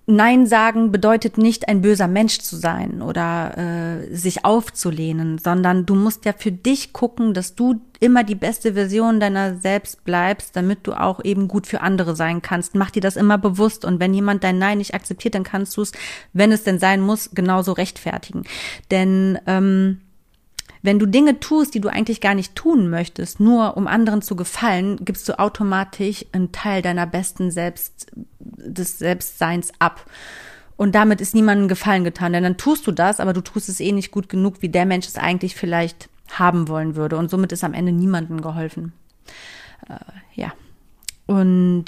Nein 0.08 0.46
sagen 0.46 0.92
bedeutet 0.92 1.40
nicht 1.40 1.68
ein 1.68 1.82
böser 1.82 2.08
Mensch 2.08 2.38
zu 2.40 2.58
sein 2.58 3.02
oder 3.02 3.58
äh, 3.58 4.16
sich 4.16 4.46
aufzulehnen, 4.46 5.40
sondern 5.40 5.88
du 5.88 5.96
musst 5.96 6.26
ja 6.26 6.34
für 6.38 6.52
dich 6.52 6.94
gucken, 6.94 7.34
dass 7.34 7.56
du 7.56 7.82
immer 8.00 8.24
die 8.24 8.36
beste 8.36 8.74
Version 8.74 9.20
deiner 9.20 9.56
selbst 9.56 10.04
bleibst, 10.04 10.56
damit 10.56 10.86
du 10.86 10.94
auch 10.94 11.24
eben 11.24 11.48
gut 11.48 11.66
für 11.66 11.82
andere 11.82 12.16
sein 12.16 12.44
kannst. 12.44 12.76
Mach 12.76 12.92
dir 12.92 13.02
das 13.02 13.16
immer 13.16 13.40
bewusst 13.40 13.84
und 13.84 14.00
wenn 14.00 14.14
jemand 14.14 14.44
dein 14.44 14.60
Nein 14.60 14.78
nicht 14.78 14.94
akzeptiert, 14.94 15.34
dann 15.34 15.44
kannst 15.44 15.76
du 15.76 15.82
es, 15.82 15.92
wenn 16.34 16.52
es 16.52 16.64
denn 16.64 16.78
sein 16.78 17.02
muss, 17.02 17.32
genauso 17.34 17.72
rechtfertigen. 17.72 18.44
Denn 18.92 19.40
ähm, 19.48 20.02
wenn 20.86 21.00
du 21.00 21.06
Dinge 21.06 21.40
tust, 21.40 21.74
die 21.74 21.82
du 21.82 21.90
eigentlich 21.90 22.22
gar 22.22 22.36
nicht 22.36 22.56
tun 22.56 22.90
möchtest, 22.90 23.40
nur 23.40 23.76
um 23.78 23.88
anderen 23.88 24.22
zu 24.22 24.36
gefallen, 24.36 25.04
gibst 25.04 25.28
du 25.28 25.40
automatisch 25.40 26.26
einen 26.32 26.52
Teil 26.52 26.82
deiner 26.82 27.08
besten 27.08 27.52
Selbst, 27.52 28.12
des 28.40 29.00
Selbstseins 29.00 29.72
ab. 29.80 30.06
Und 30.78 30.94
damit 30.94 31.22
ist 31.22 31.34
niemandem 31.34 31.68
Gefallen 31.68 32.04
getan, 32.04 32.34
denn 32.34 32.44
dann 32.44 32.58
tust 32.58 32.86
du 32.86 32.92
das, 32.92 33.20
aber 33.20 33.34
du 33.34 33.42
tust 33.42 33.70
es 33.70 33.80
eh 33.80 33.92
nicht 33.92 34.12
gut 34.12 34.30
genug, 34.30 34.62
wie 34.62 34.70
der 34.70 34.86
Mensch 34.86 35.08
es 35.08 35.18
eigentlich 35.18 35.56
vielleicht 35.56 36.10
haben 36.32 36.68
wollen 36.68 36.96
würde. 36.96 37.18
Und 37.18 37.30
somit 37.30 37.52
ist 37.52 37.64
am 37.64 37.74
Ende 37.74 37.92
niemandem 37.92 38.42
geholfen. 38.42 38.94
Äh, 39.88 39.96
ja. 40.34 40.54
Und 41.26 41.86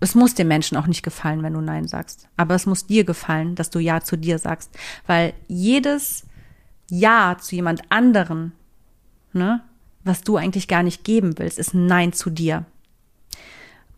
es 0.00 0.14
muss 0.14 0.34
dem 0.34 0.48
Menschen 0.48 0.76
auch 0.76 0.86
nicht 0.86 1.02
gefallen, 1.02 1.42
wenn 1.42 1.54
du 1.54 1.60
Nein 1.60 1.88
sagst. 1.88 2.28
Aber 2.36 2.54
es 2.54 2.66
muss 2.66 2.86
dir 2.86 3.04
gefallen, 3.04 3.54
dass 3.54 3.70
du 3.70 3.78
Ja 3.78 4.00
zu 4.00 4.16
dir 4.16 4.38
sagst. 4.38 4.76
Weil 5.06 5.32
jedes 5.48 6.24
ja 6.90 7.36
zu 7.40 7.54
jemand 7.56 7.82
anderen, 7.90 8.52
ne, 9.32 9.62
was 10.04 10.22
du 10.22 10.36
eigentlich 10.36 10.68
gar 10.68 10.82
nicht 10.82 11.04
geben 11.04 11.38
willst, 11.38 11.58
ist 11.58 11.74
ein 11.74 11.86
Nein 11.86 12.12
zu 12.12 12.30
dir. 12.30 12.64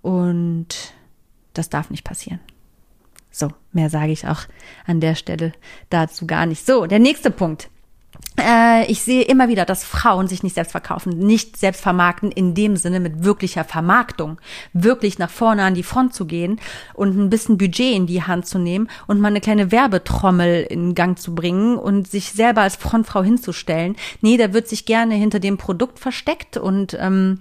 Und 0.03 0.95
das 1.53 1.69
darf 1.69 1.91
nicht 1.91 2.05
passieren. 2.05 2.41
So, 3.31 3.53
mehr 3.73 3.91
sage 3.91 4.13
ich 4.13 4.27
auch 4.27 4.43
an 4.87 5.01
der 5.01 5.15
Stelle 5.15 5.53
dazu 5.91 6.27
gar 6.27 6.47
nicht. 6.47 6.65
So, 6.65 6.87
der 6.87 7.01
nächste 7.01 7.31
Punkt. 7.31 7.69
Äh, 8.41 8.91
ich 8.91 9.03
sehe 9.03 9.23
immer 9.23 9.49
wieder, 9.49 9.65
dass 9.65 9.85
Frauen 9.85 10.29
sich 10.29 10.43
nicht 10.43 10.55
selbst 10.55 10.73
verkaufen, 10.73 11.19
nicht 11.19 11.57
selbst 11.57 11.81
vermarkten, 11.83 12.31
in 12.31 12.55
dem 12.55 12.77
Sinne 12.77 13.01
mit 13.01 13.25
wirklicher 13.25 13.65
Vermarktung, 13.65 14.39
wirklich 14.73 15.19
nach 15.19 15.31
vorne 15.31 15.65
an 15.65 15.75
die 15.75 15.83
Front 15.83 16.15
zu 16.15 16.27
gehen 16.27 16.61
und 16.95 17.17
ein 17.17 17.31
bisschen 17.31 17.59
Budget 17.59 17.95
in 17.95 18.07
die 18.07 18.23
Hand 18.23 18.47
zu 18.47 18.59
nehmen 18.59 18.89
und 19.07 19.21
mal 19.21 19.29
eine 19.29 19.41
kleine 19.41 19.73
Werbetrommel 19.73 20.67
in 20.69 20.95
Gang 20.95 21.19
zu 21.19 21.35
bringen 21.35 21.77
und 21.77 22.09
sich 22.09 22.33
selber 22.33 22.63
als 22.63 22.77
Frontfrau 22.77 23.23
hinzustellen. 23.23 23.97
Nee, 24.21 24.37
da 24.37 24.53
wird 24.53 24.69
sich 24.69 24.85
gerne 24.85 25.15
hinter 25.15 25.41
dem 25.41 25.57
Produkt 25.57 25.99
versteckt 25.99 26.57
und 26.57 26.97
ähm, 27.01 27.41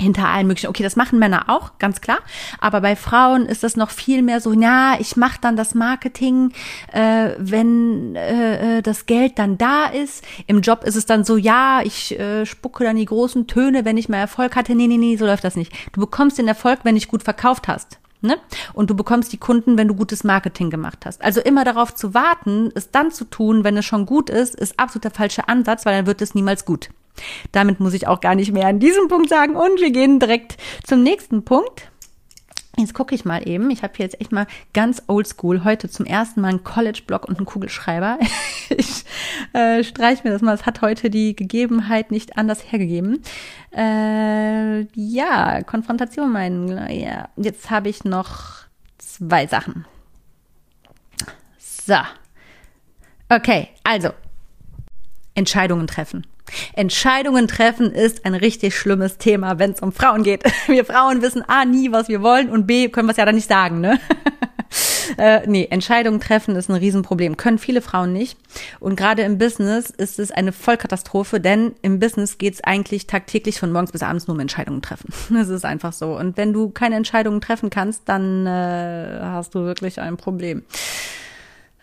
hinter 0.00 0.28
allen 0.28 0.46
möglichen. 0.46 0.68
Okay, 0.68 0.82
das 0.82 0.96
machen 0.96 1.18
Männer 1.18 1.44
auch, 1.48 1.78
ganz 1.78 2.00
klar. 2.00 2.18
Aber 2.60 2.80
bei 2.80 2.96
Frauen 2.96 3.46
ist 3.46 3.62
das 3.62 3.76
noch 3.76 3.90
viel 3.90 4.22
mehr 4.22 4.40
so, 4.40 4.52
ja, 4.52 4.96
ich 4.98 5.16
mache 5.16 5.38
dann 5.40 5.56
das 5.56 5.74
Marketing, 5.74 6.52
äh, 6.92 7.30
wenn 7.38 8.16
äh, 8.16 8.78
äh, 8.78 8.82
das 8.82 9.06
Geld 9.06 9.38
dann 9.38 9.58
da 9.58 9.86
ist. 9.86 10.24
Im 10.46 10.60
Job 10.60 10.84
ist 10.84 10.96
es 10.96 11.06
dann 11.06 11.24
so, 11.24 11.36
ja, 11.36 11.80
ich 11.84 12.18
äh, 12.18 12.46
spucke 12.46 12.84
dann 12.84 12.96
die 12.96 13.04
großen 13.04 13.46
Töne, 13.46 13.84
wenn 13.84 13.96
ich 13.96 14.08
mehr 14.08 14.20
Erfolg 14.20 14.56
hatte. 14.56 14.74
Nee, 14.74 14.86
nee, 14.86 14.96
nee, 14.96 15.16
so 15.16 15.26
läuft 15.26 15.44
das 15.44 15.56
nicht. 15.56 15.72
Du 15.92 16.00
bekommst 16.00 16.38
den 16.38 16.48
Erfolg, 16.48 16.80
wenn 16.82 16.96
ich 16.96 17.08
gut 17.08 17.22
verkauft 17.22 17.68
hast. 17.68 17.98
Ne? 18.22 18.36
Und 18.74 18.90
du 18.90 18.94
bekommst 18.94 19.32
die 19.32 19.38
Kunden, 19.38 19.78
wenn 19.78 19.88
du 19.88 19.94
gutes 19.94 20.24
Marketing 20.24 20.68
gemacht 20.68 21.06
hast. 21.06 21.22
Also 21.22 21.40
immer 21.40 21.64
darauf 21.64 21.94
zu 21.94 22.12
warten, 22.12 22.70
es 22.74 22.90
dann 22.90 23.10
zu 23.10 23.24
tun, 23.24 23.64
wenn 23.64 23.78
es 23.78 23.86
schon 23.86 24.04
gut 24.04 24.28
ist, 24.28 24.54
ist 24.56 24.78
absolut 24.78 25.04
der 25.04 25.10
falsche 25.10 25.48
Ansatz, 25.48 25.86
weil 25.86 25.96
dann 25.96 26.06
wird 26.06 26.20
es 26.20 26.34
niemals 26.34 26.66
gut. 26.66 26.90
Damit 27.52 27.80
muss 27.80 27.94
ich 27.94 28.06
auch 28.06 28.20
gar 28.20 28.34
nicht 28.34 28.52
mehr 28.52 28.66
an 28.66 28.78
diesem 28.78 29.08
Punkt 29.08 29.28
sagen. 29.28 29.56
Und 29.56 29.80
wir 29.80 29.90
gehen 29.90 30.18
direkt 30.18 30.56
zum 30.84 31.02
nächsten 31.02 31.44
Punkt. 31.44 31.90
Jetzt 32.80 32.94
gucke 32.94 33.14
ich 33.14 33.24
mal 33.24 33.46
eben. 33.46 33.70
Ich 33.70 33.82
habe 33.82 33.92
hier 33.96 34.06
jetzt 34.06 34.20
echt 34.20 34.32
mal 34.32 34.46
ganz 34.72 35.02
oldschool 35.06 35.64
heute 35.64 35.90
zum 35.90 36.06
ersten 36.06 36.40
Mal 36.40 36.48
einen 36.48 36.64
College-Block 36.64 37.28
und 37.28 37.36
einen 37.36 37.46
Kugelschreiber. 37.46 38.18
ich 38.70 39.04
äh, 39.52 39.84
streich 39.84 40.24
mir 40.24 40.30
das 40.30 40.40
mal. 40.40 40.54
Es 40.54 40.66
hat 40.66 40.80
heute 40.80 41.10
die 41.10 41.36
Gegebenheit 41.36 42.10
nicht 42.10 42.38
anders 42.38 42.72
hergegeben. 42.72 43.22
Äh, 43.76 44.82
ja, 44.94 45.62
Konfrontation 45.62 46.32
meinen. 46.32 46.68
Ja, 46.90 47.28
jetzt 47.36 47.70
habe 47.70 47.88
ich 47.88 48.04
noch 48.04 48.64
zwei 48.98 49.46
Sachen. 49.46 49.84
So. 51.58 51.96
Okay, 53.28 53.68
also 53.84 54.10
Entscheidungen 55.34 55.86
treffen. 55.86 56.26
Entscheidungen 56.74 57.48
treffen 57.48 57.92
ist 57.92 58.24
ein 58.24 58.34
richtig 58.34 58.76
schlimmes 58.76 59.18
Thema, 59.18 59.58
wenn 59.58 59.72
es 59.72 59.80
um 59.80 59.92
Frauen 59.92 60.22
geht. 60.22 60.42
Wir 60.66 60.84
Frauen 60.84 61.22
wissen 61.22 61.42
A 61.48 61.64
nie, 61.64 61.92
was 61.92 62.08
wir 62.08 62.22
wollen 62.22 62.50
und 62.50 62.66
B 62.66 62.88
können 62.88 63.08
wir 63.08 63.12
es 63.12 63.16
ja 63.16 63.24
dann 63.24 63.34
nicht 63.34 63.48
sagen, 63.48 63.80
ne? 63.80 64.00
äh, 65.18 65.46
nee, 65.46 65.66
Entscheidungen 65.70 66.20
treffen 66.20 66.56
ist 66.56 66.68
ein 66.68 66.76
Riesenproblem. 66.76 67.36
Können 67.36 67.58
viele 67.58 67.82
Frauen 67.82 68.12
nicht. 68.12 68.38
Und 68.78 68.96
gerade 68.96 69.22
im 69.22 69.38
Business 69.38 69.90
ist 69.90 70.18
es 70.18 70.30
eine 70.30 70.52
Vollkatastrophe, 70.52 71.40
denn 71.40 71.72
im 71.82 71.98
Business 71.98 72.38
geht 72.38 72.54
es 72.54 72.64
eigentlich 72.64 73.06
tagtäglich 73.06 73.58
von 73.58 73.72
morgens 73.72 73.92
bis 73.92 74.02
abends 74.02 74.26
nur 74.26 74.34
um 74.34 74.40
Entscheidungen 74.40 74.82
treffen. 74.82 75.12
Das 75.40 75.48
ist 75.48 75.64
einfach 75.64 75.92
so. 75.92 76.16
Und 76.16 76.36
wenn 76.36 76.52
du 76.52 76.70
keine 76.70 76.96
Entscheidungen 76.96 77.40
treffen 77.40 77.70
kannst, 77.70 78.02
dann 78.08 78.46
äh, 78.46 79.18
hast 79.20 79.54
du 79.54 79.60
wirklich 79.60 80.00
ein 80.00 80.16
Problem. 80.16 80.62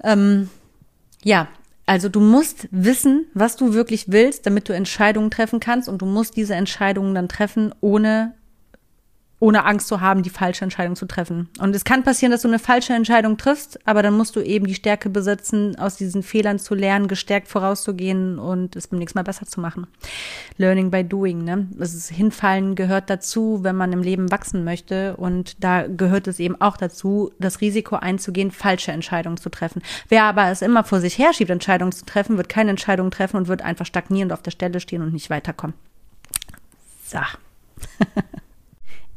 Ähm, 0.03 0.49
ja, 1.23 1.47
also 1.87 2.09
du 2.09 2.19
musst 2.19 2.67
wissen, 2.69 3.27
was 3.33 3.55
du 3.55 3.73
wirklich 3.73 4.11
willst, 4.11 4.45
damit 4.45 4.67
du 4.67 4.73
Entscheidungen 4.73 5.31
treffen 5.31 5.61
kannst 5.61 5.87
und 5.87 6.01
du 6.01 6.05
musst 6.05 6.35
diese 6.35 6.53
Entscheidungen 6.53 7.15
dann 7.15 7.29
treffen, 7.29 7.73
ohne 7.79 8.35
ohne 9.39 9.65
Angst 9.65 9.87
zu 9.87 10.01
haben, 10.01 10.23
die 10.23 10.31
falsche 10.31 10.63
Entscheidung 10.63 10.95
zu 10.95 11.05
treffen. 11.05 11.49
Und 11.59 11.75
es 11.75 11.83
kann 11.83 12.03
passieren, 12.03 12.31
dass 12.31 12.41
du 12.41 12.47
eine 12.47 12.57
falsche 12.57 12.93
Entscheidung 12.93 13.37
triffst, 13.37 13.79
aber 13.87 14.01
dann 14.01 14.15
musst 14.15 14.35
du 14.35 14.41
eben 14.41 14.65
die 14.65 14.73
Stärke 14.73 15.09
besitzen, 15.09 15.77
aus 15.77 15.95
diesen 15.95 16.23
Fehlern 16.23 16.57
zu 16.57 16.73
lernen, 16.73 17.07
gestärkt 17.07 17.47
vorauszugehen 17.47 18.39
und 18.39 18.75
es 18.75 18.87
beim 18.87 18.97
nächsten 18.97 19.19
Mal 19.19 19.23
besser 19.23 19.45
zu 19.45 19.61
machen. 19.61 19.85
Learning 20.57 20.89
by 20.89 21.03
doing, 21.03 21.43
ne? 21.43 21.67
Das 21.77 21.93
ist 21.93 22.09
Hinfallen 22.09 22.73
gehört 22.73 23.11
dazu, 23.11 23.59
wenn 23.61 23.75
man 23.75 23.93
im 23.93 24.01
Leben 24.01 24.31
wachsen 24.31 24.63
möchte. 24.63 25.15
Und 25.17 25.63
da 25.63 25.85
gehört 25.85 26.27
es 26.27 26.39
eben 26.39 26.59
auch 26.59 26.77
dazu, 26.77 27.31
das 27.37 27.61
Risiko 27.61 27.97
einzugehen, 27.97 28.49
falsche 28.49 28.91
Entscheidungen 28.91 29.37
zu 29.37 29.49
treffen. 29.49 29.83
Wer 30.09 30.23
aber 30.23 30.49
es 30.49 30.63
immer 30.63 30.83
vor 30.83 30.99
sich 30.99 31.19
herschiebt, 31.19 31.51
Entscheidungen 31.51 31.91
zu 31.91 32.05
treffen, 32.05 32.37
wird 32.37 32.49
keine 32.49 32.71
Entscheidungen 32.71 33.11
treffen 33.11 33.37
und 33.37 33.47
wird 33.47 33.61
einfach 33.61 33.85
stagnierend 33.85 34.33
auf 34.33 34.41
der 34.41 34.51
Stelle 34.51 34.79
stehen 34.79 35.03
und 35.03 35.13
nicht 35.13 35.29
weiterkommen. 35.29 35.75
So. 37.05 37.19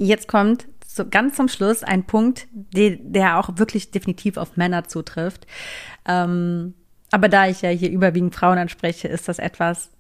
Jetzt 0.03 0.29
kommt 0.29 0.67
so 0.87 1.07
ganz 1.07 1.37
zum 1.37 1.49
Schluss 1.49 1.83
ein 1.83 2.05
Punkt, 2.05 2.49
der, 2.53 2.97
der 2.99 3.39
auch 3.39 3.51
wirklich 3.59 3.91
definitiv 3.91 4.39
auf 4.39 4.57
Männer 4.57 4.85
zutrifft. 4.85 5.47
Ähm, 6.07 6.73
aber 7.11 7.29
da 7.29 7.49
ich 7.49 7.61
ja 7.61 7.69
hier 7.69 7.91
überwiegend 7.91 8.35
Frauen 8.35 8.57
anspreche, 8.57 9.09
ist 9.09 9.29
das 9.29 9.39
etwas, 9.39 9.91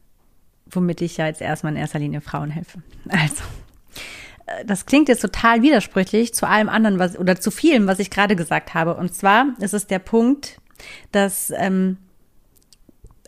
womit 0.70 1.02
ich 1.02 1.18
ja 1.18 1.26
jetzt 1.26 1.42
erstmal 1.42 1.74
in 1.74 1.78
erster 1.78 1.98
Linie 1.98 2.22
Frauen 2.22 2.50
helfe. 2.50 2.82
Also, 3.08 3.42
äh, 4.46 4.64
das 4.64 4.86
klingt 4.86 5.08
jetzt 5.10 5.20
total 5.20 5.60
widersprüchlich 5.60 6.32
zu 6.32 6.48
allem 6.48 6.70
anderen, 6.70 6.98
was 6.98 7.18
oder 7.18 7.38
zu 7.38 7.50
vielem, 7.50 7.86
was 7.86 7.98
ich 7.98 8.10
gerade 8.10 8.34
gesagt 8.34 8.72
habe. 8.72 8.94
Und 8.94 9.14
zwar 9.14 9.48
ist 9.58 9.74
es 9.74 9.86
der 9.86 9.98
Punkt, 9.98 10.60
dass 11.12 11.52
ähm, 11.54 11.98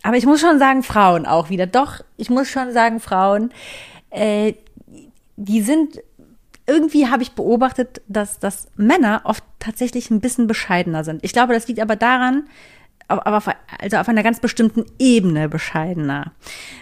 aber 0.03 0.17
ich 0.17 0.25
muss 0.25 0.41
schon 0.41 0.59
sagen, 0.59 0.83
Frauen 0.83 1.27
auch 1.27 1.51
wieder. 1.51 1.67
Doch, 1.67 2.01
ich 2.17 2.31
muss 2.31 2.49
schon 2.49 2.73
sagen, 2.73 2.99
Frauen, 2.99 3.53
äh, 4.11 4.55
die 5.37 5.61
sind 5.63 6.01
irgendwie 6.67 7.09
habe 7.09 7.23
ich 7.23 7.33
beobachtet, 7.33 8.03
dass, 8.09 8.39
dass 8.39 8.69
Männer 8.77 9.23
oft 9.25 9.45
tatsächlich 9.59 10.11
ein 10.11 10.21
bisschen 10.21 10.47
bescheidener 10.47 11.05
sind. 11.05 11.25
Ich 11.25 11.33
glaube, 11.33 11.55
das 11.55 11.69
liegt 11.69 11.81
aber 11.81 11.97
daran, 11.97 12.45
aber 13.09 13.37
auf, 13.37 13.49
also 13.79 13.97
auf 13.97 14.09
einer 14.09 14.23
ganz 14.23 14.41
bestimmten 14.41 14.85
Ebene 14.99 15.49
bescheidener. 15.49 16.33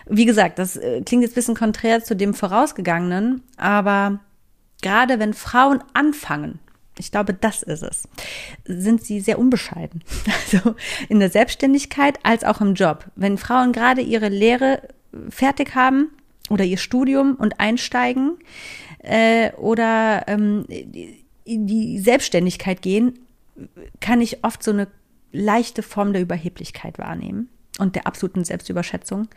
Wie 0.07 0.27
gesagt, 0.27 0.59
das 0.59 0.77
äh, 0.77 1.03
klingt 1.03 1.23
jetzt 1.23 1.33
ein 1.33 1.37
bisschen 1.37 1.57
konträr 1.57 2.05
zu 2.05 2.15
dem 2.15 2.35
vorausgegangenen, 2.35 3.43
aber 3.57 4.21
gerade 4.83 5.19
wenn 5.19 5.35
Frauen 5.35 5.83
anfangen, 5.95 6.59
ich 6.99 7.11
glaube, 7.11 7.33
das 7.33 7.63
ist 7.63 7.83
es, 7.83 8.09
sind 8.67 9.03
sie 9.03 9.21
sehr 9.21 9.39
unbescheiden. 9.39 10.03
Also 10.53 10.75
in 11.09 11.21
der 11.21 11.31
Selbstständigkeit 11.31 12.19
als 12.25 12.45
auch 12.45 12.61
im 12.61 12.75
Job. 12.75 13.07
Wenn 13.15 13.39
Frauen 13.39 13.73
gerade 13.73 14.01
ihre 14.01 14.29
Lehre 14.29 14.83
fertig 15.29 15.75
haben 15.75 16.11
oder 16.51 16.65
ihr 16.65 16.77
Studium 16.77 17.37
und 17.37 17.61
einsteigen, 17.61 18.39
äh, 19.03 19.53
oder 19.53 20.25
ähm, 20.27 20.67
in 21.45 21.67
die 21.67 21.99
Selbstständigkeit 21.99 22.83
gehen, 22.83 23.19
kann 24.01 24.21
ich 24.21 24.45
oft 24.45 24.63
so 24.63 24.71
eine 24.71 24.89
leichte 25.33 25.83
Form 25.83 26.13
der 26.13 26.23
Überheblichkeit 26.23 26.99
wahrnehmen 26.99 27.49
und 27.79 27.95
der 27.95 28.07
absoluten 28.07 28.45
Selbstüberschätzung. 28.45 29.29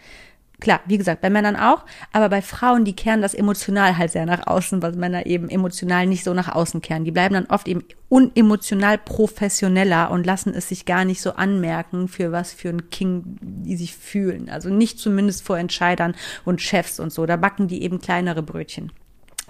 Klar, 0.60 0.80
wie 0.86 0.98
gesagt, 0.98 1.22
bei 1.22 1.30
Männern 1.30 1.58
auch, 1.58 1.84
aber 2.14 2.30
bei 2.30 2.42
Frauen, 2.42 2.86
die 2.86 2.96
kehren 2.96 3.22
das 3.22 3.34
emotional 3.34 3.98
halt 3.98 4.12
sehr 4.12 4.26
nach 4.26 4.48
außen, 4.48 4.82
was 4.82 4.96
Männer 4.96 5.26
eben 5.26 5.50
emotional 5.50 6.06
nicht 6.06 6.24
so 6.24 6.34
nach 6.34 6.48
außen 6.48 6.80
kehren. 6.82 7.04
Die 7.04 7.12
bleiben 7.12 7.34
dann 7.34 7.48
oft 7.48 7.68
eben 7.68 7.84
unemotional 8.08 8.98
professioneller 8.98 10.10
und 10.10 10.26
lassen 10.26 10.54
es 10.54 10.70
sich 10.70 10.86
gar 10.86 11.04
nicht 11.04 11.22
so 11.22 11.34
anmerken, 11.34 12.08
für 12.08 12.32
was 12.32 12.54
für 12.54 12.70
ein 12.70 12.90
King 12.92 13.38
die 13.42 13.76
sich 13.76 13.96
fühlen. 13.96 14.50
Also 14.50 14.70
nicht 14.70 15.00
zumindest 15.00 15.44
vor 15.44 15.58
Entscheidern 15.58 16.16
und 16.46 16.62
Chefs 16.62 17.00
und 17.00 17.12
so. 17.12 17.26
Da 17.26 17.36
backen 17.36 17.68
die 17.68 17.84
eben 17.84 18.00
kleinere 18.00 18.44
Brötchen 18.44 18.92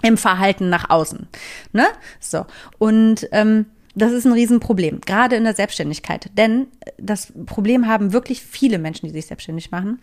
im 0.04 0.16
Verhalten 0.16 0.68
nach 0.68 0.90
außen. 0.90 1.26
Ne? 1.72 1.86
So. 2.20 2.46
Und 2.78 3.26
ähm, 3.32 3.66
das 3.94 4.12
ist 4.12 4.26
ein 4.26 4.32
Riesenproblem, 4.32 5.00
gerade 5.00 5.36
in 5.36 5.44
der 5.44 5.54
Selbstständigkeit. 5.54 6.30
Denn 6.36 6.66
das 6.98 7.32
Problem 7.46 7.86
haben 7.86 8.12
wirklich 8.12 8.42
viele 8.42 8.78
Menschen, 8.78 9.06
die 9.06 9.12
sich 9.12 9.26
selbstständig 9.26 9.70
machen. 9.70 10.00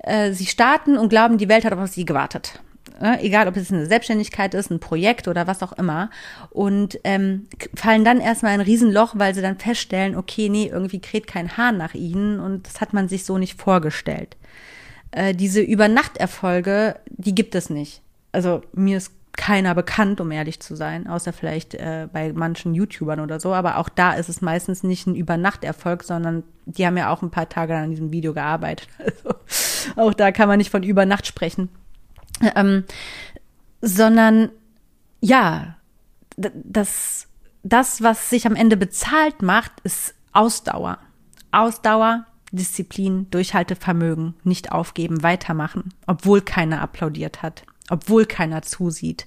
Äh, 0.00 0.32
sie 0.32 0.46
starten 0.46 0.98
und 0.98 1.08
glauben, 1.08 1.38
die 1.38 1.48
Welt 1.48 1.64
hat 1.64 1.72
auf 1.72 1.88
sie 1.88 2.04
gewartet. 2.04 2.60
Äh, 3.00 3.24
egal, 3.24 3.46
ob 3.46 3.56
es 3.56 3.72
eine 3.72 3.86
Selbstständigkeit 3.86 4.54
ist, 4.54 4.70
ein 4.70 4.80
Projekt 4.80 5.28
oder 5.28 5.46
was 5.46 5.62
auch 5.62 5.72
immer. 5.72 6.10
Und 6.50 6.98
ähm, 7.04 7.46
fallen 7.74 8.04
dann 8.04 8.20
erstmal 8.20 8.52
ein 8.52 8.60
Riesenloch, 8.60 9.14
weil 9.16 9.34
sie 9.34 9.42
dann 9.42 9.58
feststellen, 9.58 10.16
okay, 10.16 10.48
nee, 10.48 10.66
irgendwie 10.66 11.00
kräht 11.00 11.26
kein 11.26 11.56
Hahn 11.56 11.78
nach 11.78 11.94
ihnen 11.94 12.40
und 12.40 12.66
das 12.66 12.80
hat 12.80 12.92
man 12.92 13.08
sich 13.08 13.24
so 13.24 13.38
nicht 13.38 13.58
vorgestellt. 13.58 14.36
Äh, 15.12 15.34
diese 15.34 15.60
Übernachterfolge, 15.60 16.96
die 17.06 17.34
gibt 17.34 17.54
es 17.54 17.70
nicht. 17.70 18.02
Also 18.32 18.62
mir 18.72 18.98
ist 18.98 19.12
keiner 19.38 19.74
bekannt, 19.74 20.20
um 20.20 20.30
ehrlich 20.32 20.60
zu 20.60 20.76
sein, 20.76 21.06
außer 21.06 21.32
vielleicht 21.32 21.74
äh, 21.74 22.08
bei 22.12 22.32
manchen 22.32 22.74
YouTubern 22.74 23.20
oder 23.20 23.38
so. 23.40 23.54
Aber 23.54 23.78
auch 23.78 23.88
da 23.88 24.12
ist 24.12 24.28
es 24.28 24.42
meistens 24.42 24.82
nicht 24.82 25.06
ein 25.06 25.14
Übernachterfolg, 25.14 26.02
sondern 26.02 26.42
die 26.66 26.84
haben 26.84 26.98
ja 26.98 27.10
auch 27.10 27.22
ein 27.22 27.30
paar 27.30 27.48
Tage 27.48 27.74
an 27.74 27.90
diesem 27.90 28.12
Video 28.12 28.34
gearbeitet. 28.34 28.88
Also 29.96 30.10
auch 30.10 30.12
da 30.12 30.32
kann 30.32 30.48
man 30.48 30.58
nicht 30.58 30.70
von 30.70 30.82
Übernacht 30.82 31.26
sprechen. 31.26 31.70
Ähm, 32.54 32.84
sondern 33.80 34.50
ja, 35.20 35.76
das, 36.36 37.26
das, 37.62 38.02
was 38.02 38.28
sich 38.28 38.46
am 38.46 38.54
Ende 38.54 38.76
bezahlt 38.76 39.40
macht, 39.40 39.72
ist 39.84 40.14
Ausdauer. 40.32 40.98
Ausdauer, 41.52 42.26
Disziplin, 42.52 43.30
Durchhaltevermögen, 43.30 44.34
nicht 44.44 44.72
aufgeben, 44.72 45.22
weitermachen, 45.22 45.94
obwohl 46.06 46.42
keiner 46.42 46.82
applaudiert 46.82 47.42
hat 47.42 47.64
obwohl 47.90 48.26
keiner 48.26 48.62
zusieht. 48.62 49.26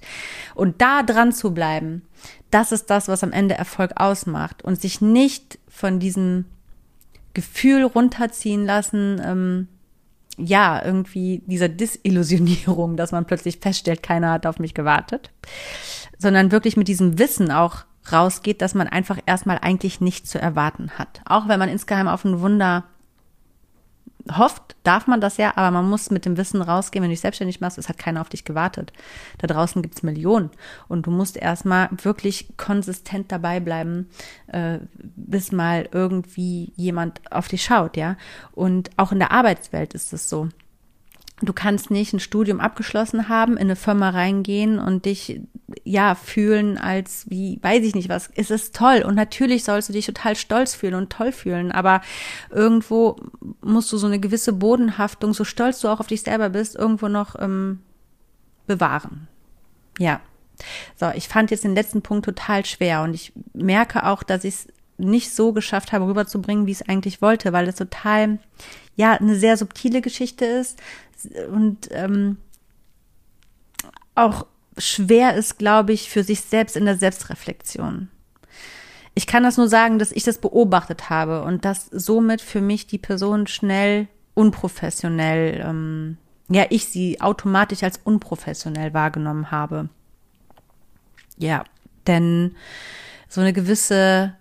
Und 0.54 0.80
da 0.80 1.02
dran 1.02 1.32
zu 1.32 1.52
bleiben, 1.52 2.02
das 2.50 2.72
ist 2.72 2.90
das, 2.90 3.08
was 3.08 3.22
am 3.24 3.32
Ende 3.32 3.54
Erfolg 3.54 3.92
ausmacht 3.96 4.62
und 4.62 4.80
sich 4.80 5.00
nicht 5.00 5.58
von 5.68 5.98
diesem 5.98 6.44
Gefühl 7.34 7.84
runterziehen 7.84 8.64
lassen, 8.66 9.20
ähm, 9.24 9.68
ja, 10.38 10.82
irgendwie 10.84 11.42
dieser 11.46 11.68
Disillusionierung, 11.68 12.96
dass 12.96 13.12
man 13.12 13.26
plötzlich 13.26 13.58
feststellt, 13.58 14.02
keiner 14.02 14.30
hat 14.30 14.46
auf 14.46 14.58
mich 14.58 14.74
gewartet, 14.74 15.30
sondern 16.18 16.52
wirklich 16.52 16.76
mit 16.76 16.88
diesem 16.88 17.18
Wissen 17.18 17.50
auch 17.50 17.84
rausgeht, 18.10 18.62
dass 18.62 18.74
man 18.74 18.88
einfach 18.88 19.18
erstmal 19.26 19.58
eigentlich 19.58 20.00
nichts 20.00 20.30
zu 20.30 20.40
erwarten 20.40 20.92
hat. 20.98 21.20
Auch 21.24 21.48
wenn 21.48 21.58
man 21.58 21.68
insgeheim 21.68 22.08
auf 22.08 22.24
ein 22.24 22.40
Wunder 22.40 22.84
hofft, 24.30 24.76
darf 24.82 25.06
man 25.06 25.20
das 25.20 25.36
ja, 25.36 25.52
aber 25.56 25.70
man 25.70 25.88
muss 25.88 26.10
mit 26.10 26.24
dem 26.24 26.36
Wissen 26.36 26.62
rausgehen, 26.62 27.02
wenn 27.02 27.10
du 27.10 27.14
dich 27.14 27.20
selbstständig 27.20 27.60
machst, 27.60 27.78
es 27.78 27.88
hat 27.88 27.98
keiner 27.98 28.20
auf 28.20 28.28
dich 28.28 28.44
gewartet. 28.44 28.92
Da 29.38 29.46
draußen 29.46 29.82
gibt's 29.82 30.02
Millionen 30.02 30.50
und 30.88 31.06
du 31.06 31.10
musst 31.10 31.36
erstmal 31.36 31.88
wirklich 32.02 32.56
konsistent 32.56 33.32
dabei 33.32 33.60
bleiben, 33.60 34.08
äh, 34.48 34.78
bis 35.16 35.52
mal 35.52 35.88
irgendwie 35.92 36.72
jemand 36.76 37.20
auf 37.32 37.48
dich 37.48 37.64
schaut, 37.64 37.96
ja. 37.96 38.16
Und 38.52 38.90
auch 38.96 39.12
in 39.12 39.18
der 39.18 39.32
Arbeitswelt 39.32 39.94
ist 39.94 40.12
es 40.12 40.28
so. 40.28 40.48
Du 41.44 41.52
kannst 41.52 41.90
nicht 41.90 42.12
ein 42.12 42.20
Studium 42.20 42.60
abgeschlossen 42.60 43.28
haben, 43.28 43.54
in 43.54 43.62
eine 43.62 43.76
Firma 43.76 44.10
reingehen 44.10 44.78
und 44.78 45.04
dich 45.04 45.40
ja 45.84 46.14
fühlen 46.14 46.78
als 46.78 47.28
wie 47.28 47.58
weiß 47.62 47.84
ich 47.84 47.94
nicht 47.94 48.08
was. 48.08 48.30
Es 48.36 48.50
ist 48.50 48.76
toll 48.76 49.02
und 49.04 49.16
natürlich 49.16 49.64
sollst 49.64 49.88
du 49.88 49.92
dich 49.92 50.06
total 50.06 50.36
stolz 50.36 50.74
fühlen 50.74 50.94
und 50.94 51.10
toll 51.10 51.32
fühlen, 51.32 51.72
aber 51.72 52.00
irgendwo 52.50 53.16
musst 53.60 53.92
du 53.92 53.96
so 53.96 54.06
eine 54.06 54.20
gewisse 54.20 54.52
Bodenhaftung, 54.52 55.34
so 55.34 55.44
stolz 55.44 55.80
du 55.80 55.88
auch 55.88 55.98
auf 55.98 56.06
dich 56.06 56.22
selber 56.22 56.50
bist, 56.50 56.76
irgendwo 56.76 57.08
noch 57.08 57.34
ähm, 57.40 57.80
bewahren. 58.66 59.26
Ja. 59.98 60.20
So, 60.94 61.10
ich 61.14 61.26
fand 61.26 61.50
jetzt 61.50 61.64
den 61.64 61.74
letzten 61.74 62.02
Punkt 62.02 62.24
total 62.24 62.64
schwer 62.64 63.02
und 63.02 63.14
ich 63.14 63.32
merke 63.52 64.06
auch, 64.06 64.22
dass 64.22 64.44
ich 64.44 64.54
es 64.54 64.68
nicht 64.98 65.34
so 65.34 65.52
geschafft 65.52 65.92
habe, 65.92 66.06
rüberzubringen, 66.06 66.66
wie 66.66 66.70
ich 66.70 66.80
es 66.82 66.88
eigentlich 66.88 67.20
wollte, 67.20 67.52
weil 67.52 67.68
es 67.68 67.76
total, 67.76 68.38
ja, 68.96 69.12
eine 69.12 69.36
sehr 69.36 69.56
subtile 69.56 70.00
Geschichte 70.00 70.44
ist 70.44 70.80
und 71.52 71.88
ähm, 71.92 72.36
auch 74.14 74.46
schwer 74.76 75.34
ist, 75.34 75.58
glaube 75.58 75.92
ich, 75.92 76.10
für 76.10 76.24
sich 76.24 76.40
selbst 76.40 76.76
in 76.76 76.84
der 76.84 76.96
Selbstreflexion. 76.96 78.08
Ich 79.14 79.26
kann 79.26 79.42
das 79.42 79.58
nur 79.58 79.68
sagen, 79.68 79.98
dass 79.98 80.12
ich 80.12 80.24
das 80.24 80.38
beobachtet 80.38 81.10
habe 81.10 81.42
und 81.42 81.64
dass 81.64 81.86
somit 81.86 82.40
für 82.40 82.60
mich 82.60 82.86
die 82.86 82.98
Person 82.98 83.46
schnell 83.46 84.08
unprofessionell 84.34 85.62
ähm, 85.66 86.16
ja, 86.48 86.66
ich 86.70 86.86
sie 86.86 87.20
automatisch 87.20 87.82
als 87.82 88.00
unprofessionell 88.04 88.92
wahrgenommen 88.94 89.50
habe. 89.50 89.88
Ja, 91.38 91.64
denn 92.06 92.54
so 93.28 93.40
eine 93.40 93.52
gewisse 93.52 94.34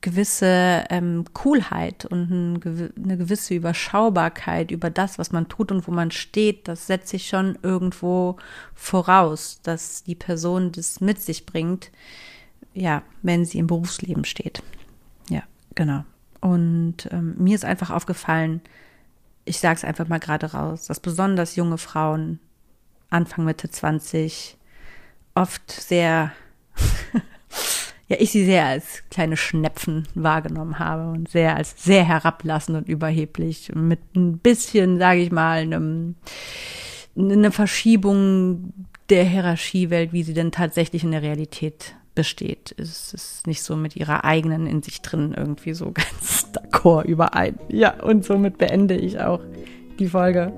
gewisse 0.00 0.84
ähm, 0.88 1.24
Coolheit 1.34 2.06
und 2.06 2.30
ein, 2.30 2.92
eine 2.96 3.18
gewisse 3.18 3.54
Überschaubarkeit 3.54 4.70
über 4.70 4.88
das, 4.88 5.18
was 5.18 5.32
man 5.32 5.48
tut 5.48 5.70
und 5.70 5.86
wo 5.86 5.90
man 5.90 6.10
steht, 6.10 6.68
das 6.68 6.86
setzt 6.86 7.08
sich 7.08 7.28
schon 7.28 7.58
irgendwo 7.62 8.36
voraus, 8.74 9.60
dass 9.62 10.02
die 10.02 10.14
Person 10.14 10.72
das 10.72 11.00
mit 11.00 11.20
sich 11.20 11.44
bringt, 11.44 11.90
ja, 12.72 13.02
wenn 13.22 13.44
sie 13.44 13.58
im 13.58 13.66
Berufsleben 13.66 14.24
steht. 14.24 14.62
Ja, 15.28 15.42
genau. 15.74 16.04
Und 16.40 17.08
ähm, 17.10 17.34
mir 17.36 17.54
ist 17.54 17.66
einfach 17.66 17.90
aufgefallen, 17.90 18.62
ich 19.44 19.58
sage 19.58 19.76
es 19.76 19.84
einfach 19.84 20.08
mal 20.08 20.20
gerade 20.20 20.52
raus, 20.52 20.86
dass 20.86 21.00
besonders 21.00 21.56
junge 21.56 21.78
Frauen 21.78 22.40
Anfang 23.10 23.44
Mitte 23.44 23.68
20 23.68 24.56
oft 25.34 25.70
sehr 25.70 26.32
ja, 28.10 28.16
ich 28.18 28.32
sie 28.32 28.44
sehr 28.44 28.66
als 28.66 29.04
kleine 29.08 29.36
Schnepfen 29.36 30.08
wahrgenommen 30.16 30.80
habe 30.80 31.12
und 31.12 31.28
sehr 31.28 31.56
als 31.56 31.82
sehr 31.82 32.02
herablassend 32.02 32.76
und 32.76 32.88
überheblich 32.88 33.70
mit 33.72 34.00
ein 34.16 34.38
bisschen, 34.38 34.98
sage 34.98 35.20
ich 35.20 35.30
mal, 35.30 35.58
einem, 35.58 36.16
eine 37.16 37.52
Verschiebung 37.52 38.72
der 39.10 39.22
Hierarchiewelt, 39.22 40.12
wie 40.12 40.24
sie 40.24 40.34
denn 40.34 40.50
tatsächlich 40.50 41.04
in 41.04 41.12
der 41.12 41.22
Realität 41.22 41.94
besteht. 42.16 42.74
Es 42.78 43.14
ist 43.14 43.46
nicht 43.46 43.62
so 43.62 43.76
mit 43.76 43.94
ihrer 43.94 44.24
eigenen 44.24 44.66
in 44.66 44.82
sich 44.82 45.02
drin 45.02 45.32
irgendwie 45.36 45.74
so 45.74 45.92
ganz 45.92 46.48
d'accord 46.52 47.04
überein. 47.04 47.60
Ja, 47.68 48.02
und 48.02 48.24
somit 48.24 48.58
beende 48.58 48.96
ich 48.96 49.20
auch 49.20 49.40
die 50.00 50.08
Folge. 50.08 50.52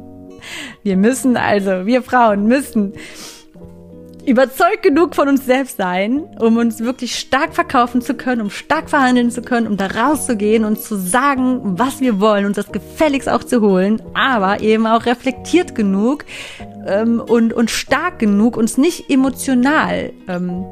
Wir 0.83 0.97
müssen 0.97 1.37
also, 1.37 1.85
wir 1.85 2.03
Frauen 2.03 2.47
müssen 2.47 2.95
überzeugt 4.27 4.83
genug 4.83 5.15
von 5.15 5.29
uns 5.29 5.45
selbst 5.45 5.77
sein, 5.77 6.25
um 6.39 6.57
uns 6.57 6.81
wirklich 6.81 7.19
stark 7.19 7.55
verkaufen 7.55 8.03
zu 8.03 8.15
können, 8.15 8.41
um 8.41 8.51
stark 8.51 8.91
verhandeln 8.91 9.31
zu 9.31 9.43
können, 9.43 9.67
um 9.67 9.77
da 9.77 9.87
rauszugehen 9.87 10.65
und 10.65 10.81
zu 10.81 10.97
sagen, 10.97 11.79
was 11.79 12.01
wir 12.01 12.21
wollen 12.21 12.47
und 12.47 12.57
das 12.57 12.71
gefälligst 12.71 13.29
auch 13.29 13.45
zu 13.45 13.61
holen, 13.61 14.01
aber 14.15 14.61
eben 14.61 14.87
auch 14.87 15.07
reflektiert 15.07 15.75
genug 15.75 16.25
ähm, 16.87 17.21
und, 17.21 17.53
und 17.53 17.71
stark 17.71 18.19
genug, 18.19 18.57
uns 18.57 18.79
nicht 18.79 19.11
emotional 19.11 20.13
ähm, 20.29 20.65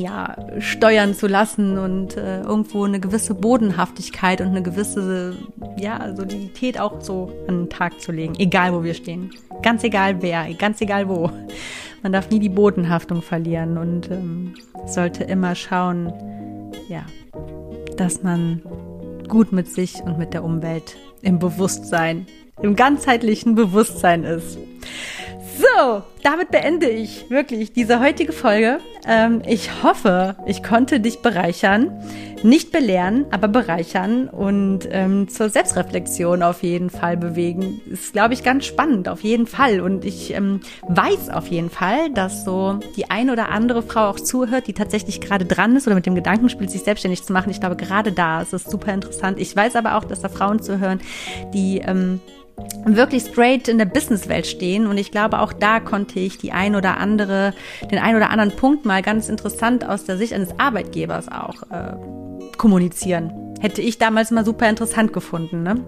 ja, 0.00 0.36
steuern 0.58 1.14
zu 1.14 1.26
lassen 1.26 1.78
und 1.78 2.16
äh, 2.16 2.40
irgendwo 2.40 2.84
eine 2.84 3.00
gewisse 3.00 3.34
Bodenhaftigkeit 3.34 4.40
und 4.40 4.48
eine 4.48 4.62
gewisse 4.62 5.36
ja, 5.76 6.14
Solidität 6.16 6.80
auch 6.80 7.00
so 7.00 7.30
an 7.46 7.64
den 7.64 7.70
Tag 7.70 8.00
zu 8.00 8.12
legen, 8.12 8.34
egal 8.38 8.72
wo 8.72 8.82
wir 8.82 8.94
stehen. 8.94 9.30
Ganz 9.62 9.84
egal 9.84 10.22
wer, 10.22 10.52
ganz 10.54 10.80
egal 10.80 11.08
wo. 11.08 11.30
Man 12.02 12.12
darf 12.12 12.30
nie 12.30 12.38
die 12.38 12.48
Bodenhaftung 12.48 13.20
verlieren 13.20 13.76
und 13.76 14.10
ähm, 14.10 14.54
sollte 14.86 15.24
immer 15.24 15.54
schauen, 15.54 16.12
ja, 16.88 17.04
dass 17.96 18.22
man 18.22 18.62
gut 19.28 19.52
mit 19.52 19.68
sich 19.68 20.02
und 20.02 20.18
mit 20.18 20.32
der 20.32 20.42
Umwelt 20.42 20.96
im 21.20 21.38
Bewusstsein, 21.38 22.26
im 22.62 22.74
ganzheitlichen 22.74 23.54
Bewusstsein 23.54 24.24
ist. 24.24 24.58
So, 25.60 26.02
damit 26.22 26.50
beende 26.50 26.88
ich 26.88 27.28
wirklich 27.28 27.72
diese 27.74 28.00
heutige 28.00 28.32
Folge. 28.32 28.78
Ähm, 29.06 29.42
ich 29.46 29.82
hoffe, 29.82 30.36
ich 30.46 30.62
konnte 30.62 31.00
dich 31.00 31.20
bereichern. 31.20 32.02
Nicht 32.42 32.72
belehren, 32.72 33.26
aber 33.30 33.48
bereichern 33.48 34.26
und 34.26 34.88
ähm, 34.90 35.28
zur 35.28 35.50
Selbstreflexion 35.50 36.42
auf 36.42 36.62
jeden 36.62 36.88
Fall 36.88 37.18
bewegen. 37.18 37.82
Ist, 37.90 38.14
glaube 38.14 38.32
ich, 38.32 38.42
ganz 38.42 38.64
spannend, 38.64 39.10
auf 39.10 39.22
jeden 39.22 39.46
Fall. 39.46 39.82
Und 39.82 40.06
ich 40.06 40.32
ähm, 40.32 40.60
weiß 40.88 41.28
auf 41.28 41.48
jeden 41.48 41.68
Fall, 41.68 42.08
dass 42.10 42.46
so 42.46 42.80
die 42.96 43.10
eine 43.10 43.32
oder 43.32 43.50
andere 43.50 43.82
Frau 43.82 44.08
auch 44.08 44.18
zuhört, 44.18 44.68
die 44.68 44.72
tatsächlich 44.72 45.20
gerade 45.20 45.44
dran 45.44 45.76
ist 45.76 45.86
oder 45.86 45.96
mit 45.96 46.06
dem 46.06 46.14
Gedanken 46.14 46.48
spielt, 46.48 46.70
sich 46.70 46.82
selbstständig 46.82 47.24
zu 47.24 47.34
machen. 47.34 47.50
Ich 47.50 47.60
glaube, 47.60 47.76
gerade 47.76 48.12
da 48.12 48.40
ist 48.40 48.54
es 48.54 48.64
super 48.64 48.94
interessant. 48.94 49.38
Ich 49.38 49.54
weiß 49.54 49.76
aber 49.76 49.96
auch, 49.96 50.04
dass 50.04 50.22
da 50.22 50.30
Frauen 50.30 50.62
zuhören, 50.62 51.00
die 51.52 51.82
ähm, 51.84 52.20
wirklich 52.84 53.24
straight 53.24 53.68
in 53.68 53.78
der 53.78 53.84
Businesswelt 53.84 54.46
stehen. 54.46 54.86
Und 54.86 54.98
ich 54.98 55.10
glaube, 55.10 55.40
auch 55.40 55.52
da 55.52 55.80
konnte 55.80 56.18
ich 56.20 56.38
die 56.38 56.52
ein 56.52 56.74
oder 56.74 56.98
andere, 56.98 57.54
den 57.90 57.98
ein 57.98 58.16
oder 58.16 58.30
anderen 58.30 58.56
Punkt 58.56 58.84
mal 58.84 59.02
ganz 59.02 59.28
interessant 59.28 59.86
aus 59.86 60.04
der 60.04 60.16
Sicht 60.16 60.32
eines 60.32 60.58
Arbeitgebers 60.58 61.28
auch 61.28 61.62
äh, 61.70 61.94
kommunizieren. 62.56 63.32
Hätte 63.60 63.82
ich 63.82 63.98
damals 63.98 64.30
mal 64.30 64.42
super 64.42 64.70
interessant 64.70 65.12
gefunden. 65.12 65.62
Ne? 65.62 65.84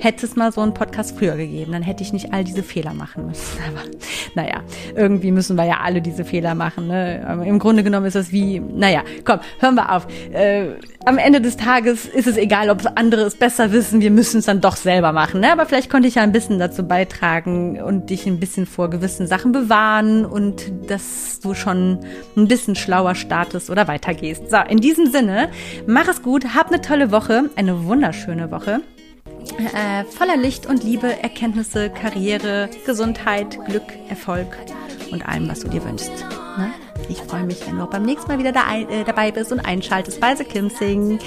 Hätte 0.00 0.26
es 0.26 0.34
mal 0.34 0.50
so 0.50 0.60
einen 0.60 0.74
Podcast 0.74 1.16
früher 1.16 1.36
gegeben, 1.36 1.70
dann 1.70 1.82
hätte 1.82 2.02
ich 2.02 2.12
nicht 2.12 2.32
all 2.32 2.42
diese 2.42 2.64
Fehler 2.64 2.94
machen 2.94 3.26
müssen. 3.26 3.58
Aber 3.68 3.88
naja, 4.34 4.62
irgendwie 4.96 5.30
müssen 5.30 5.56
wir 5.56 5.64
ja 5.64 5.78
alle 5.84 6.02
diese 6.02 6.24
Fehler 6.24 6.56
machen. 6.56 6.88
Ne? 6.88 7.44
Im 7.46 7.60
Grunde 7.60 7.84
genommen 7.84 8.06
ist 8.06 8.16
es 8.16 8.32
wie, 8.32 8.58
naja, 8.58 9.02
komm, 9.24 9.38
hören 9.60 9.76
wir 9.76 9.92
auf. 9.92 10.08
Äh, 10.32 10.74
am 11.04 11.18
Ende 11.18 11.40
des 11.40 11.56
Tages 11.56 12.06
ist 12.06 12.26
es 12.26 12.36
egal, 12.36 12.70
ob 12.70 12.82
andere 12.94 13.22
es 13.22 13.34
besser 13.34 13.72
wissen, 13.72 14.00
wir 14.00 14.10
müssen 14.10 14.38
es 14.38 14.46
dann 14.46 14.60
doch 14.60 14.76
selber 14.76 15.12
machen. 15.12 15.40
Ne? 15.40 15.52
Aber 15.52 15.66
vielleicht 15.66 15.90
konnte 15.90 16.08
ich 16.08 16.16
ja 16.16 16.22
ein 16.22 16.32
bisschen 16.32 16.58
dazu 16.58 16.84
beitragen 16.84 17.80
und 17.82 18.10
dich 18.10 18.26
ein 18.26 18.38
bisschen 18.38 18.66
vor 18.66 18.90
gewissen 18.90 19.26
Sachen 19.26 19.52
bewahren 19.52 20.24
und 20.24 20.72
dass 20.88 21.40
du 21.40 21.54
schon 21.54 21.98
ein 22.36 22.48
bisschen 22.48 22.76
schlauer 22.76 23.14
startest 23.14 23.70
oder 23.70 23.88
weitergehst. 23.88 24.50
So, 24.50 24.58
in 24.68 24.78
diesem 24.78 25.06
Sinne, 25.06 25.48
mach 25.86 26.08
es 26.08 26.22
gut, 26.22 26.54
hab 26.54 26.68
eine 26.68 26.80
tolle 26.80 27.10
Woche, 27.10 27.50
eine 27.56 27.84
wunderschöne 27.84 28.50
Woche. 28.50 28.80
Äh, 29.58 30.04
voller 30.04 30.36
Licht 30.36 30.66
und 30.66 30.84
Liebe, 30.84 31.20
Erkenntnisse, 31.22 31.90
Karriere, 31.90 32.70
Gesundheit, 32.86 33.58
Glück, 33.66 33.82
Erfolg 34.08 34.56
und 35.10 35.26
allem, 35.26 35.48
was 35.48 35.60
du 35.60 35.68
dir 35.68 35.84
wünschst. 35.84 36.12
Ne? 36.56 36.70
Ich 37.08 37.18
freue 37.18 37.44
mich, 37.44 37.66
wenn 37.66 37.76
du 37.76 37.82
auch 37.82 37.90
beim 37.90 38.04
nächsten 38.04 38.30
Mal 38.30 38.38
wieder 38.38 38.52
da, 38.52 38.62
äh, 38.74 39.04
dabei 39.04 39.30
bist 39.30 39.52
und 39.52 39.60
einschaltest 39.60 40.20
bei 40.20 40.34
The 40.34 40.44
Kimsing. 40.44 41.18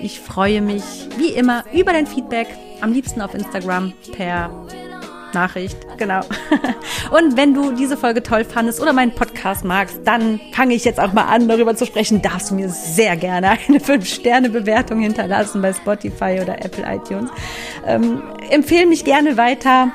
Ich 0.00 0.20
freue 0.20 0.60
mich 0.60 0.82
wie 1.16 1.28
immer 1.30 1.64
über 1.72 1.92
dein 1.92 2.06
Feedback, 2.06 2.48
am 2.80 2.92
liebsten 2.92 3.20
auf 3.20 3.34
Instagram 3.34 3.92
per 4.12 4.50
Nachricht, 5.34 5.76
genau. 5.96 6.20
Und 7.10 7.36
wenn 7.36 7.54
du 7.54 7.72
diese 7.72 7.96
Folge 7.96 8.22
toll 8.22 8.44
fandest 8.44 8.80
oder 8.80 8.92
meinen 8.92 9.14
Podcast 9.14 9.64
magst, 9.64 10.00
dann 10.04 10.40
fange 10.52 10.74
ich 10.74 10.84
jetzt 10.84 11.00
auch 11.00 11.12
mal 11.12 11.24
an, 11.24 11.48
darüber 11.48 11.74
zu 11.76 11.86
sprechen. 11.86 12.22
Darfst 12.22 12.50
du 12.50 12.54
mir 12.54 12.68
sehr 12.68 13.16
gerne 13.16 13.50
eine 13.68 13.78
5-Sterne-Bewertung 13.78 15.00
hinterlassen 15.00 15.62
bei 15.62 15.72
Spotify 15.72 16.40
oder 16.42 16.64
Apple 16.64 16.84
iTunes. 16.86 17.30
Ähm, 17.86 18.22
empfehle 18.50 18.86
mich 18.86 19.04
gerne 19.04 19.36
weiter. 19.36 19.92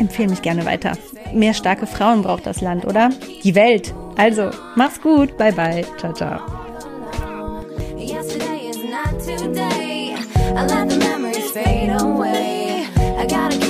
Empfehle 0.00 0.30
mich 0.30 0.42
gerne 0.42 0.66
weiter. 0.66 0.92
Mehr 1.32 1.54
starke 1.54 1.86
Frauen 1.86 2.22
braucht 2.22 2.46
das 2.46 2.60
Land, 2.60 2.84
oder? 2.84 3.10
Die 3.44 3.54
Welt. 3.54 3.94
Also, 4.16 4.50
mach's 4.74 5.00
gut. 5.00 5.36
Bye 5.36 5.52
bye. 5.52 5.84
Ciao, 5.98 6.12
ciao. 6.12 6.40
Yesterday 7.96 8.60
today. 9.36 10.14
I 10.56 10.66
let 10.66 10.88
the 10.88 10.98
memories 10.98 11.50
fade 11.52 11.90
away. 12.00 12.86
I 12.96 13.26
gotta 13.26 13.56
keep 13.58 13.69